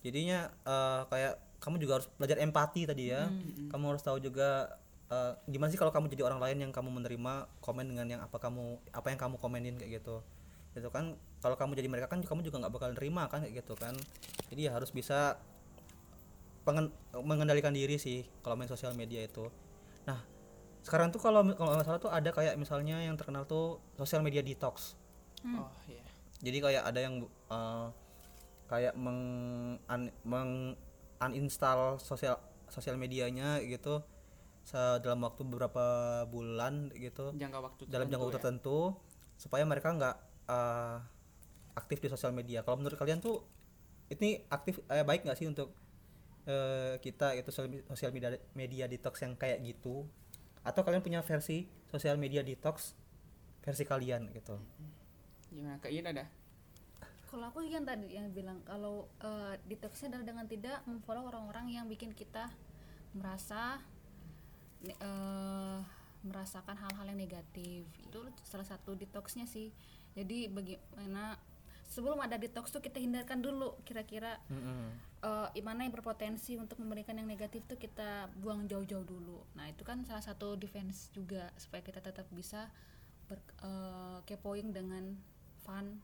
Jadinya 0.03 0.51
eh, 0.63 1.01
kayak 1.11 1.33
kamu 1.59 1.79
juga 1.79 1.99
harus 1.99 2.07
belajar 2.15 2.37
empati 2.39 2.87
tadi 2.87 3.11
ya. 3.11 3.27
Kamu 3.71 3.83
harus 3.95 4.03
tahu 4.03 4.19
juga 4.23 4.79
eh, 5.11 5.33
gimana 5.51 5.71
sih 5.71 5.79
kalau 5.79 5.91
kamu 5.91 6.07
jadi 6.11 6.23
orang 6.23 6.39
lain 6.39 6.57
yang 6.67 6.71
kamu 6.71 6.89
menerima 6.91 7.51
komen 7.59 7.85
dengan 7.87 8.07
yang 8.07 8.21
apa 8.23 8.39
kamu 8.39 8.79
apa 8.95 9.07
yang 9.11 9.19
kamu 9.19 9.35
komenin 9.43 9.75
kayak 9.75 9.99
gitu. 9.99 10.23
Gitu 10.73 10.87
kan 10.89 11.19
kalau 11.43 11.59
kamu 11.59 11.75
jadi 11.75 11.87
mereka 11.91 12.07
kan 12.07 12.23
kamu 12.23 12.47
juga 12.47 12.63
nggak 12.63 12.73
bakal 12.73 12.89
nerima 12.95 13.27
kan 13.27 13.43
kayak 13.43 13.59
gitu 13.59 13.75
kan. 13.75 13.95
Jadi 14.47 14.67
ya 14.67 14.71
harus 14.71 14.89
bisa 14.95 15.35
pengen- 16.63 16.95
mengendalikan 17.11 17.75
diri 17.75 17.99
sih 17.99 18.23
kalau 18.39 18.55
main 18.55 18.71
sosial 18.71 18.95
media 18.95 19.19
itu. 19.27 19.51
Nah 20.07 20.32
sekarang 20.83 21.09
tuh 21.15 21.23
kalau 21.23 21.41
kalau 21.55 21.79
nggak 21.79 21.87
salah 21.87 22.01
tuh 22.03 22.11
ada 22.11 22.29
kayak 22.35 22.59
misalnya 22.59 22.99
yang 22.99 23.15
terkenal 23.15 23.47
tuh 23.47 23.79
sosial 23.95 24.19
media 24.19 24.43
detox. 24.43 24.99
Oh 25.47 25.71
iya. 25.87 26.03
Jadi 26.43 26.57
kayak 26.59 26.83
ada 26.83 26.99
yang 26.99 27.23
uh, 27.47 27.87
kayak 28.67 28.93
meng, 28.99 29.21
un- 29.79 30.15
meng 30.27 30.75
uninstall 31.23 32.03
sosial 32.03 32.35
sosial 32.67 32.99
medianya 32.99 33.63
gitu 33.63 34.03
dalam 34.73 35.19
waktu 35.23 35.43
beberapa 35.43 35.85
bulan 36.27 36.91
gitu. 36.95 37.31
Jangka 37.35 37.59
waktu 37.59 37.81
dalam 37.87 38.07
jangka 38.07 38.23
waktu 38.23 38.35
tertentu 38.39 38.77
ya. 38.79 38.95
tertentu 38.95 39.39
supaya 39.39 39.63
mereka 39.67 39.89
nggak 39.91 40.15
uh, 40.47 40.97
aktif 41.75 41.99
di 41.99 42.07
sosial 42.11 42.31
media. 42.31 42.63
Kalau 42.63 42.79
menurut 42.79 42.95
kalian 42.95 43.19
tuh 43.19 43.43
ini 44.11 44.43
aktif 44.51 44.83
eh, 44.87 45.03
baik 45.03 45.25
nggak 45.25 45.37
sih 45.37 45.47
untuk 45.47 45.73
eh, 46.45 46.95
kita 46.99 47.33
itu 47.39 47.49
sosial 47.49 47.83
sosial 47.87 48.11
media 48.11 48.35
media 48.53 48.85
detox 48.87 49.23
yang 49.23 49.33
kayak 49.35 49.63
gitu 49.63 50.07
atau 50.63 50.81
kalian 50.81 51.03
punya 51.03 51.19
versi 51.19 51.67
sosial 51.91 52.15
media 52.15 52.41
detox 52.41 52.95
versi 53.63 53.83
kalian 53.83 54.31
gitu. 54.31 54.59
Gimana 55.51 55.79
kayak 55.79 55.93
gini 55.93 56.07
ada? 56.07 56.25
Kalau 57.27 57.49
aku 57.49 57.65
yang 57.65 57.87
tadi 57.87 58.13
yang 58.13 58.29
bilang 58.29 58.61
kalau 58.63 59.09
eh, 59.23 59.55
detoxnya 59.67 60.13
adalah 60.13 60.25
dengan 60.27 60.45
tidak 60.45 60.77
memfollow 60.85 61.27
orang-orang 61.29 61.71
yang 61.71 61.85
bikin 61.89 62.13
kita 62.13 62.51
merasa 63.15 63.81
eh, 64.85 65.79
merasakan 66.23 66.77
hal-hal 66.79 67.05
yang 67.11 67.19
negatif. 67.19 67.83
Itu 68.07 68.27
salah 68.47 68.67
satu 68.67 68.95
detoxnya 68.95 69.43
sih. 69.49 69.71
Jadi 70.13 70.47
bagaimana 70.47 71.41
sebelum 71.93 72.17
ada 72.17 72.41
detox 72.41 72.73
tuh 72.73 72.81
kita 72.81 72.97
hindarkan 72.97 73.45
dulu 73.45 73.77
kira-kira 73.85 74.41
Mm-mm. 74.49 74.89
eh 75.53 75.61
mana 75.61 75.85
yang 75.85 75.93
berpotensi 75.93 76.57
untuk 76.57 76.81
memberikan 76.81 77.13
yang 77.13 77.29
negatif 77.29 77.61
tuh 77.69 77.77
kita 77.77 78.33
buang 78.41 78.65
jauh-jauh 78.65 79.05
dulu. 79.05 79.45
Nah 79.53 79.69
itu 79.69 79.85
kan 79.85 80.01
salah 80.09 80.25
satu 80.25 80.57
defense 80.57 81.13
juga 81.13 81.53
supaya 81.61 81.85
kita 81.85 82.01
tetap 82.01 82.25
bisa 82.33 82.73
ber, 83.29 83.37
eh, 83.61 84.17
kepoing 84.25 84.73
dengan 84.73 85.13
fun 85.61 86.01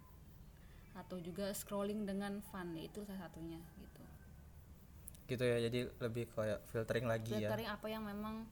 atau 0.93 1.17
juga 1.17 1.49
scrolling 1.57 2.05
dengan 2.05 2.37
fun 2.45 2.77
itu 2.77 3.01
salah 3.07 3.25
satunya 3.27 3.59
gitu. 3.81 4.03
gitu 5.29 5.43
ya 5.45 5.57
jadi 5.69 5.79
lebih 6.01 6.25
kayak 6.33 6.59
filtering 6.73 7.05
lagi 7.05 7.37
ya 7.37 7.47
Filtering 7.47 7.69
apa 7.69 7.87
yang 7.87 8.03
memang 8.05 8.45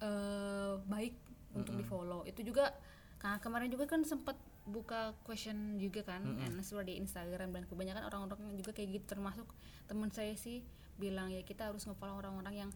eh, 0.00 0.74
baik 0.84 1.14
untuk 1.54 1.74
di 1.78 1.84
follow. 1.86 2.26
Itu 2.26 2.42
juga 2.42 2.74
nah, 3.22 3.38
kemarin 3.40 3.70
juga 3.72 3.88
kan 3.88 4.02
sempat 4.04 4.36
buka 4.64 5.12
question 5.28 5.76
juga 5.76 6.00
kan 6.08 6.24
and 6.40 6.56
answer 6.56 6.80
di 6.80 6.96
Instagram 6.96 7.52
dan 7.52 7.68
kebanyakan 7.68 8.08
orang-orang 8.08 8.56
juga 8.56 8.72
kayak 8.72 8.96
gitu 8.96 9.16
termasuk 9.16 9.44
teman 9.84 10.08
saya 10.08 10.32
sih 10.40 10.64
bilang 10.96 11.28
ya 11.28 11.44
kita 11.44 11.68
harus 11.68 11.84
ngefollow 11.84 12.16
orang-orang 12.16 12.66
yang 12.66 12.70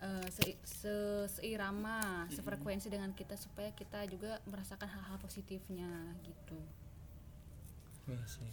eh, 0.00 0.28
se- 0.32 0.56
se- 0.64 1.28
seirama, 1.28 2.24
sefrekuensi 2.32 2.88
dengan 2.88 3.12
kita 3.12 3.36
supaya 3.36 3.68
kita 3.76 4.08
juga 4.08 4.40
merasakan 4.48 4.88
hal-hal 4.88 5.20
positifnya 5.20 6.16
gitu. 6.24 6.56
Iya 8.08 8.24
sih. 8.24 8.52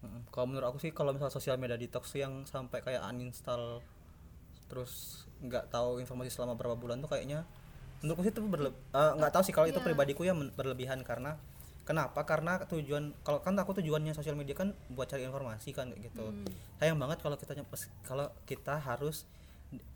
Mm-mm. 0.00 0.30
Kalau 0.30 0.46
menurut 0.46 0.70
aku 0.70 0.78
sih 0.78 0.94
kalau 0.94 1.10
misalnya 1.10 1.34
sosial 1.34 1.58
media 1.58 1.76
detox 1.76 2.14
yang 2.14 2.46
sampai 2.46 2.80
kayak 2.80 3.02
uninstall 3.02 3.82
terus 4.70 5.26
nggak 5.42 5.68
tahu 5.74 5.98
informasi 5.98 6.30
selama 6.30 6.54
berapa 6.54 6.78
bulan 6.78 7.02
tuh 7.02 7.10
kayaknya 7.10 7.42
menurutku 8.00 8.22
sih 8.22 8.32
itu 8.32 8.40
berle- 8.42 8.72
eh, 8.72 9.12
nggak 9.16 9.32
tahu 9.32 9.42
sih 9.42 9.52
kalau 9.52 9.68
itu 9.68 9.76
Iya. 9.76 9.86
pribadiku 9.86 10.22
men- 10.26 10.52
berlebihan 10.52 11.00
karena 11.02 11.36
kenapa? 11.82 12.22
Karena 12.22 12.60
tujuan 12.62 13.12
kalau 13.20 13.40
kan 13.40 13.52
aku 13.54 13.76
tujuannya 13.76 14.12
sosial 14.12 14.34
media 14.34 14.54
kan 14.54 14.72
buat 14.88 15.06
cari 15.06 15.24
informasi 15.24 15.70
kan 15.70 15.90
kayak 15.90 16.08
gitu. 16.08 16.32
Sayang 16.76 16.96
banget 16.96 17.18
kalau 17.18 17.36
kita 17.36 17.52
kalau 18.02 18.32
kita 18.44 18.78
harus 18.78 19.26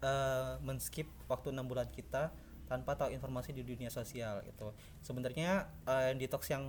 eh, 0.01 0.55
men-skip 0.61 1.07
waktu 1.27 1.51
enam 1.51 1.67
bulan 1.67 1.89
kita 1.89 2.31
tanpa 2.65 2.95
tahu 2.95 3.11
informasi 3.11 3.53
di 3.53 3.63
dunia 3.63 3.91
sosial 3.91 4.41
gitu. 4.43 4.71
Sebenarnya 5.01 5.67
eh, 5.85 6.13
detox 6.15 6.49
yang 6.49 6.65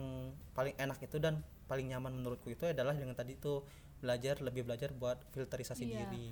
paling 0.53 0.73
enak 0.75 0.97
itu 0.99 1.17
dan 1.17 1.39
paling 1.65 1.85
nyaman 1.85 2.13
menurutku 2.13 2.49
itu 2.49 2.65
adalah 2.65 2.93
dengan 2.93 3.13
tadi 3.13 3.35
tuh 3.35 3.65
belajar 3.97 4.37
lebih 4.39 4.63
belajar 4.63 4.91
buat 4.91 5.17
filterisasi 5.31 5.83
Iya. 5.83 6.05
diri. 6.05 6.27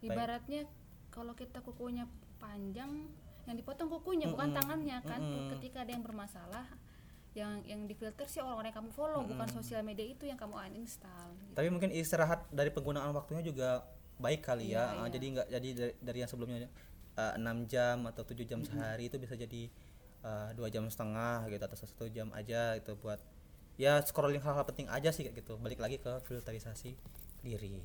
Ibaratnya 0.00 0.64
kalau 1.10 1.34
kita 1.34 1.58
kukunya 1.60 2.06
panjang, 2.38 3.10
yang 3.44 3.56
dipotong 3.56 3.88
kukunya 3.88 4.26
bukan 4.26 4.48
Mm-mm. 4.48 4.58
tangannya 4.58 4.98
kan. 5.02 5.18
Mm-mm. 5.18 5.50
Ketika 5.54 5.82
ada 5.82 5.90
yang 5.90 6.00
bermasalah, 6.00 6.66
yang 7.30 7.62
yang 7.62 7.84
difilter 7.84 8.26
sih 8.26 8.38
orang-orang 8.38 8.68
yang 8.68 8.78
kamu 8.80 8.90
follow, 8.90 9.22
bukan 9.22 9.48
sosial 9.48 9.80
media 9.80 10.02
itu 10.04 10.24
yang 10.24 10.34
kamu 10.34 10.54
uninstall. 10.56 11.30
gitu. 11.32 11.54
tapi 11.54 11.68
mungkin 11.68 11.90
istirahat 11.90 12.42
dari 12.50 12.68
penggunaan 12.68 13.10
waktunya 13.10 13.40
juga 13.40 13.86
baik 14.18 14.42
kali 14.42 14.70
ya 14.70 14.82
Iya, 14.82 14.82
Ah, 14.92 15.06
iya. 15.06 15.10
jadi 15.10 15.26
nggak 15.30 15.46
jadi 15.48 15.68
dari, 15.72 15.92
dari 16.02 16.18
yang 16.18 16.28
sebelumnya 16.28 16.58
eh, 17.14 17.32
enam 17.34 17.64
jam 17.64 18.02
atau 18.04 18.22
tujuh 18.22 18.42
jam 18.44 18.60
sehari 18.60 19.06
itu 19.06 19.16
bisa 19.16 19.32
jadi 19.32 19.62
eh, 20.20 20.48
dua 20.52 20.68
jam 20.68 20.84
setengah 20.84 21.46
gitu 21.46 21.62
atau 21.62 21.78
satu 21.78 22.04
jam 22.08 22.28
aja 22.32 22.74
itu 22.74 22.92
buat 22.96 23.22
ya 23.78 24.02
scrolling 24.02 24.42
hal-hal 24.42 24.66
penting 24.66 24.90
aja 24.90 25.08
sih 25.08 25.24
gitu 25.24 25.54
balik 25.56 25.78
lagi 25.78 25.96
ke 25.96 26.10
filterisasi 26.26 26.98
diri 27.40 27.78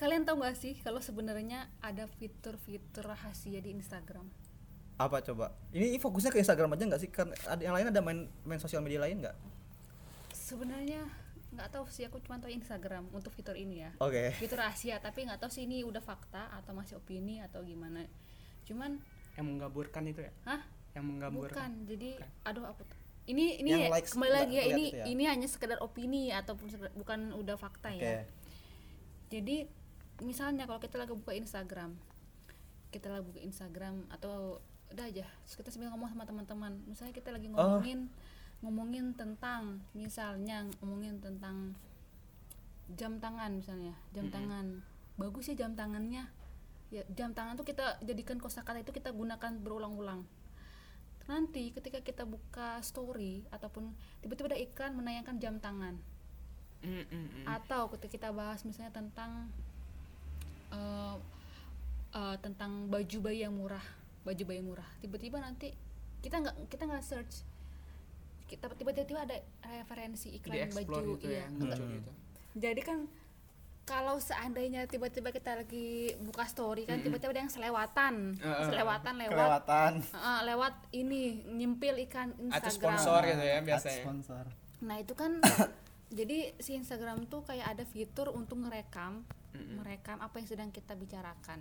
Kalian 0.00 0.24
tahu 0.24 0.40
gak 0.40 0.56
sih 0.56 0.74
kalau 0.80 1.04
sebenarnya 1.04 1.68
ada 1.84 2.08
fitur-fitur 2.16 3.04
rahasia 3.04 3.60
di 3.60 3.76
Instagram? 3.76 4.24
apa 5.00 5.24
coba 5.24 5.56
ini 5.72 5.96
fokusnya 5.96 6.28
ke 6.28 6.44
Instagram 6.44 6.76
aja 6.76 6.84
nggak 6.84 7.00
sih 7.00 7.08
kan 7.08 7.32
ada 7.48 7.56
yang 7.64 7.72
lain 7.72 7.88
ada 7.88 8.04
main 8.04 8.28
main 8.44 8.60
sosial 8.60 8.84
media 8.84 9.00
lain 9.00 9.24
nggak 9.24 9.32
Sebenarnya 10.36 11.08
nggak 11.56 11.68
tahu 11.72 11.88
sih 11.88 12.04
aku 12.04 12.20
cuma 12.20 12.36
tahu 12.36 12.52
Instagram 12.52 13.08
untuk 13.16 13.32
fitur 13.32 13.56
ini 13.56 13.80
ya. 13.80 13.90
oke 13.96 14.36
Fitur 14.36 14.60
rahasia, 14.60 15.00
tapi 15.00 15.24
nggak 15.24 15.40
tahu 15.40 15.48
sih 15.48 15.64
ini 15.64 15.82
udah 15.88 16.04
fakta 16.04 16.52
atau 16.52 16.76
masih 16.76 17.00
opini 17.00 17.40
atau 17.40 17.64
gimana. 17.64 18.04
Cuman, 18.68 19.00
yang 19.40 19.46
menggaburkan 19.48 20.04
itu 20.04 20.20
ya 20.20 20.32
hah? 20.44 20.60
yang 20.92 21.06
menggaburkan 21.08 21.70
Bukan. 21.80 21.88
Jadi 21.88 22.10
aduh 22.44 22.68
aku 22.68 22.82
ini 23.24 23.56
ini 23.62 23.70
ya, 23.72 23.88
likes 23.88 24.12
kembali 24.12 24.32
lagi 24.36 24.54
ya 24.58 24.64
ini 24.74 24.84
ya? 24.92 25.04
ini 25.08 25.24
hanya 25.24 25.48
sekedar 25.48 25.80
opini 25.80 26.28
ataupun 26.34 26.66
sekedar- 26.68 26.92
bukan 26.92 27.32
udah 27.32 27.56
fakta 27.56 27.88
oke 27.94 28.04
ya. 28.04 28.28
Jadi 29.32 29.79
misalnya 30.20 30.68
kalau 30.68 30.80
kita 30.80 30.96
lagi 31.00 31.12
buka 31.16 31.32
Instagram, 31.32 31.96
kita 32.92 33.08
lagi 33.08 33.24
buka 33.24 33.40
Instagram 33.40 34.06
atau 34.12 34.60
udah 34.90 35.06
aja 35.06 35.22
terus 35.46 35.54
kita 35.54 35.70
sambil 35.70 35.94
ngomong 35.94 36.10
sama 36.10 36.24
teman-teman. 36.26 36.82
Misalnya 36.86 37.14
kita 37.14 37.30
lagi 37.30 37.46
Oh. 37.50 37.54
ngomongin 37.54 38.10
ngomongin 38.60 39.06
tentang 39.16 39.80
misalnya 39.96 40.68
ngomongin 40.84 41.16
tentang 41.22 41.72
jam 42.98 43.16
tangan 43.22 43.54
misalnya, 43.56 43.94
jam 44.12 44.28
tangan. 44.28 44.82
Bagus 45.16 45.48
ya 45.52 45.54
jam 45.66 45.72
tangannya. 45.78 46.26
Ya, 46.90 47.06
jam 47.14 47.30
tangan 47.30 47.54
tuh 47.54 47.62
kita 47.62 48.02
jadikan 48.02 48.42
kosakata 48.42 48.82
itu 48.82 48.90
kita 48.90 49.14
gunakan 49.14 49.62
berulang-ulang. 49.62 50.26
Nanti 51.30 51.70
ketika 51.70 52.02
kita 52.02 52.26
buka 52.26 52.82
story 52.82 53.46
ataupun 53.54 53.94
tiba-tiba 54.18 54.50
ada 54.50 54.58
iklan 54.58 54.98
menayangkan 54.98 55.38
jam 55.38 55.62
tangan 55.62 56.02
Mm, 56.80 57.04
mm, 57.04 57.12
mm. 57.12 57.44
atau 57.44 57.92
ketika 57.92 58.08
kita 58.16 58.28
bahas 58.32 58.64
misalnya 58.64 58.88
tentang 58.88 59.52
eh, 60.72 61.16
eh, 62.14 62.36
tentang 62.42 62.86
baju 62.90 63.18
bayi 63.22 63.42
yang 63.46 63.54
murah 63.54 63.82
baju 64.20 64.42
bayi 64.44 64.60
murah. 64.60 64.88
Tiba-tiba 65.00 65.40
nanti 65.40 65.72
kita 66.20 66.36
nggak 66.44 66.56
kita 66.68 66.82
nggak 66.84 67.04
search. 67.04 67.34
Kita 68.44 68.66
tiba-tiba 68.74 69.24
ada 69.24 69.36
referensi 69.62 70.34
iklan 70.34 70.74
baju 70.74 71.16
gitu 71.16 71.30
iya. 71.30 71.46
ya 71.46 71.54
muncul 71.54 71.86
Hmm. 71.86 71.96
gitu. 71.96 72.12
Jadi 72.58 72.80
kan 72.82 72.98
kalau 73.88 74.22
seandainya 74.22 74.86
tiba-tiba 74.86 75.34
kita 75.34 75.66
lagi 75.66 76.14
buka 76.22 76.46
story 76.46 76.86
kan 76.86 77.02
tiba-tiba 77.02 77.34
ada 77.34 77.42
yang 77.42 77.52
selewatan. 77.52 78.14
Heeh. 78.38 78.66
selewatan 78.70 79.14
lewat. 79.18 79.34
Kelewatan. 79.34 79.92
Lewat 80.46 80.74
ini 80.94 81.42
nyimpil 81.48 81.94
iklan 82.06 82.30
atau 82.34 82.70
Instagram 82.70 82.98
sponsor 83.00 83.20
gitu 83.26 83.44
ya 83.46 83.58
biasanya. 83.64 84.02
Sponsor. 84.04 84.44
Nah 84.84 84.96
itu 85.00 85.12
kan 85.16 85.40
jadi 86.18 86.54
si 86.60 86.76
Instagram 86.76 87.26
tuh 87.26 87.42
kayak 87.46 87.66
ada 87.78 87.84
fitur 87.86 88.30
untuk 88.34 88.62
ngerekam, 88.62 89.26
merekam 89.54 90.18
apa 90.22 90.38
yang 90.38 90.48
sedang 90.48 90.70
kita 90.70 90.94
bicarakan. 90.94 91.60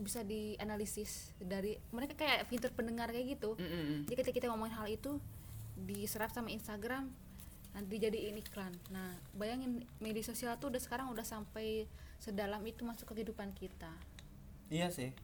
Bisa 0.00 0.24
dianalisis 0.24 1.36
dari 1.38 1.78
mereka 1.92 2.16
kayak 2.16 2.48
fitur 2.48 2.72
pendengar 2.72 3.12
kayak 3.12 3.38
gitu. 3.38 3.54
Mm, 3.60 3.68
mm, 3.68 3.82
mm. 3.82 4.00
Jadi 4.08 4.14
ketika 4.18 4.34
kita 4.42 4.46
ngomongin 4.50 4.74
hal 4.74 4.88
itu 4.88 5.20
diserap 5.76 6.32
sama 6.32 6.48
Instagram 6.52 7.12
nanti 7.72 7.88
dijadiin 7.96 8.36
iklan. 8.36 8.72
Nah, 8.92 9.16
bayangin 9.32 9.88
media 9.96 10.20
sosial 10.20 10.60
tuh 10.60 10.68
udah 10.68 10.80
sekarang 10.80 11.08
udah 11.08 11.24
sampai 11.24 11.88
sedalam 12.20 12.60
itu 12.68 12.84
masuk 12.84 13.08
ke 13.08 13.20
kehidupan 13.20 13.56
kita. 13.56 13.92
Iya 14.68 14.92
sih. 14.92 15.16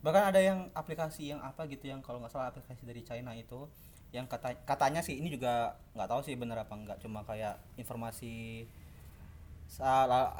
Bahkan 0.00 0.32
ada 0.32 0.40
yang 0.40 0.72
aplikasi 0.72 1.28
yang 1.28 1.44
apa 1.44 1.68
gitu 1.68 1.92
yang 1.92 2.00
kalau 2.00 2.24
nggak 2.24 2.32
salah 2.32 2.48
aplikasi 2.48 2.88
dari 2.88 3.04
China 3.04 3.36
itu 3.36 3.68
yang 4.10 4.26
kata 4.26 4.58
katanya 4.66 5.06
sih 5.06 5.22
ini 5.22 5.30
juga 5.30 5.78
nggak 5.94 6.08
tahu 6.10 6.20
sih 6.26 6.34
bener 6.34 6.58
apa 6.58 6.74
enggak 6.74 6.98
cuma 6.98 7.22
kayak 7.22 7.62
informasi 7.78 8.66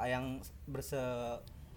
yang 0.02 0.42
berse 0.66 0.98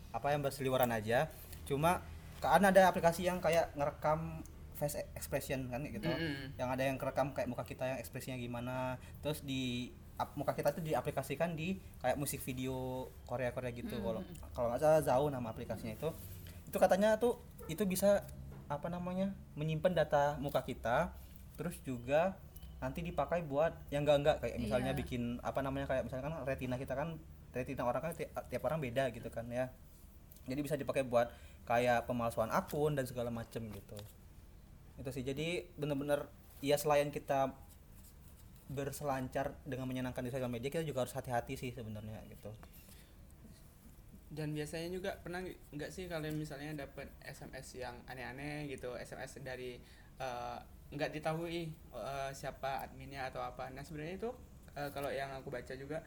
apa 0.09 0.27
yang 0.29 0.41
berseliweran 0.41 0.89
aja. 0.89 1.29
Cuma 1.63 2.01
kan 2.37 2.59
ada 2.59 2.89
aplikasi 2.89 3.23
yang 3.23 3.39
kayak 3.39 3.71
ngerekam 3.73 4.43
face 4.73 4.99
expression 5.15 5.69
kan 5.71 5.79
gitu 5.85 6.09
Mm-mm. 6.11 6.59
yang 6.59 6.67
ada 6.67 6.83
yang 6.83 6.99
kerekam 6.99 7.31
kayak 7.31 7.47
muka 7.47 7.63
kita 7.63 7.87
yang 7.87 7.99
ekspresinya 8.01 8.35
gimana 8.35 8.99
terus 9.23 9.39
di 9.39 9.87
ap- 10.19 10.35
muka 10.35 10.51
kita 10.51 10.75
tuh 10.75 10.83
diaplikasikan 10.83 11.55
di 11.55 11.79
kayak 12.03 12.19
musik 12.19 12.43
video 12.43 13.07
Korea 13.23 13.55
Korea 13.55 13.71
gitu 13.71 13.95
kalau 13.95 14.19
kalau 14.51 14.67
nggak 14.67 14.81
salah 14.81 14.99
Zao 14.99 15.31
nama 15.31 15.55
aplikasinya 15.55 15.95
itu 15.95 16.11
itu 16.67 16.75
katanya 16.75 17.15
tuh 17.15 17.39
itu 17.71 17.85
bisa 17.87 18.27
apa 18.67 18.91
namanya 18.91 19.31
menyimpan 19.55 19.93
data 19.95 20.35
muka 20.35 20.65
kita 20.65 21.15
terus 21.55 21.79
juga 21.79 22.35
nanti 22.81 22.99
dipakai 22.99 23.39
buat 23.39 23.71
yang 23.87 24.03
enggak 24.03 24.17
enggak 24.19 24.37
kayak 24.43 24.57
misalnya 24.59 24.91
Iya. 24.91 24.99
bikin 24.99 25.21
apa 25.39 25.63
namanya 25.63 25.87
kayak 25.87 26.11
misalnya 26.11 26.27
kan 26.27 26.35
retina 26.43 26.75
kita 26.75 26.91
kan 26.91 27.15
retina 27.53 27.85
orang 27.85 28.01
kan 28.01 28.11
ti- 28.17 28.29
tiap 28.49 28.63
orang 28.65 28.81
beda 28.81 29.13
gitu 29.13 29.29
kan 29.29 29.45
ya. 29.47 29.69
Jadi 30.49 30.59
bisa 30.59 30.75
dipakai 30.75 31.05
buat 31.07 31.31
kayak 31.63 32.09
pemalsuan 32.09 32.51
akun 32.51 32.97
dan 32.97 33.07
segala 33.07 33.31
macem 33.31 33.63
gitu. 33.71 33.95
Itu 34.99 35.09
sih. 35.13 35.23
Jadi 35.23 35.71
bener-bener 35.79 36.27
ya 36.59 36.75
selain 36.75 37.13
kita 37.13 37.53
berselancar 38.73 39.53
dengan 39.67 39.85
menyenangkan 39.85 40.23
di 40.25 40.31
sosial 40.33 40.49
media 40.49 40.71
kita 40.71 40.81
juga 40.87 41.05
harus 41.05 41.13
hati-hati 41.13 41.53
sih 41.59 41.69
sebenarnya 41.69 42.19
gitu. 42.31 42.49
Dan 44.33 44.57
biasanya 44.57 44.89
juga 44.89 45.11
pernah 45.21 45.45
nggak- 45.45 45.93
sih 45.93 46.09
kalian 46.09 46.33
misalnya 46.41 46.73
dapat 46.89 47.05
SMS 47.21 47.77
yang 47.77 47.93
aneh-aneh 48.09 48.65
gitu? 48.65 48.97
SMS 48.97 49.37
dari 49.45 49.77
eh, 50.17 50.59
nggak 50.93 51.09
diketahui 51.13 51.69
eh, 51.93 52.31
siapa 52.33 52.81
adminnya 52.89 53.29
atau 53.29 53.45
apa. 53.45 53.69
Nah 53.69 53.85
sebenarnya 53.85 54.17
itu 54.17 54.29
eh, 54.73 54.89
kalau 54.89 55.13
yang 55.13 55.29
aku 55.37 55.53
baca 55.53 55.73
juga 55.77 56.01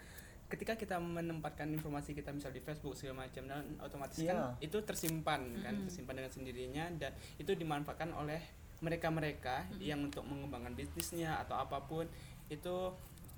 ketika 0.47 0.78
kita 0.78 0.97
menempatkan 1.03 1.66
informasi 1.68 2.14
kita 2.14 2.30
misal 2.30 2.55
di 2.55 2.62
Facebook 2.62 2.94
segala 2.94 3.26
macam 3.26 3.51
dan 3.51 3.66
otomatis 3.82 4.14
kan 4.22 4.55
Iya. 4.57 4.70
itu 4.70 4.78
tersimpan 4.82 5.42
kan 5.59 5.74
tersimpan 5.86 6.14
dengan 6.22 6.32
sendirinya 6.32 6.84
dan 6.97 7.11
itu 7.36 7.51
dimanfaatkan 7.53 8.14
oleh 8.14 8.38
mereka-mereka 8.78 9.66
yang 9.82 10.05
untuk 10.05 10.22
mengembangkan 10.22 10.76
bisnisnya 10.76 11.40
atau 11.42 11.59
apa 11.59 11.82
pun 11.82 12.07
itu 12.47 12.76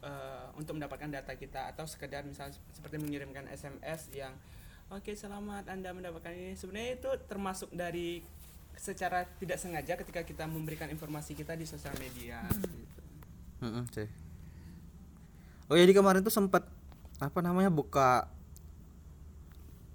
eh, 0.05 0.47
untuk 0.55 0.77
mendapatkan 0.77 1.09
data 1.09 1.33
kita 1.33 1.73
atau 1.73 1.89
sekedar 1.89 2.23
misal 2.23 2.53
seperti 2.71 3.01
mengirimkan 3.01 3.49
SMS 3.49 4.13
yang 4.13 4.37
oke 4.89 5.09
selamat 5.09 5.73
anda 5.73 5.91
mendapatkan 5.97 6.31
ini. 6.31 6.53
Sebenarnya 6.55 7.01
itu 7.01 7.11
termasuk 7.25 7.73
dari 7.73 8.21
secara 8.79 9.27
tidak 9.39 9.59
sengaja 9.59 9.99
ketika 9.99 10.23
kita 10.23 10.47
memberikan 10.47 10.87
informasi 10.87 11.35
kita 11.35 11.59
di 11.59 11.67
sosial 11.67 11.91
media 11.99 12.47
gitu. 12.47 13.03
sih 13.91 14.07
oh 15.67 15.75
jadi 15.75 15.91
kemarin 15.91 16.23
tuh 16.23 16.31
sempat 16.31 16.63
apa 17.19 17.39
namanya? 17.43 17.71
Buka 17.71 18.31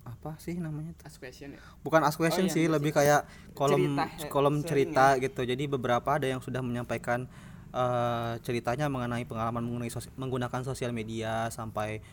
apa 0.03 0.35
sih 0.39 0.59
namanya 0.59 0.91
tuh? 0.99 1.07
Ask 1.07 1.19
question 1.23 1.55
ya? 1.55 1.59
Bukan 1.79 2.03
ask 2.03 2.19
question 2.19 2.47
Oh, 2.47 2.51
sih 2.51 2.67
lebih 2.67 2.91
kayak 2.91 3.23
kolom 3.55 3.79
Cerita, 3.79 4.03
ya, 4.19 4.27
kolom 4.27 4.55
cerita 4.63 5.05
gitu. 5.19 5.41
Jadi 5.47 5.63
beberapa 5.71 6.09
ada 6.19 6.27
yang 6.27 6.43
sudah 6.43 6.59
menyampaikan 6.59 7.27
eh, 7.71 8.33
ceritanya 8.43 8.91
mengenai 8.91 9.23
pengalaman 9.23 9.63
mengenai 9.63 9.91
sos- 9.91 10.11
menggunakan 10.19 10.61
sosial 10.67 10.91
media 10.91 11.47
sampai 11.49 12.03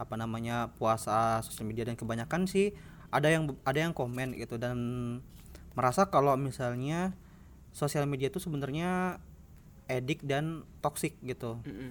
apa 0.00 0.14
namanya 0.16 0.72
puasa 0.80 1.44
sosial 1.44 1.68
media 1.68 1.84
dan 1.84 1.92
kebanyakan 1.92 2.48
sih 2.48 2.72
ada 3.12 3.28
yang 3.28 3.52
ada 3.68 3.84
yang 3.84 3.92
komen 3.92 4.32
gitu 4.32 4.56
dan 4.56 4.78
merasa 5.76 6.08
kalau 6.08 6.32
misalnya 6.40 7.12
sosial 7.74 8.08
media 8.08 8.32
itu 8.32 8.40
sebenarnya 8.40 9.20
edik 9.90 10.22
dan 10.24 10.62
toksik 10.80 11.18
gitu. 11.20 11.58
Mm-mm. 11.66 11.90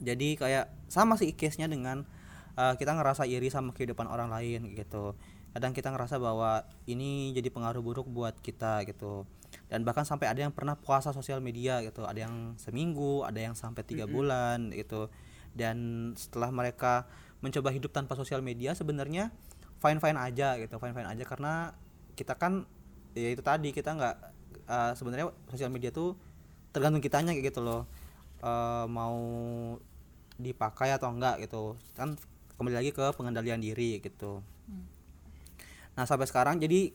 Jadi 0.00 0.28
kayak 0.40 0.64
sama 0.88 1.20
sih 1.20 1.36
case-nya 1.36 1.68
dengan 1.68 2.08
uh, 2.56 2.74
kita 2.74 2.96
ngerasa 2.96 3.28
iri 3.28 3.52
sama 3.52 3.76
kehidupan 3.76 4.08
orang 4.08 4.32
lain 4.32 4.72
gitu. 4.72 5.14
Kadang 5.52 5.76
kita 5.76 5.92
ngerasa 5.92 6.16
bahwa 6.16 6.64
ini 6.88 7.36
jadi 7.36 7.52
pengaruh 7.52 7.84
buruk 7.84 8.08
buat 8.08 8.32
kita 8.40 8.88
gitu. 8.88 9.28
Dan 9.68 9.84
bahkan 9.84 10.08
sampai 10.08 10.30
ada 10.30 10.40
yang 10.40 10.54
pernah 10.54 10.78
puasa 10.78 11.12
sosial 11.12 11.44
media 11.44 11.84
gitu. 11.84 12.08
Ada 12.08 12.26
yang 12.26 12.56
seminggu 12.56 13.28
ada 13.28 13.38
yang 13.38 13.52
sampai 13.52 13.84
tiga 13.84 14.08
bulan 14.08 14.72
gitu. 14.72 15.12
Dan 15.52 16.10
setelah 16.16 16.48
mereka 16.48 17.04
mencoba 17.44 17.68
hidup 17.74 17.92
tanpa 17.92 18.16
sosial 18.16 18.40
media 18.40 18.72
sebenarnya 18.72 19.28
fine 19.82 20.00
fine 20.00 20.16
aja 20.16 20.56
gitu. 20.56 20.80
Fine 20.80 20.96
fine 20.96 21.08
aja 21.12 21.24
karena 21.28 21.76
kita 22.16 22.40
kan 22.40 22.64
ya 23.12 23.34
itu 23.34 23.42
tadi 23.42 23.74
kita 23.74 23.90
nggak 23.98 24.16
uh, 24.70 24.92
sebenarnya 24.94 25.34
sosial 25.50 25.68
media 25.68 25.90
tuh 25.90 26.14
tergantung 26.70 27.02
kitanya 27.02 27.34
kayak 27.36 27.52
gitu 27.52 27.60
loh. 27.60 27.84
Eh, 28.40 28.86
mau 28.88 29.20
dipakai 30.40 30.96
atau 30.96 31.12
enggak 31.12 31.44
gitu. 31.44 31.76
Kan 31.94 32.16
kembali 32.60 32.76
lagi 32.76 32.90
ke 32.92 33.04
pengendalian 33.16 33.60
diri 33.60 34.00
gitu. 34.04 34.44
Nah 35.96 36.04
sampai 36.04 36.28
sekarang 36.28 36.60
jadi 36.60 36.92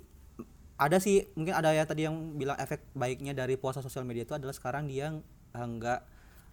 ada 0.76 1.00
sih 1.00 1.24
mungkin 1.40 1.56
ada 1.56 1.72
ya 1.72 1.88
tadi 1.88 2.04
yang 2.04 2.36
bilang 2.36 2.60
efek 2.60 2.84
baiknya 2.92 3.32
dari 3.32 3.56
puasa 3.56 3.80
sosial 3.80 4.04
media 4.04 4.28
itu 4.28 4.36
adalah 4.36 4.52
sekarang 4.52 4.92
dia 4.92 5.16
enggak 5.56 6.04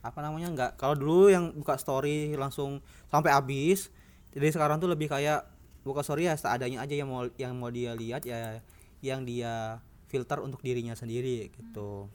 apa 0.02 0.18
namanya 0.22 0.48
enggak. 0.48 0.72
Kalau 0.78 0.94
dulu 0.94 1.28
yang 1.28 1.50
buka 1.52 1.74
story 1.76 2.32
langsung 2.38 2.80
sampai 3.10 3.34
habis 3.34 3.90
jadi 4.32 4.48
sekarang 4.48 4.80
tuh 4.80 4.88
lebih 4.88 5.12
kayak 5.12 5.44
buka 5.82 6.00
story 6.06 6.30
ya 6.30 6.38
seadanya 6.38 6.80
aja 6.86 6.94
yang 6.94 7.10
mau 7.10 7.26
yang 7.36 7.52
mau 7.58 7.68
dia 7.68 7.92
lihat 7.98 8.22
ya 8.22 8.62
yang 9.02 9.26
dia 9.26 9.82
filter 10.06 10.38
untuk 10.40 10.62
dirinya 10.62 10.94
sendiri 10.94 11.50
gitu. 11.50 12.06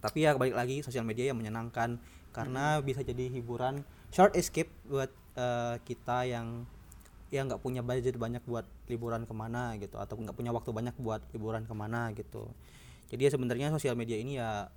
Tapi 0.00 0.24
ya 0.24 0.32
balik 0.38 0.56
lagi 0.56 0.80
sosial 0.80 1.04
media 1.04 1.28
yang 1.28 1.36
menyenangkan 1.36 2.00
karena 2.30 2.78
bisa 2.80 3.02
jadi 3.02 3.30
hiburan 3.30 3.82
short 4.14 4.34
escape 4.38 4.70
buat 4.86 5.10
eh, 5.34 5.76
kita 5.86 6.26
yang 6.26 6.66
yang 7.30 7.46
nggak 7.46 7.62
punya 7.62 7.82
budget 7.82 8.18
banyak 8.18 8.42
buat 8.42 8.66
liburan 8.90 9.22
ke 9.22 9.34
mana 9.34 9.78
gitu 9.78 10.02
atau 10.02 10.18
nggak 10.18 10.34
punya 10.34 10.50
waktu 10.50 10.70
banyak 10.74 10.94
buat 10.98 11.22
liburan 11.30 11.62
ke 11.62 11.74
mana 11.74 12.10
gitu. 12.18 12.50
Jadi 13.10 13.26
ya 13.26 13.30
sebenarnya 13.30 13.70
sosial 13.70 13.94
media 13.94 14.18
ini 14.18 14.38
ya 14.38 14.70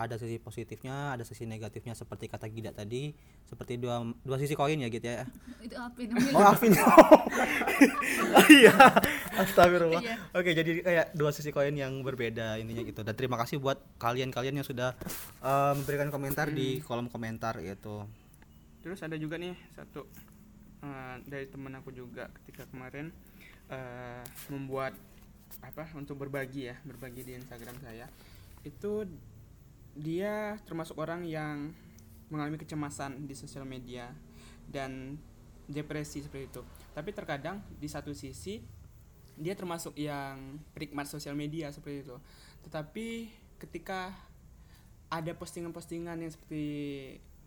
ada 0.00 0.16
sisi 0.16 0.40
positifnya 0.40 1.12
ada 1.12 1.20
sisi 1.28 1.44
negatifnya 1.44 1.92
seperti 1.92 2.32
kata 2.32 2.48
Gida 2.48 2.72
tadi 2.72 3.12
seperti 3.44 3.76
dua 3.76 4.00
dua 4.24 4.40
sisi 4.40 4.56
koin 4.56 4.80
ya 4.80 4.88
gitu 4.88 5.04
ya? 5.04 5.28
Itu 5.60 5.76
apa 5.76 5.98
ini 6.00 6.16
oh 6.36 6.40
Alvin. 6.40 6.72
Oh 6.72 8.48
iya. 8.64 8.72
Astagfirullah. 9.36 10.00
Iya. 10.00 10.16
oke 10.32 10.50
jadi 10.56 10.70
kayak 10.80 11.06
dua 11.12 11.30
sisi 11.36 11.52
koin 11.52 11.76
yang 11.76 12.00
berbeda 12.00 12.56
intinya 12.56 12.80
gitu. 12.80 13.04
Dan 13.04 13.12
terima 13.12 13.36
kasih 13.36 13.60
buat 13.60 13.76
kalian-kalian 14.00 14.64
yang 14.64 14.66
sudah 14.66 14.96
eh, 15.44 15.72
memberikan 15.76 16.08
komentar 16.08 16.48
di 16.48 16.80
kolom 16.80 17.12
komentar 17.12 17.60
gitu. 17.60 18.08
Terus 18.80 19.04
ada 19.04 19.20
juga 19.20 19.36
nih 19.36 19.52
satu 19.76 20.08
eh, 20.80 21.16
dari 21.28 21.44
temen 21.52 21.76
aku 21.76 21.92
juga 21.92 22.32
ketika 22.40 22.64
kemarin 22.72 23.12
eh, 23.68 24.24
membuat 24.48 24.96
apa 25.60 25.84
untuk 25.92 26.16
berbagi 26.16 26.72
ya 26.72 26.76
berbagi 26.88 27.20
di 27.20 27.36
Instagram 27.36 27.76
saya. 27.84 28.08
Itu 28.64 29.04
dia 29.94 30.58
termasuk 30.64 30.96
orang 30.98 31.26
yang 31.26 31.74
mengalami 32.30 32.56
kecemasan 32.56 33.26
di 33.26 33.34
sosial 33.34 33.66
media 33.66 34.14
dan 34.70 35.18
depresi 35.66 36.22
seperti 36.22 36.50
itu 36.50 36.62
tapi 36.94 37.10
terkadang 37.14 37.62
di 37.78 37.86
satu 37.90 38.14
sisi 38.14 38.62
dia 39.40 39.54
termasuk 39.56 39.96
yang 39.96 40.58
penikmat 40.74 41.06
sosial 41.06 41.34
media 41.34 41.70
seperti 41.74 42.06
itu 42.06 42.16
tetapi 42.66 43.30
ketika 43.58 44.14
ada 45.10 45.34
postingan-postingan 45.34 46.22
yang 46.22 46.30
seperti 46.30 46.64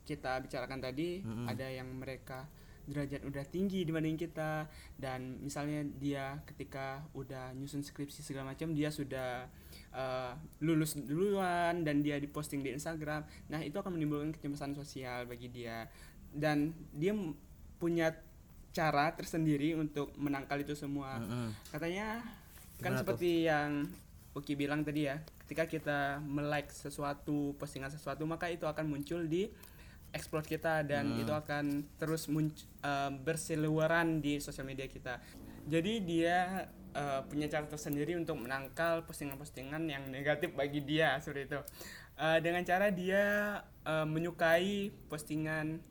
kita 0.03 0.35
bicarakan 0.43 0.83
tadi 0.83 1.23
Mm-mm. 1.23 1.47
ada 1.47 1.67
yang 1.71 1.87
mereka 1.95 2.47
derajat 2.83 3.23
udah 3.23 3.47
tinggi 3.47 3.87
dibanding 3.87 4.19
kita 4.19 4.67
dan 4.99 5.39
misalnya 5.39 5.87
dia 5.95 6.43
ketika 6.43 7.07
udah 7.15 7.55
nyusun 7.55 7.79
skripsi 7.79 8.19
segala 8.19 8.51
macam 8.51 8.75
dia 8.75 8.91
sudah 8.91 9.47
uh, 9.93 10.33
lulus 10.59 10.97
duluan 10.97 11.81
dan 11.81 12.01
dia 12.01 12.17
diposting 12.17 12.59
di 12.59 12.69
Instagram 12.69 13.21
nah 13.47 13.61
itu 13.61 13.77
akan 13.77 13.93
menimbulkan 13.93 14.33
kecemasan 14.33 14.73
sosial 14.73 15.23
bagi 15.23 15.47
dia. 15.47 15.87
Dan 16.29 16.73
dia 16.91 17.13
punya 17.77 18.09
cara 18.73 19.13
tersendiri 19.13 19.77
untuk 19.77 20.09
menangkal 20.17 20.57
itu 20.57 20.73
semua. 20.73 21.21
Katanya 21.69 22.25
kan 22.81 22.97
Gimana 22.97 22.99
seperti 22.99 23.45
yang 23.45 23.85
Uki 24.33 24.57
bilang 24.57 24.81
tadi 24.81 25.05
ya 25.05 25.21
ketika 25.45 25.69
kita 25.69 25.99
melike 26.19 26.73
sesuatu 26.73 27.53
postingan 27.61 27.93
sesuatu 27.93 28.25
maka 28.25 28.49
itu 28.49 28.65
akan 28.65 28.89
muncul 28.89 29.21
di 29.21 29.45
explore 30.09 30.41
kita 30.41 30.81
dan 30.81 31.13
Hmm. 31.13 31.21
itu 31.21 31.29
akan 31.29 31.65
terus 31.97 32.25
munc- 32.25 32.65
eh, 32.81 33.11
berseliweran 33.13 34.17
di 34.19 34.41
sosial 34.41 34.65
media 34.65 34.89
kita. 34.89 35.21
Jadi 35.69 36.01
dia 36.01 36.65
eh, 36.93 37.21
punya 37.27 37.49
cara 37.49 37.65
tersendiri 37.67 38.15
untuk 38.15 38.39
menangkal 38.39 39.03
postingan-postingan 39.09 39.83
yang 39.89 40.07
negatif 40.09 40.53
bagi 40.53 40.85
dia 40.85 41.17
seperti 41.19 41.49
itu. 41.49 41.59
Eh, 42.21 42.39
dengan 42.39 42.61
cara 42.63 42.93
dia 42.93 43.23
eh, 43.83 44.07
menyukai 44.07 44.93
postingan 45.09 45.81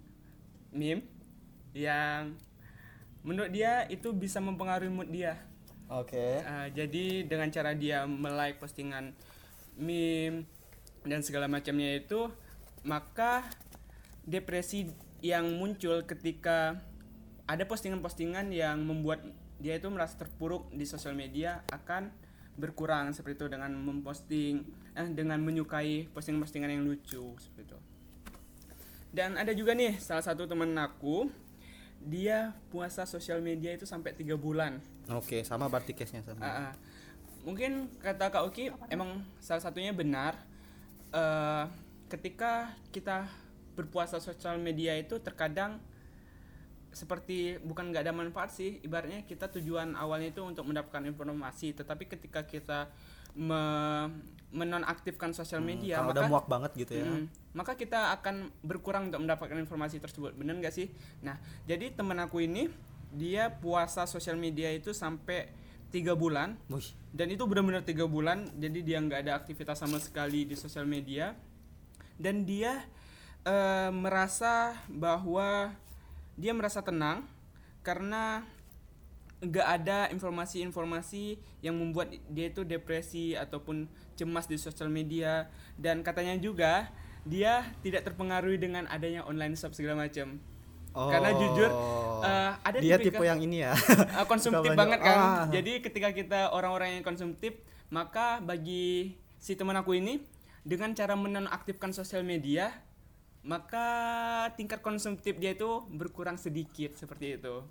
meme 0.72 1.04
yang 1.76 2.34
menurut 3.22 3.52
dia 3.52 3.86
itu 3.86 4.10
bisa 4.16 4.40
mempengaruhi 4.42 4.90
mood 4.90 5.10
dia. 5.12 5.38
Oke. 5.92 6.40
Uh, 6.40 6.72
jadi 6.72 7.28
dengan 7.28 7.52
cara 7.52 7.76
dia 7.76 8.08
melike 8.08 8.56
postingan 8.56 9.12
meme 9.76 10.48
dan 11.04 11.20
segala 11.20 11.52
macamnya 11.52 12.00
itu 12.00 12.32
maka 12.82 13.44
depresi 14.24 14.88
yang 15.20 15.46
muncul 15.60 16.02
ketika 16.08 16.80
ada 17.46 17.68
postingan-postingan 17.68 18.50
yang 18.54 18.80
membuat 18.82 19.22
dia 19.62 19.78
itu 19.78 19.86
merasa 19.88 20.18
terpuruk 20.18 20.68
di 20.74 20.82
sosial 20.82 21.14
media 21.14 21.62
akan 21.70 22.10
berkurang 22.58 23.14
seperti 23.14 23.38
itu 23.38 23.46
dengan 23.48 23.70
memposting 23.72 24.66
eh, 24.92 25.08
dengan 25.14 25.38
menyukai 25.40 26.10
posting-postingan 26.10 26.68
yang 26.68 26.82
lucu 26.84 27.32
seperti 27.38 27.72
itu 27.72 27.78
dan 29.14 29.38
ada 29.38 29.54
juga 29.54 29.72
nih 29.72 29.96
salah 30.02 30.26
satu 30.26 30.44
temen 30.44 30.74
aku 30.76 31.30
dia 32.02 32.50
puasa 32.74 33.06
sosial 33.06 33.38
media 33.38 33.70
itu 33.70 33.86
sampai 33.86 34.12
tiga 34.12 34.34
bulan 34.34 34.82
Oke, 35.10 35.42
sama 35.42 35.66
berarti 35.66 35.98
case-nya 35.98 36.22
sama. 36.22 36.42
Ah, 36.42 36.50
ah. 36.50 36.72
mungkin 37.46 37.90
kata 37.98 38.30
Kak 38.30 38.42
Oki 38.50 38.70
emang 38.90 39.22
salah 39.42 39.62
satunya 39.62 39.90
benar 39.90 40.34
Eh, 41.12 41.64
ketika 42.08 42.72
kita 42.88 43.28
berpuasa 43.76 44.16
sosial 44.16 44.56
media 44.56 44.96
itu 44.96 45.20
terkadang 45.20 45.76
seperti 46.92 47.56
bukan 47.64 47.88
nggak 47.88 48.04
ada 48.04 48.14
manfaat 48.14 48.52
sih 48.52 48.80
ibaratnya 48.84 49.24
kita 49.24 49.48
tujuan 49.58 49.96
awalnya 49.96 50.28
itu 50.28 50.44
untuk 50.44 50.68
mendapatkan 50.68 51.02
informasi 51.08 51.72
tetapi 51.72 52.04
ketika 52.04 52.44
kita 52.44 52.92
me 53.32 53.62
menonaktifkan 54.52 55.32
sosial 55.32 55.64
media 55.64 56.04
Kalau 56.04 56.12
udah 56.12 56.28
muak 56.28 56.44
banget 56.44 56.84
gitu 56.84 57.00
ya. 57.00 57.08
Mm, 57.08 57.24
maka 57.56 57.72
kita 57.72 58.12
akan 58.20 58.52
berkurang 58.60 59.08
untuk 59.08 59.24
mendapatkan 59.24 59.56
informasi 59.56 59.96
tersebut 59.96 60.36
bener 60.36 60.60
nggak 60.60 60.76
sih? 60.76 60.92
Nah 61.24 61.40
jadi 61.64 61.88
temen 61.88 62.20
aku 62.20 62.44
ini 62.44 62.68
dia 63.16 63.48
puasa 63.48 64.04
sosial 64.04 64.36
media 64.36 64.68
itu 64.68 64.92
sampai 64.92 65.48
tiga 65.88 66.12
bulan. 66.12 66.60
Wih, 66.68 66.84
dan 67.16 67.32
itu 67.32 67.48
benar-benar 67.48 67.80
tiga 67.80 68.04
bulan 68.04 68.44
jadi 68.60 68.78
dia 68.84 68.98
nggak 69.00 69.24
ada 69.24 69.32
aktivitas 69.40 69.80
sama 69.80 69.96
sekali 69.96 70.44
di 70.44 70.52
sosial 70.52 70.84
media. 70.84 71.32
Dan 72.20 72.44
dia 72.44 72.84
eh, 73.48 73.88
merasa 73.88 74.76
bahwa 74.92 75.72
dia 76.36 76.52
merasa 76.56 76.80
tenang 76.80 77.24
karena 77.82 78.46
nggak 79.42 79.68
ada 79.82 79.98
informasi-informasi 80.14 81.34
yang 81.66 81.74
membuat 81.74 82.14
dia 82.30 82.46
itu 82.46 82.62
depresi 82.62 83.34
ataupun 83.34 83.90
cemas 84.14 84.46
di 84.46 84.54
sosial 84.54 84.86
media 84.86 85.50
dan 85.74 86.06
katanya 86.06 86.38
juga 86.38 86.94
dia 87.26 87.66
tidak 87.82 88.06
terpengaruhi 88.06 88.58
dengan 88.58 88.86
adanya 88.86 89.26
online 89.26 89.58
shop 89.58 89.74
segala 89.74 90.06
macam 90.06 90.38
Karena 90.92 91.32
jujur, 91.32 91.70
eh, 92.20 92.52
ada 92.68 92.76
dia 92.76 93.00
tipe 93.00 93.24
yang 93.24 93.40
ini 93.40 93.64
ya. 93.64 93.72
uh, 93.72 94.28
konsumtif 94.32 94.76
banget 94.76 95.00
kan. 95.00 95.16
Ah. 95.16 95.44
Jadi 95.48 95.80
ketika 95.80 96.12
kita 96.12 96.52
orang-orang 96.52 97.00
yang 97.00 97.04
konsumtif, 97.04 97.56
maka 97.88 98.44
bagi 98.44 99.16
si 99.40 99.56
teman 99.56 99.72
aku 99.80 99.96
ini 99.96 100.20
dengan 100.68 100.92
cara 100.92 101.16
menonaktifkan 101.16 101.96
sosial 101.96 102.20
media, 102.28 102.76
maka 103.42 103.86
tingkat 104.54 104.78
konsumtif 104.78 105.34
dia 105.38 105.54
itu 105.54 105.82
berkurang 105.90 106.38
sedikit 106.38 106.94
seperti 106.94 107.42
itu. 107.42 107.66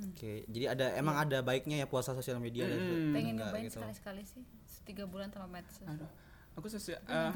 Oke, 0.00 0.48
jadi 0.48 0.72
ada 0.72 0.96
emang 0.96 1.14
ada 1.14 1.44
baiknya 1.44 1.84
ya 1.84 1.86
puasa 1.86 2.16
sosial 2.16 2.40
media 2.40 2.64
dan 2.64 2.80
Mm-mm. 2.80 3.12
pengen 3.12 3.36
enggak 3.36 3.52
nyobain 3.52 3.64
gitu. 3.68 3.76
sekali-sekali 3.78 4.22
sih 4.24 4.42
tiga 4.88 5.04
bulan 5.04 5.28
tanpa 5.28 5.44
medsos 5.46 5.84
Aduh, 5.84 6.08
aku 6.56 6.66
sesu 6.72 6.96
uh, 6.96 7.30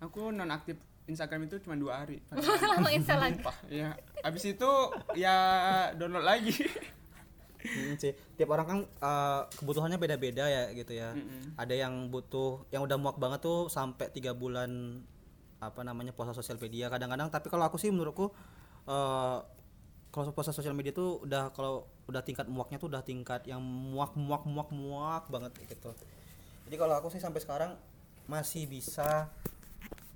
aku 0.00 0.32
nonaktif 0.32 0.80
Instagram 1.06 1.46
itu 1.46 1.62
cuma 1.62 1.78
dua 1.78 2.02
hari. 2.02 2.18
lama 2.72 2.90
install 2.90 3.20
lagi 3.22 3.40
ya. 3.70 3.94
Abis 4.26 4.56
itu 4.56 4.70
ya 5.14 5.36
download 5.94 6.26
lagi. 6.26 6.56
Hmm, 7.62 7.94
sih. 7.94 8.14
Tiap 8.34 8.50
orang 8.50 8.66
kan 8.66 8.78
eh, 8.82 9.40
kebutuhannya 9.54 9.98
beda-beda 10.02 10.50
ya 10.50 10.70
gitu 10.74 10.98
ya. 10.98 11.14
Mm-mm. 11.14 11.54
Ada 11.54 11.74
yang 11.86 12.10
butuh 12.10 12.66
yang 12.74 12.82
udah 12.82 12.98
muak 12.98 13.22
banget 13.22 13.38
tuh 13.44 13.70
sampai 13.70 14.10
tiga 14.10 14.34
bulan 14.34 15.02
apa 15.68 15.82
namanya 15.82 16.14
puasa 16.14 16.30
sosial 16.30 16.56
media. 16.62 16.86
Kadang-kadang 16.86 17.28
tapi 17.28 17.50
kalau 17.50 17.66
aku 17.66 17.76
sih 17.76 17.90
menurutku 17.90 18.30
eh 18.86 19.38
kalau 20.14 20.32
puasa 20.32 20.54
sosial 20.54 20.72
media 20.72 20.96
tuh 20.96 21.20
udah 21.28 21.52
kalau 21.52 21.84
udah 22.08 22.24
tingkat 22.24 22.48
muaknya 22.48 22.80
tuh 22.80 22.88
udah 22.88 23.04
tingkat 23.04 23.44
yang 23.44 23.60
muak 23.60 24.16
muak 24.16 24.48
muak 24.48 24.70
muak 24.72 25.28
banget 25.28 25.52
gitu. 25.68 25.92
Jadi 26.64 26.76
kalau 26.80 26.94
aku 26.96 27.12
sih 27.12 27.20
sampai 27.20 27.42
sekarang 27.42 27.76
masih 28.24 28.64
bisa 28.64 29.28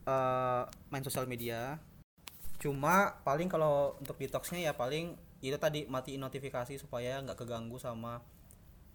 eh 0.08 0.64
main 0.88 1.04
sosial 1.04 1.28
media. 1.28 1.76
Cuma 2.62 3.20
paling 3.26 3.50
kalau 3.50 3.98
untuk 4.00 4.16
detoxnya 4.16 4.70
ya 4.70 4.72
paling 4.72 5.18
itu 5.40 5.56
tadi 5.56 5.88
matiin 5.88 6.20
notifikasi 6.20 6.76
supaya 6.76 7.20
nggak 7.24 7.44
keganggu 7.44 7.76
sama 7.80 8.20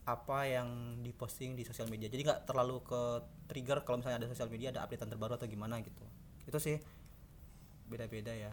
apa 0.05 0.45
yang 0.45 1.01
diposting 1.01 1.57
di 1.57 1.65
sosial 1.65 1.89
media. 1.89 2.09
Jadi 2.09 2.21
nggak 2.25 2.49
terlalu 2.49 2.81
ke 2.81 3.01
trigger 3.49 3.85
kalau 3.85 4.01
misalnya 4.01 4.25
ada 4.25 4.29
sosial 4.29 4.49
media 4.49 4.73
ada 4.73 4.81
updatean 4.85 5.09
terbaru 5.09 5.37
atau 5.37 5.49
gimana 5.49 5.81
gitu 5.85 6.05
itu 6.45 6.57
sih 6.57 6.77
beda-beda 7.85 8.31
ya 8.31 8.51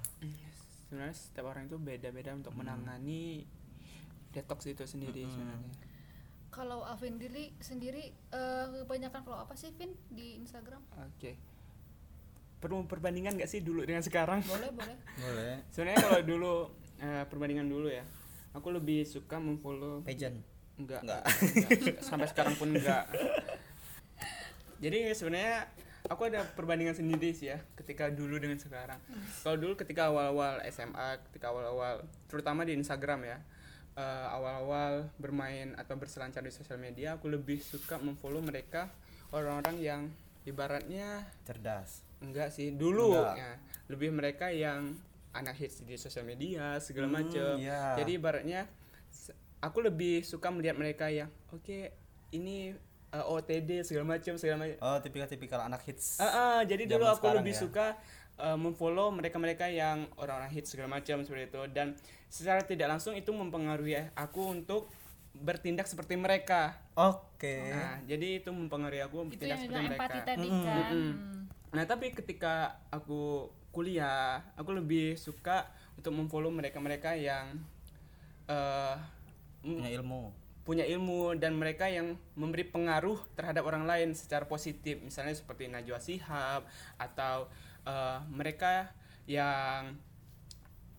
Sebenarnya 0.85 1.13
setiap 1.13 1.47
orang 1.47 1.65
itu 1.65 1.77
beda-beda 1.77 2.33
untuk 2.33 2.53
menangani 2.53 3.49
detox 4.29 4.65
itu 4.67 4.85
sendiri 4.85 5.25
sebenarnya. 5.25 5.73
kalau 6.49 6.85
Alvin 6.85 7.17
diri 7.17 7.49
sendiri 7.59 8.13
eh, 8.29 8.67
kebanyakan 8.79 9.21
follow 9.23 9.41
apa 9.41 9.53
sih 9.53 9.73
Vin 9.73 9.93
di 10.09 10.37
Instagram 10.37 10.85
Oke. 11.07 11.33
Perlu 12.59 12.85
perbandingan 12.85 13.35
nggak 13.35 13.49
sih 13.49 13.59
dulu 13.59 13.83
dengan 13.83 14.01
sekarang? 14.01 14.39
boleh 14.43 14.69
boleh 14.71 14.97
boleh 15.25 15.55
Sebenarnya 15.69 15.99
kalau 15.99 16.21
dulu 16.23 16.53
eh, 16.99 17.25
perbandingan 17.25 17.67
dulu 17.67 17.89
ya, 17.89 18.05
aku 18.53 18.69
lebih 18.71 19.03
suka 19.03 19.37
memfollow 19.37 20.01
pageant 20.03 20.39
enggak, 20.77 21.01
Enggak. 21.01 21.23
enggak. 21.25 21.97
sampai 22.01 22.29
sekarang 22.29 22.55
pun 22.55 22.69
enggak. 22.71 23.09
Jadi 24.83 25.13
sebenarnya 25.13 25.69
aku 26.05 26.27
ada 26.27 26.43
perbandingan 26.49 26.93
sendiri 26.93 27.31
sih 27.31 27.49
ya 27.49 27.59
ketika 27.75 28.09
dulu 28.09 28.37
dengan 28.37 28.57
sekarang. 28.57 28.99
Kalau 29.41 29.57
dulu 29.57 29.75
ketika 29.75 30.07
awal-awal 30.07 30.59
SMA, 30.67 31.09
ketika 31.27 31.49
awal-awal 31.49 32.01
terutama 32.27 32.63
di 32.63 32.75
Instagram 32.75 33.23
ya. 33.25 33.39
eh, 33.93 34.01
awal-awal 34.31 35.05
bermain 35.17 35.77
atau 35.77 35.95
berselancar 35.95 36.41
di 36.41 36.49
sosial 36.49 36.77
media, 36.77 37.13
aku 37.13 37.29
lebih 37.29 37.61
suka 37.61 37.99
memfollow 37.99 38.41
mereka 38.41 38.89
orang-orang 39.29 39.77
yang 39.79 40.03
ibaratnya 40.43 41.29
cerdas 41.43 42.01
Enggak 42.19 42.49
sih, 42.51 42.73
dulu 42.73 43.13
Enggak. 43.13 43.37
ya. 43.37 43.53
Lebih 43.89 44.11
mereka 44.11 44.47
yang 44.49 44.97
anak 45.31 45.57
hits 45.57 45.83
di 45.83 45.95
sosial 45.95 46.25
media 46.25 46.79
segala 46.79 47.05
Hmm, 47.07 47.17
macem. 47.19 47.53
iya. 47.59 47.93
Jadi 47.95 48.17
ibaratnya 48.17 48.65
aku 49.61 49.79
lebih 49.83 50.23
suka 50.23 50.49
melihat 50.49 50.75
mereka 50.75 51.07
yang 51.07 51.29
oke 51.49 51.93
ini 52.31 52.73
uh, 53.13 53.25
OTD 53.31 53.83
segala 53.83 54.05
macam 54.11 54.35
segala 54.35 54.57
macam. 54.59 54.77
oh 54.79 54.99
tipikal-tipikal 54.99 55.61
anak 55.61 55.83
hits 55.83 56.17
Ah, 56.17 56.27
ah, 56.27 56.59
jadi 56.63 56.85
dulu 56.87 57.05
aku 57.07 57.29
lebih 57.31 57.53
ya. 57.53 57.61
suka 57.61 57.87
uh, 58.37 58.57
memfollow 58.57 59.09
mereka-mereka 59.11 59.67
yang 59.67 60.09
orang-orang 60.17 60.51
hits 60.51 60.71
segala 60.71 60.89
macam 60.91 61.21
seperti 61.21 61.49
itu 61.49 61.63
dan 61.69 61.95
secara 62.27 62.61
tidak 62.63 62.89
langsung 62.89 63.13
itu 63.13 63.29
mempengaruhi 63.29 63.95
aku 64.15 64.51
untuk 64.51 64.89
bertindak 65.35 65.85
seperti 65.85 66.13
mereka. 66.15 66.77
oke 66.93 67.57
Nah, 67.67 68.01
jadi 68.03 68.39
itu 68.39 68.51
mempengaruhi 68.51 69.01
aku 69.01 69.17
itu 69.23 69.29
bertindak 69.31 69.59
yang 69.59 69.65
seperti 69.67 69.89
mereka. 69.89 70.21
tadi 70.27 70.47
Mm-mm, 70.47 70.63
kan. 70.63 70.85
Hmm. 70.91 71.13
Nah, 71.73 71.85
tapi 71.85 72.07
ketika 72.11 72.55
aku 72.89 73.21
kuliah, 73.71 74.45
aku 74.55 74.73
lebih 74.75 75.17
suka 75.17 75.65
untuk 75.95 76.13
memfollow 76.13 76.51
mereka-mereka 76.51 77.13
yang 77.15 77.57
eh, 78.45 78.95
m- 79.63 79.79
punya 79.79 79.91
ilmu 79.95 80.29
punya 80.63 80.87
ilmu 80.87 81.35
dan 81.39 81.59
mereka 81.59 81.91
yang 81.91 82.15
memberi 82.39 82.63
pengaruh 82.63 83.19
terhadap 83.35 83.67
orang 83.67 83.83
lain 83.83 84.15
secara 84.15 84.47
positif, 84.47 85.03
misalnya 85.03 85.35
seperti 85.35 85.67
Najwa 85.67 85.99
Shihab 85.99 86.63
atau 86.99 87.51
eh, 87.83 88.19
mereka 88.31 88.95
yang 89.27 89.99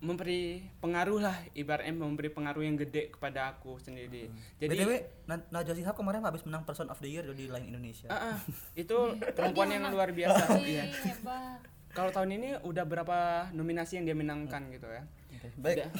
memberi 0.04 0.60
pengaruh 0.84 1.16
lah 1.16 1.36
ibaratnya 1.56 1.96
memberi 1.96 2.28
pengaruh 2.28 2.60
yang 2.60 2.76
gede 2.76 3.08
kepada 3.08 3.56
aku 3.56 3.80
sendiri. 3.80 4.28
Jadi 4.60 4.76
btw 4.76 4.90
Na- 5.24 5.48
Najwa 5.48 5.72
Shihab 5.72 5.96
kemarin 5.96 6.20
habis 6.20 6.44
menang 6.44 6.68
Person 6.68 6.92
of 6.92 7.00
the 7.00 7.08
Year 7.08 7.24
di 7.32 7.48
Line 7.48 7.72
Indonesia 7.72 8.12
ah, 8.12 8.36
ah, 8.36 8.38
itu 8.84 8.96
perempuan 9.32 9.72
yang 9.72 9.88
luar 9.88 10.12
biasa. 10.12 10.60
Iya. 10.60 10.92
Hebat 11.08 11.64
Kalau 11.94 12.10
tahun 12.12 12.36
ini 12.36 12.48
udah 12.66 12.84
berapa 12.84 13.48
nominasi 13.56 13.96
yang 13.96 14.04
dia 14.04 14.18
menangkan 14.18 14.66
gitu 14.74 14.90
ya? 14.90 15.06
Oke, 15.40 15.48
baik 15.56 15.76
Udah, 15.78 15.90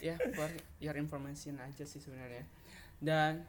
ya 0.00 0.16
for 0.32 0.48
your 0.80 0.96
information 0.96 1.60
aja 1.60 1.84
sih 1.84 2.00
sebenarnya. 2.00 2.42
Dan 3.00 3.44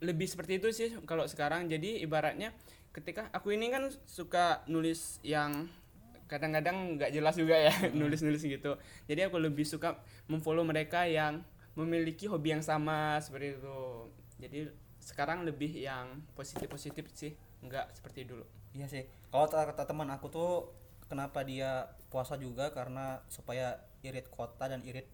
lebih 0.00 0.28
seperti 0.28 0.60
itu 0.60 0.68
sih 0.72 0.88
kalau 1.08 1.24
sekarang. 1.24 1.68
Jadi 1.68 2.04
ibaratnya 2.04 2.52
ketika 2.92 3.28
aku 3.32 3.52
ini 3.52 3.68
kan 3.68 3.92
suka 4.08 4.64
nulis 4.68 5.20
yang 5.20 5.68
kadang-kadang 6.26 6.98
nggak 6.98 7.14
jelas 7.14 7.38
juga 7.38 7.56
ya 7.56 7.74
nulis-nulis 7.98 8.42
gitu. 8.42 8.76
Jadi 9.06 9.20
aku 9.26 9.38
lebih 9.38 9.62
suka 9.68 10.00
memfollow 10.26 10.66
mereka 10.66 11.06
yang 11.06 11.44
memiliki 11.76 12.26
hobi 12.26 12.56
yang 12.56 12.64
sama 12.64 13.20
seperti 13.22 13.60
itu. 13.60 13.78
Jadi 14.42 14.58
sekarang 14.98 15.46
lebih 15.46 15.70
yang 15.70 16.18
positif-positif 16.34 17.06
sih, 17.14 17.32
nggak 17.62 17.94
seperti 17.94 18.26
dulu. 18.26 18.42
Iya 18.74 18.90
sih. 18.90 19.04
Kalau 19.30 19.46
kata 19.46 19.86
teman 19.86 20.10
aku 20.10 20.26
tuh 20.28 20.52
kenapa 21.06 21.46
dia 21.46 21.86
puasa 22.10 22.34
juga 22.34 22.74
karena 22.74 23.22
supaya 23.30 23.78
irit 24.02 24.26
kota 24.32 24.66
dan 24.66 24.82
irit 24.82 25.06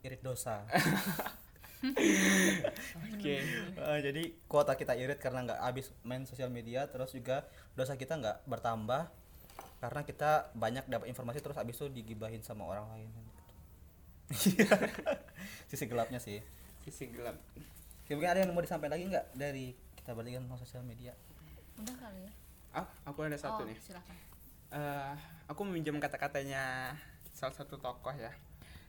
irit 0.00 0.20
dosa. 0.24 0.64
Oke. 3.14 3.34
Eh, 3.74 3.98
jadi 4.00 4.22
kuota 4.48 4.78
kita 4.78 4.96
irit 4.96 5.20
karena 5.20 5.44
nggak 5.44 5.60
habis 5.60 5.92
main 6.06 6.24
sosial 6.24 6.48
media, 6.48 6.88
terus 6.88 7.12
juga 7.12 7.44
dosa 7.76 7.98
kita 7.98 8.16
nggak 8.16 8.48
bertambah 8.48 9.10
karena 9.78 10.00
kita 10.08 10.48
banyak 10.56 10.88
dapat 10.88 11.12
informasi 11.12 11.44
terus 11.44 11.60
habis 11.60 11.76
itu 11.76 11.92
digibahin 11.92 12.40
sama 12.40 12.64
orang 12.64 12.88
lain. 12.88 13.08
Sisi 15.70 15.84
gelapnya 15.84 16.16
sih. 16.16 16.40
Sisi 16.84 17.12
gelap. 17.12 17.36
Oke, 18.04 18.16
mungkin 18.16 18.32
ada 18.32 18.40
yang 18.40 18.52
mau 18.56 18.64
disampaikan 18.64 18.96
lagi 18.96 19.04
nggak 19.08 19.26
dari 19.36 19.76
kita 20.04 20.12
balikan 20.12 20.44
tentang 20.44 20.60
sosial 20.60 20.84
media 20.84 21.16
udah 21.80 21.96
kali 21.96 22.28
ya 22.28 22.32
ah 22.76 22.86
aku 23.08 23.24
ada 23.24 23.40
satu 23.40 23.64
oh 23.64 23.66
nih 23.66 23.80
silakan 23.80 24.12
Eh, 24.74 25.14
aku 25.46 25.62
meminjam 25.70 25.94
kata-katanya 26.02 26.90
salah 27.30 27.54
satu 27.54 27.78
tokoh 27.78 28.10
ya 28.10 28.34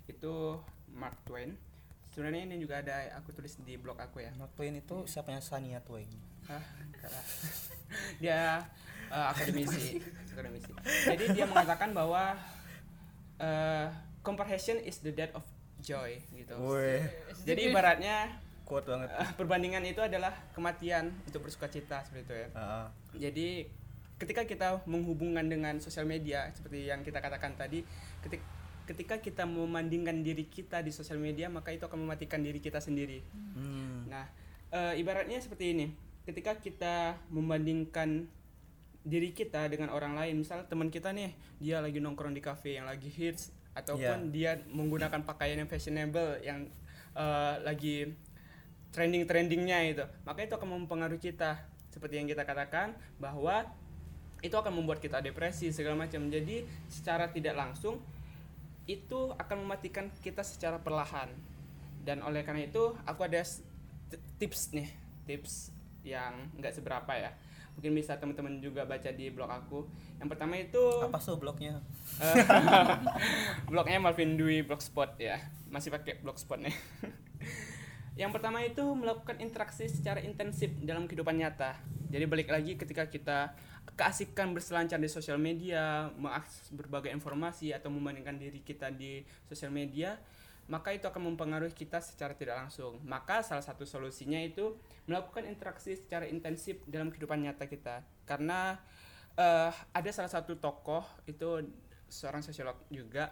itu 0.10 0.58
Mark 0.90 1.14
Twain 1.30 1.54
sebenarnya 2.16 2.48
ini 2.48 2.56
juga 2.64 2.80
ada 2.80 2.96
aku 3.20 3.36
tulis 3.36 3.60
di 3.60 3.76
blog 3.76 4.00
aku 4.00 4.24
ya. 4.24 4.32
Mark 4.40 4.56
Twain 4.56 4.72
itu 4.72 5.04
siapanya 5.04 5.44
Sania 5.44 5.84
Twain 5.84 6.08
Ah, 6.48 6.64
dia 8.24 8.64
eh, 9.12 9.28
akademisi. 9.36 10.00
Akademisi. 10.32 10.72
Jadi 11.04 11.36
dia 11.36 11.44
mengatakan 11.44 11.92
bahwa 11.92 12.40
eh, 13.36 13.88
comprehension 14.24 14.80
is 14.80 15.04
the 15.04 15.12
death 15.12 15.36
of 15.36 15.44
joy 15.84 16.16
gitu. 16.32 16.56
Woi, 16.56 17.04
jadi 17.44 17.68
ibaratnya 17.68 18.40
kuat 18.64 18.88
banget. 18.88 19.12
eh, 19.12 19.30
perbandingan 19.36 19.84
itu 19.84 20.00
adalah 20.02 20.32
kematian 20.56 21.12
untuk 21.28 21.46
bersuka 21.46 21.68
cita 21.68 22.02
seperti 22.02 22.24
itu 22.26 22.34
ya. 22.34 22.48
Heeh. 22.56 22.86
jadi 23.28 23.50
ketika 24.16 24.48
kita 24.48 24.68
menghubungkan 24.88 25.44
dengan 25.46 25.76
sosial 25.84 26.08
media 26.08 26.48
seperti 26.56 26.88
yang 26.88 27.04
kita 27.04 27.20
katakan 27.20 27.52
tadi 27.60 27.84
ketika 28.24 28.42
ketika 28.86 29.18
kita 29.18 29.44
membandingkan 29.50 30.22
diri 30.22 30.46
kita 30.46 30.86
di 30.86 30.94
sosial 30.94 31.18
media 31.18 31.50
maka 31.50 31.74
itu 31.74 31.86
akan 31.86 32.06
mematikan 32.06 32.42
diri 32.42 32.62
kita 32.62 32.78
sendiri. 32.78 33.22
Hmm. 33.58 34.06
nah 34.10 34.26
e, 34.70 35.02
ibaratnya 35.02 35.42
seperti 35.42 35.74
ini. 35.74 35.88
Ketika 36.26 36.58
kita 36.58 37.22
membandingkan 37.30 38.26
diri 39.06 39.30
kita 39.38 39.70
dengan 39.70 39.94
orang 39.94 40.18
lain 40.18 40.42
misal 40.42 40.66
teman 40.66 40.90
kita 40.90 41.14
nih 41.14 41.30
dia 41.62 41.78
lagi 41.78 42.02
nongkrong 42.02 42.34
di 42.34 42.42
cafe 42.42 42.82
yang 42.82 42.90
lagi 42.90 43.06
hits 43.06 43.54
ataupun 43.78 44.34
dia 44.34 44.58
menggunakan 44.74 45.22
pakaian 45.22 45.62
yang 45.62 45.70
fashionable 45.70 46.42
yang 46.42 46.66
eh, 47.14 47.56
lagi 47.62 48.10
trending 48.90 49.30
trendingnya 49.30 49.78
itu 49.86 50.06
maka 50.26 50.42
itu 50.42 50.58
akan 50.58 50.86
mempengaruhi 50.86 51.22
kita. 51.22 51.62
Seperti 51.94 52.18
yang 52.20 52.28
kita 52.28 52.44
katakan 52.44 52.98
bahwa 53.22 53.64
itu 54.44 54.54
akan 54.58 54.74
membuat 54.78 55.00
kita 55.00 55.22
depresi 55.22 55.70
segala 55.72 56.06
macam. 56.06 56.28
Jadi 56.28 56.66
secara 56.90 57.30
tidak 57.30 57.56
langsung 57.56 58.02
itu 58.86 59.34
akan 59.38 59.66
mematikan 59.66 60.10
kita 60.22 60.46
secara 60.46 60.78
perlahan. 60.78 61.30
Dan 62.06 62.22
oleh 62.22 62.46
karena 62.46 62.70
itu 62.70 62.94
aku 63.06 63.26
ada 63.26 63.42
tips 64.38 64.78
nih 64.78 64.90
tips 65.26 65.74
yang 66.06 66.54
nggak 66.56 66.74
seberapa 66.78 67.12
ya. 67.18 67.34
Mungkin 67.76 67.92
bisa 67.92 68.16
teman-teman 68.16 68.64
juga 68.64 68.88
baca 68.88 69.10
di 69.12 69.28
blog 69.34 69.52
aku. 69.52 69.80
Yang 70.22 70.30
pertama 70.32 70.54
itu 70.56 70.80
apa 71.04 71.18
tuh 71.20 71.36
blognya? 71.36 71.82
blognya 73.72 74.00
Malvin 74.00 74.40
Dwi 74.40 74.64
Blogspot 74.64 75.20
ya. 75.20 75.42
Masih 75.68 75.92
pakai 75.92 76.24
Blogspot 76.24 76.62
nih. 76.62 76.72
Yang 78.22 78.32
pertama 78.32 78.64
itu 78.64 78.80
melakukan 78.96 79.44
interaksi 79.44 79.92
secara 79.92 80.24
intensif 80.24 80.72
dalam 80.80 81.04
kehidupan 81.04 81.36
nyata. 81.36 81.76
Jadi 82.08 82.24
balik 82.32 82.48
lagi 82.48 82.80
ketika 82.80 83.12
kita 83.12 83.52
keasikan 83.94 84.58
berselancar 84.58 84.98
di 84.98 85.06
sosial 85.06 85.38
media 85.38 86.10
mengakses 86.18 86.74
berbagai 86.74 87.14
informasi 87.14 87.72
atau 87.72 87.94
membandingkan 87.94 88.42
diri 88.42 88.66
kita 88.66 88.90
di 88.90 89.22
sosial 89.46 89.70
media 89.70 90.18
maka 90.66 90.90
itu 90.98 91.06
akan 91.06 91.30
mempengaruhi 91.30 91.78
kita 91.78 92.02
secara 92.02 92.34
tidak 92.34 92.58
langsung. 92.58 92.98
Maka 93.06 93.46
salah 93.46 93.62
satu 93.62 93.86
solusinya 93.86 94.42
itu 94.42 94.74
melakukan 95.06 95.46
interaksi 95.46 95.94
secara 95.94 96.26
intensif 96.26 96.82
dalam 96.90 97.14
kehidupan 97.14 97.38
nyata 97.38 97.70
kita. 97.70 98.02
Karena 98.26 98.74
eh, 99.38 99.70
ada 99.70 100.10
salah 100.10 100.34
satu 100.34 100.58
tokoh 100.58 101.06
itu 101.30 101.70
seorang 102.10 102.42
sosiolog 102.42 102.82
juga 102.90 103.30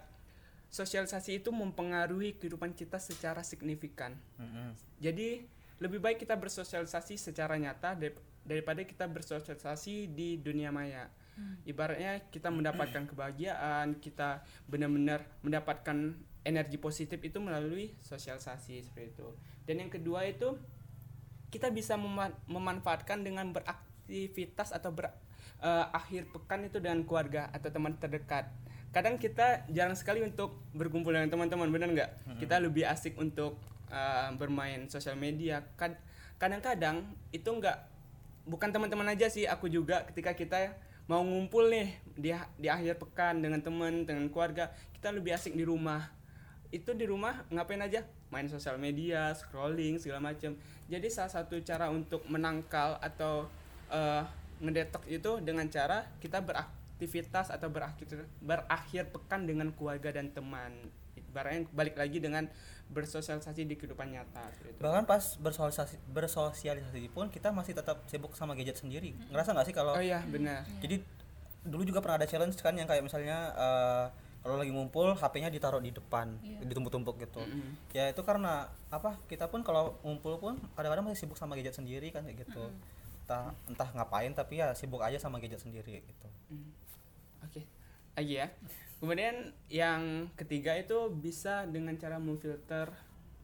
sosialisasi 0.74 1.38
itu 1.38 1.54
mempengaruhi 1.54 2.34
kehidupan 2.34 2.74
kita 2.74 2.98
secara 2.98 3.46
signifikan. 3.46 4.18
Mm-mm. 4.42 4.74
jadi 4.98 5.46
lebih 5.82 5.98
baik 5.98 6.22
kita 6.22 6.38
bersosialisasi 6.38 7.18
secara 7.18 7.58
nyata 7.58 7.98
dar- 7.98 8.22
daripada 8.44 8.84
kita 8.84 9.08
bersosialisasi 9.08 10.12
di 10.12 10.38
dunia 10.38 10.70
maya. 10.70 11.10
Ibaratnya 11.66 12.30
kita 12.30 12.46
mendapatkan 12.52 13.10
kebahagiaan 13.10 13.98
kita 13.98 14.46
benar-benar 14.70 15.26
mendapatkan 15.42 16.14
energi 16.46 16.78
positif 16.78 17.18
itu 17.26 17.42
melalui 17.42 17.90
sosialisasi 18.06 18.86
seperti 18.86 19.18
itu. 19.18 19.28
Dan 19.66 19.82
yang 19.82 19.90
kedua 19.90 20.22
itu 20.28 20.54
kita 21.50 21.74
bisa 21.74 21.98
mema- 21.98 22.36
memanfaatkan 22.46 23.26
dengan 23.26 23.50
beraktivitas 23.50 24.70
atau 24.70 24.94
ber 24.94 25.10
eh, 25.58 25.86
akhir 25.90 26.30
pekan 26.30 26.66
itu 26.68 26.78
dengan 26.78 27.02
keluarga 27.02 27.50
atau 27.50 27.72
teman 27.72 27.96
terdekat. 27.98 28.46
Kadang 28.94 29.18
kita 29.18 29.66
jarang 29.74 29.98
sekali 29.98 30.22
untuk 30.22 30.54
berkumpul 30.70 31.10
dengan 31.10 31.26
teman-teman 31.26 31.66
benar 31.66 31.90
nggak? 31.90 32.10
Kita 32.38 32.62
lebih 32.62 32.86
asik 32.86 33.18
untuk 33.18 33.58
eh, 33.90 34.28
bermain 34.36 34.86
sosial 34.88 35.16
media. 35.18 35.64
Kad- 35.76 36.00
kadang-kadang 36.38 37.04
itu 37.32 37.46
nggak 37.48 37.78
bukan 38.44 38.68
teman-teman 38.68 39.08
aja 39.16 39.32
sih 39.32 39.48
aku 39.48 39.72
juga 39.72 40.04
ketika 40.12 40.36
kita 40.36 40.76
mau 41.04 41.20
ngumpul 41.20 41.68
nih 41.68 41.96
di 42.16 42.32
di 42.56 42.68
akhir 42.68 42.96
pekan 43.00 43.40
dengan 43.40 43.60
teman 43.60 44.08
dengan 44.08 44.28
keluarga 44.32 44.72
kita 44.96 45.12
lebih 45.12 45.36
asik 45.36 45.52
di 45.56 45.64
rumah. 45.64 46.08
Itu 46.74 46.96
di 46.96 47.06
rumah 47.06 47.46
ngapain 47.52 47.80
aja? 47.80 48.02
Main 48.32 48.50
sosial 48.50 48.80
media 48.80 49.30
scrolling 49.36 50.00
segala 50.00 50.32
macam 50.32 50.58
jadi 50.84 51.08
salah 51.08 51.32
satu 51.32 51.56
cara 51.64 51.88
untuk 51.88 52.20
menangkal 52.28 53.00
atau 53.00 53.48
eh, 53.88 54.22
ngedetox 54.60 55.04
itu 55.08 55.40
dengan 55.40 55.64
cara 55.72 56.04
kita 56.20 56.44
beraktivitas 56.44 57.48
atau 57.48 57.72
berakhir 57.72 58.28
berakhir 58.44 59.08
pekan 59.08 59.48
dengan 59.48 59.72
keluarga 59.72 60.12
dan 60.12 60.28
teman. 60.32 60.72
Ibaratnya 61.16 61.66
balik 61.72 61.96
lagi 61.96 62.20
dengan 62.20 62.46
bersosialisasi 62.86 63.62
di 63.62 63.74
kehidupan 63.74 64.06
nyata 64.08 64.44
seperti 64.50 64.70
itu. 64.70 64.80
bahkan 64.80 65.04
pas 65.04 65.24
bersosialisasi 65.36 65.96
bersosialisasi 66.08 67.08
pun 67.08 67.26
kita 67.26 67.50
masih 67.50 67.72
tetap 67.72 68.04
sibuk 68.04 68.32
sama 68.32 68.52
gadget 68.52 68.76
sendiri 68.76 69.12
ngerasa 69.28 69.50
nggak 69.50 69.66
sih 69.66 69.74
kalau 69.74 69.92
oh 69.92 70.00
iya 70.00 70.20
benar 70.24 70.62
jadi 70.78 71.00
dulu 71.62 71.82
juga 71.82 71.98
pernah 71.98 72.16
ada 72.16 72.24
challenge 72.24 72.54
kan 72.56 72.72
yang 72.72 72.84
kayak 72.84 73.00
misalnya 73.00 73.50
eh, 73.50 74.06
kalau 74.40 74.56
lagi 74.56 74.68
ngumpul 74.68 75.16
HP-nya 75.16 75.48
ditaruh 75.48 75.80
di 75.80 75.88
depan 75.88 76.36
Iya. 76.38 76.60
ditumpuk-tumpuk 76.66 77.16
gitu 77.18 77.40
Mm-mm. 77.40 77.80
ya 77.90 78.12
itu 78.12 78.20
karena 78.20 78.68
apa 78.88 79.16
kita 79.24 79.48
pun 79.48 79.64
kalau 79.64 79.96
ngumpul 80.00 80.36
pun 80.36 80.54
kadang-kadang 80.74 81.02
masih 81.02 81.24
sibuk 81.24 81.34
sama 81.34 81.56
gadget 81.56 81.72
sendiri 81.72 82.08
kan 82.08 82.20
kayak 82.22 82.44
gitu 82.44 82.68
entah 83.24 83.56
entah 83.64 83.88
ngapain 83.90 84.28
tapi 84.30 84.60
ya 84.60 84.76
sibuk 84.76 85.00
aja 85.00 85.16
sama 85.16 85.40
gadget 85.40 85.58
sendiri 85.58 85.98
gitu 86.00 86.28
Hmm. 86.44 86.68
Oke, 87.40 87.64
lagi 88.12 88.36
ya. 88.36 88.52
Kemudian 88.98 89.52
yang 89.68 90.30
ketiga 90.38 90.78
itu 90.78 91.10
bisa 91.12 91.66
dengan 91.66 91.94
cara 91.98 92.16
memfilter 92.16 92.88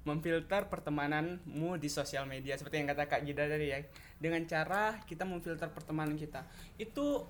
memfilter 0.01 0.65
pertemananmu 0.73 1.77
di 1.77 1.93
sosial 1.93 2.25
media 2.25 2.57
seperti 2.57 2.81
yang 2.81 2.89
kata 2.89 3.05
Kak 3.05 3.23
Gida 3.29 3.45
tadi 3.45 3.67
ya. 3.69 3.79
Dengan 4.17 4.45
cara 4.49 4.97
kita 5.05 5.29
memfilter 5.29 5.69
pertemanan 5.69 6.17
kita. 6.17 6.47
Itu 6.81 7.29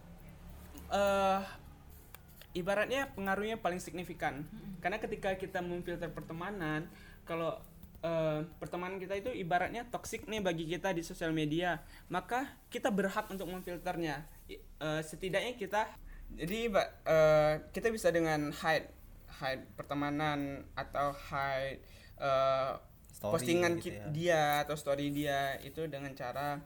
eh 0.90 1.42
ibaratnya 2.54 3.10
pengaruhnya 3.14 3.58
paling 3.58 3.78
signifikan. 3.78 4.46
Karena 4.82 4.98
ketika 4.98 5.34
kita 5.38 5.62
memfilter 5.62 6.10
pertemanan, 6.10 6.86
kalau 7.26 7.58
eh, 8.02 8.46
pertemanan 8.58 8.98
kita 8.98 9.18
itu 9.18 9.30
ibaratnya 9.34 9.86
toksik 9.86 10.26
nih 10.26 10.42
bagi 10.42 10.66
kita 10.66 10.90
di 10.94 11.02
sosial 11.06 11.30
media, 11.30 11.82
maka 12.10 12.50
kita 12.72 12.90
berhak 12.90 13.30
untuk 13.30 13.46
memfilternya. 13.50 14.26
Eh, 14.50 15.02
setidaknya 15.04 15.54
kita 15.58 15.86
jadi 16.36 16.70
eh, 17.06 17.54
kita 17.74 17.90
bisa 17.90 18.12
dengan 18.14 18.54
hide 18.54 18.88
hide 19.40 19.64
pertemanan 19.74 20.66
atau 20.76 21.16
hide 21.16 21.80
Story 23.20 23.32
postingan 23.36 23.72
gitu 23.84 24.00
ya. 24.00 24.06
dia 24.08 24.42
atau 24.64 24.76
story 24.80 25.12
dia 25.12 25.60
itu 25.60 25.84
dengan 25.84 26.08
cara 26.16 26.56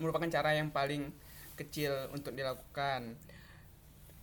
merupakan 0.00 0.24
cara 0.32 0.56
yang 0.56 0.72
paling 0.72 1.12
kecil 1.60 2.08
untuk 2.16 2.32
dilakukan. 2.32 3.20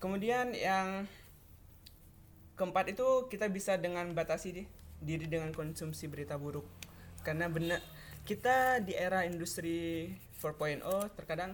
Kemudian 0.01 0.57
yang 0.57 1.05
keempat 2.57 2.89
itu 2.89 3.29
kita 3.29 3.53
bisa 3.53 3.77
dengan 3.77 4.09
batasi 4.17 4.49
di- 4.49 4.69
diri 4.97 5.29
dengan 5.29 5.53
konsumsi 5.53 6.09
berita 6.09 6.41
buruk. 6.41 6.65
Karena 7.21 7.45
benar 7.45 7.85
kita 8.25 8.81
di 8.81 8.97
era 8.97 9.21
industri 9.29 10.09
4.0 10.41 10.81
terkadang 11.13 11.53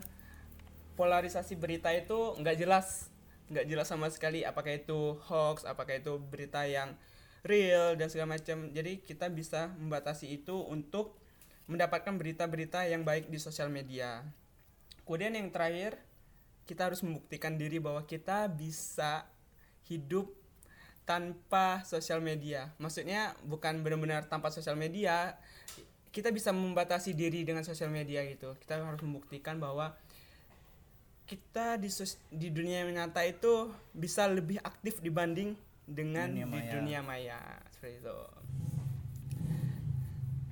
polarisasi 0.94 1.58
berita 1.58 1.90
itu 1.94 2.38
nggak 2.40 2.58
jelas, 2.58 3.10
nggak 3.50 3.66
jelas 3.66 3.88
sama 3.90 4.10
sekali 4.10 4.46
apakah 4.46 4.78
itu 4.78 5.18
hoax, 5.26 5.66
apakah 5.66 5.98
itu 5.98 6.18
berita 6.18 6.66
yang 6.66 6.94
real 7.44 7.94
dan 8.00 8.08
segala 8.08 8.40
macam. 8.40 8.72
Jadi 8.72 9.04
kita 9.04 9.28
bisa 9.30 9.74
membatasi 9.76 10.32
itu 10.32 10.56
untuk 10.70 11.20
mendapatkan 11.68 12.16
berita-berita 12.16 12.88
yang 12.88 13.08
baik 13.08 13.32
di 13.32 13.40
sosial 13.40 13.72
media. 13.72 14.24
Kemudian 15.04 15.36
yang 15.36 15.52
terakhir, 15.52 16.00
kita 16.64 16.88
harus 16.88 17.04
membuktikan 17.04 17.60
diri 17.60 17.80
bahwa 17.80 18.04
kita 18.08 18.48
bisa 18.48 19.28
hidup 19.88 20.32
tanpa 21.04 21.84
sosial 21.84 22.24
media. 22.24 22.72
Maksudnya 22.80 23.36
bukan 23.44 23.84
benar-benar 23.84 24.28
tanpa 24.32 24.48
sosial 24.48 24.80
media, 24.80 25.36
kita 26.16 26.32
bisa 26.32 26.56
membatasi 26.56 27.12
diri 27.12 27.44
dengan 27.44 27.68
sosial 27.68 27.92
media 27.92 28.24
gitu. 28.24 28.56
Kita 28.64 28.80
harus 28.80 29.04
membuktikan 29.04 29.60
bahwa 29.60 29.92
kita 31.24 31.76
di 31.76 31.88
sos- 31.88 32.20
di 32.28 32.48
dunia 32.48 32.84
nyata 32.86 33.22
itu 33.22 33.68
bisa 33.92 34.26
lebih 34.26 34.60
aktif 34.60 35.00
dibanding 35.00 35.56
dengan 35.84 36.28
Dunia 36.30 36.46
di 36.46 36.52
maya. 36.54 36.72
dunia 36.74 37.00
maya 37.02 37.40
seperti 37.70 38.00
itu. 38.00 38.18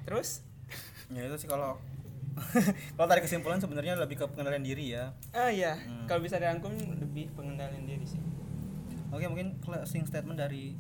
Terus 0.03 0.29
ya 1.11 1.21
itu 1.21 1.35
sih 1.37 1.47
kalau 1.47 1.75
kalau 2.95 3.07
tarik 3.07 3.23
kesimpulan 3.23 3.59
sebenarnya 3.59 3.95
lebih 3.97 4.15
ke 4.15 4.25
pengendalian 4.25 4.63
diri 4.63 4.95
ya 4.95 5.11
ah 5.31 5.47
iya 5.47 5.75
Hmm. 5.77 6.07
kalau 6.07 6.23
bisa 6.23 6.35
dirangkum 6.35 6.71
lebih 6.95 7.27
pengendalian 7.31 7.83
diri 7.83 8.07
sih 8.07 8.23
oke 9.09 9.19
mungkin 9.27 9.59
closing 9.59 10.03
statement 10.03 10.39
dari 10.39 10.71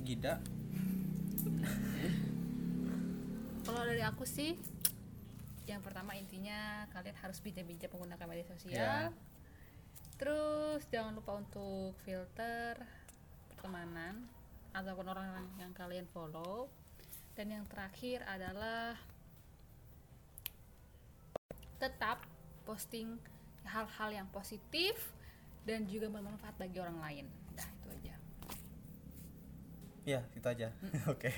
Gida 0.00 0.42
Kalau 3.60 3.84
dari 3.84 4.00
aku 4.00 4.24
sih, 4.24 4.56
yang 5.64 5.78
pertama 5.78 6.16
intinya 6.16 6.56
kalian 6.88 7.12
harus 7.14 7.38
bijak-bijak 7.38 7.92
menggunakan 7.92 8.24
media 8.24 8.40
Ya. 8.40 8.48
sosial. 8.50 9.02
Terus 10.18 10.82
jangan 10.90 11.14
lupa 11.14 11.38
untuk 11.38 11.94
filter 12.02 12.74
pertemanan 13.54 14.26
ataupun 14.74 15.06
orang 15.06 15.46
yang 15.62 15.70
kalian 15.70 16.10
follow. 16.10 16.66
Dan 17.38 17.54
yang 17.54 17.64
terakhir 17.70 18.26
adalah 18.26 18.98
tetap 21.78 22.26
posting 22.66 23.14
hal-hal 23.62 24.10
yang 24.10 24.28
positif 24.34 25.14
dan 25.62 25.86
juga 25.86 26.10
bermanfaat 26.10 26.58
bagi 26.58 26.82
orang 26.82 26.98
lain. 26.98 27.26
Dah 27.54 27.70
itu 27.70 27.88
aja. 27.94 28.14
ya 30.08 30.24
itu 30.32 30.46
aja 30.48 30.72
oke 31.12 31.28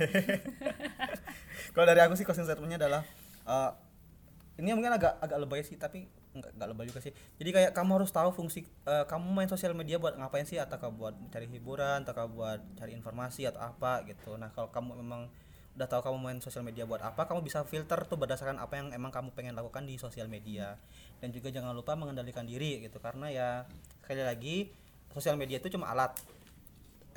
kalau 1.75 1.87
dari 1.91 2.01
aku 2.07 2.15
sih 2.15 2.23
closing 2.23 2.47
statementnya 2.47 2.87
adalah 2.87 3.03
eh, 3.43 3.71
ini 4.63 4.71
mungkin 4.79 4.95
agak 4.95 5.19
agak 5.19 5.43
lebay 5.43 5.67
sih 5.67 5.75
tapi 5.75 6.07
nggak 6.31 6.67
lebay 6.71 6.87
juga 6.87 7.03
sih. 7.03 7.11
Jadi 7.43 7.51
kayak 7.51 7.73
kamu 7.75 8.03
harus 8.03 8.11
tahu 8.15 8.31
fungsi 8.31 8.63
eh, 8.87 9.05
kamu 9.11 9.35
main 9.35 9.51
sosial 9.51 9.75
media 9.75 9.99
buat 9.99 10.15
ngapain 10.15 10.47
sih? 10.47 10.63
Atau 10.63 10.79
buat 10.95 11.15
cari 11.35 11.51
hiburan 11.51 12.07
atau 12.07 12.31
buat 12.31 12.63
cari 12.79 12.95
informasi 12.95 13.51
atau 13.51 13.59
apa 13.59 14.07
gitu. 14.07 14.39
Nah 14.39 14.55
kalau 14.55 14.71
kamu 14.71 15.03
memang 15.03 15.27
udah 15.75 15.87
tahu 15.87 16.11
kamu 16.11 16.19
main 16.19 16.39
sosial 16.43 16.67
media 16.67 16.83
buat 16.83 16.99
apa 17.01 17.31
kamu 17.31 17.47
bisa 17.47 17.63
filter 17.63 17.97
tuh 18.05 18.19
berdasarkan 18.19 18.59
apa 18.59 18.75
yang 18.75 18.91
emang 18.91 19.15
kamu 19.15 19.31
pengen 19.35 19.59
lakukan 19.59 19.83
di 19.83 19.99
sosial 19.99 20.31
media. 20.31 20.79
Dan 21.19 21.35
juga 21.35 21.51
jangan 21.51 21.75
lupa 21.75 21.99
mengendalikan 21.99 22.47
diri 22.47 22.79
gitu 22.79 23.03
karena 23.03 23.27
ya 23.31 23.49
sekali 24.03 24.23
lagi 24.23 24.57
sosial 25.11 25.35
media 25.35 25.59
itu 25.59 25.67
cuma 25.75 25.91
alat 25.91 26.15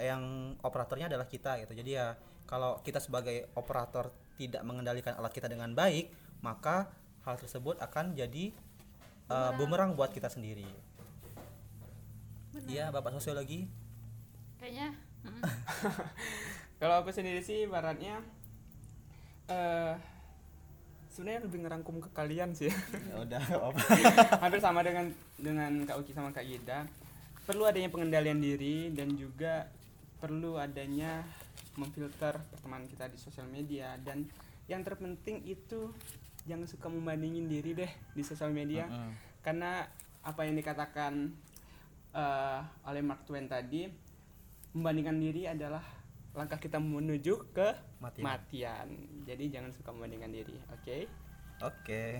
yang 0.01 0.57
operatornya 0.65 1.05
adalah 1.05 1.29
kita 1.29 1.61
gitu. 1.61 1.77
Jadi 1.77 1.91
ya 2.01 2.17
kalau 2.49 2.81
kita 2.81 2.97
sebagai 2.97 3.53
operator 3.53 4.09
tidak 4.41 4.65
mengendalikan 4.65 5.13
alat 5.21 5.29
kita 5.29 5.45
dengan 5.45 5.77
baik 5.77 6.09
maka 6.41 6.89
hal 7.23 7.39
tersebut 7.39 7.79
akan 7.79 8.17
jadi 8.17 8.51
uh, 9.29 9.51
bumerang. 9.55 9.95
buat 9.95 10.11
kita 10.11 10.27
sendiri. 10.31 10.65
Iya 12.63 12.95
bapak 12.95 13.11
sosiologi 13.19 13.67
Kayaknya 14.55 14.95
mm, 15.27 15.43
kalau 16.79 17.03
aku 17.03 17.11
sendiri 17.11 17.43
sih 17.43 17.67
baratnya 17.67 18.23
eh 19.51 19.93
sebenarnya 21.13 21.45
lebih 21.45 21.59
ngerangkum 21.67 22.01
ke 22.01 22.09
kalian 22.15 22.57
sih. 22.57 22.73
Ya 23.11 23.15
udah 23.21 23.43
apa 23.69 23.81
hampir 24.43 24.59
sama 24.63 24.81
dengan 24.81 25.11
dengan 25.37 25.71
Kak 25.85 26.01
Uki 26.01 26.11
sama 26.15 26.33
Kak 26.33 26.47
Gida 26.47 26.89
perlu 27.43 27.67
adanya 27.67 27.91
pengendalian 27.91 28.39
diri 28.39 28.89
dan 28.95 29.13
juga 29.19 29.67
perlu 30.23 30.55
adanya 30.55 31.27
memfilter 31.75 32.39
pertemanan 32.49 32.87
kita 32.87 33.11
di 33.11 33.19
sosial 33.19 33.45
media. 33.51 33.99
Dan 33.99 34.25
yang 34.71 34.81
terpenting 34.81 35.43
itu 35.43 35.91
jangan 36.43 36.67
suka 36.67 36.87
membandingin 36.91 37.47
diri 37.47 37.71
deh 37.73 37.91
di 38.13 38.23
sosial 38.23 38.51
media 38.51 38.87
Mm-mm. 38.87 39.11
karena 39.43 39.87
apa 40.23 40.43
yang 40.43 40.55
dikatakan 40.55 41.33
eh, 42.11 42.59
oleh 42.87 43.01
Mark 43.03 43.23
Twain 43.23 43.47
tadi 43.47 43.87
membandingkan 44.73 45.17
diri 45.19 45.47
adalah 45.47 45.83
langkah 46.33 46.57
kita 46.57 46.81
menuju 46.81 47.53
ke 47.53 47.69
Matian. 48.01 48.25
matian 48.25 48.87
jadi 49.23 49.59
jangan 49.59 49.69
suka 49.69 49.93
membandingkan 49.93 50.33
diri 50.33 50.57
oke 50.73 50.97
Oke. 51.63 52.19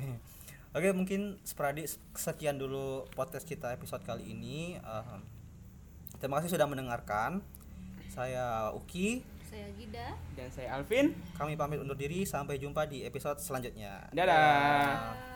Oke, 0.71 0.89
mungkin 0.95 1.35
Spradi 1.43 1.83
sekian 2.15 2.55
dulu 2.55 3.03
podcast 3.11 3.43
kita 3.43 3.75
episode 3.75 4.05
kali 4.07 4.31
ini. 4.31 4.79
Eh, 4.79 5.19
terima 6.21 6.39
kasih 6.39 6.55
sudah 6.55 6.63
mendengarkan. 6.63 7.43
Saya 8.07 8.71
Uki. 8.71 9.25
Saya 9.53 9.69
Gida. 9.77 10.07
dan 10.33 10.49
saya 10.49 10.73
Alvin 10.73 11.13
Kami 11.37 11.53
pamit 11.53 11.77
undur 11.77 11.93
diri. 11.93 12.25
Sampai 12.25 12.57
jumpa 12.57 12.89
di 12.89 13.05
episode 13.05 13.37
selanjutnya. 13.37 14.09
dadah. 14.09 14.25
Dadah. 14.25 15.32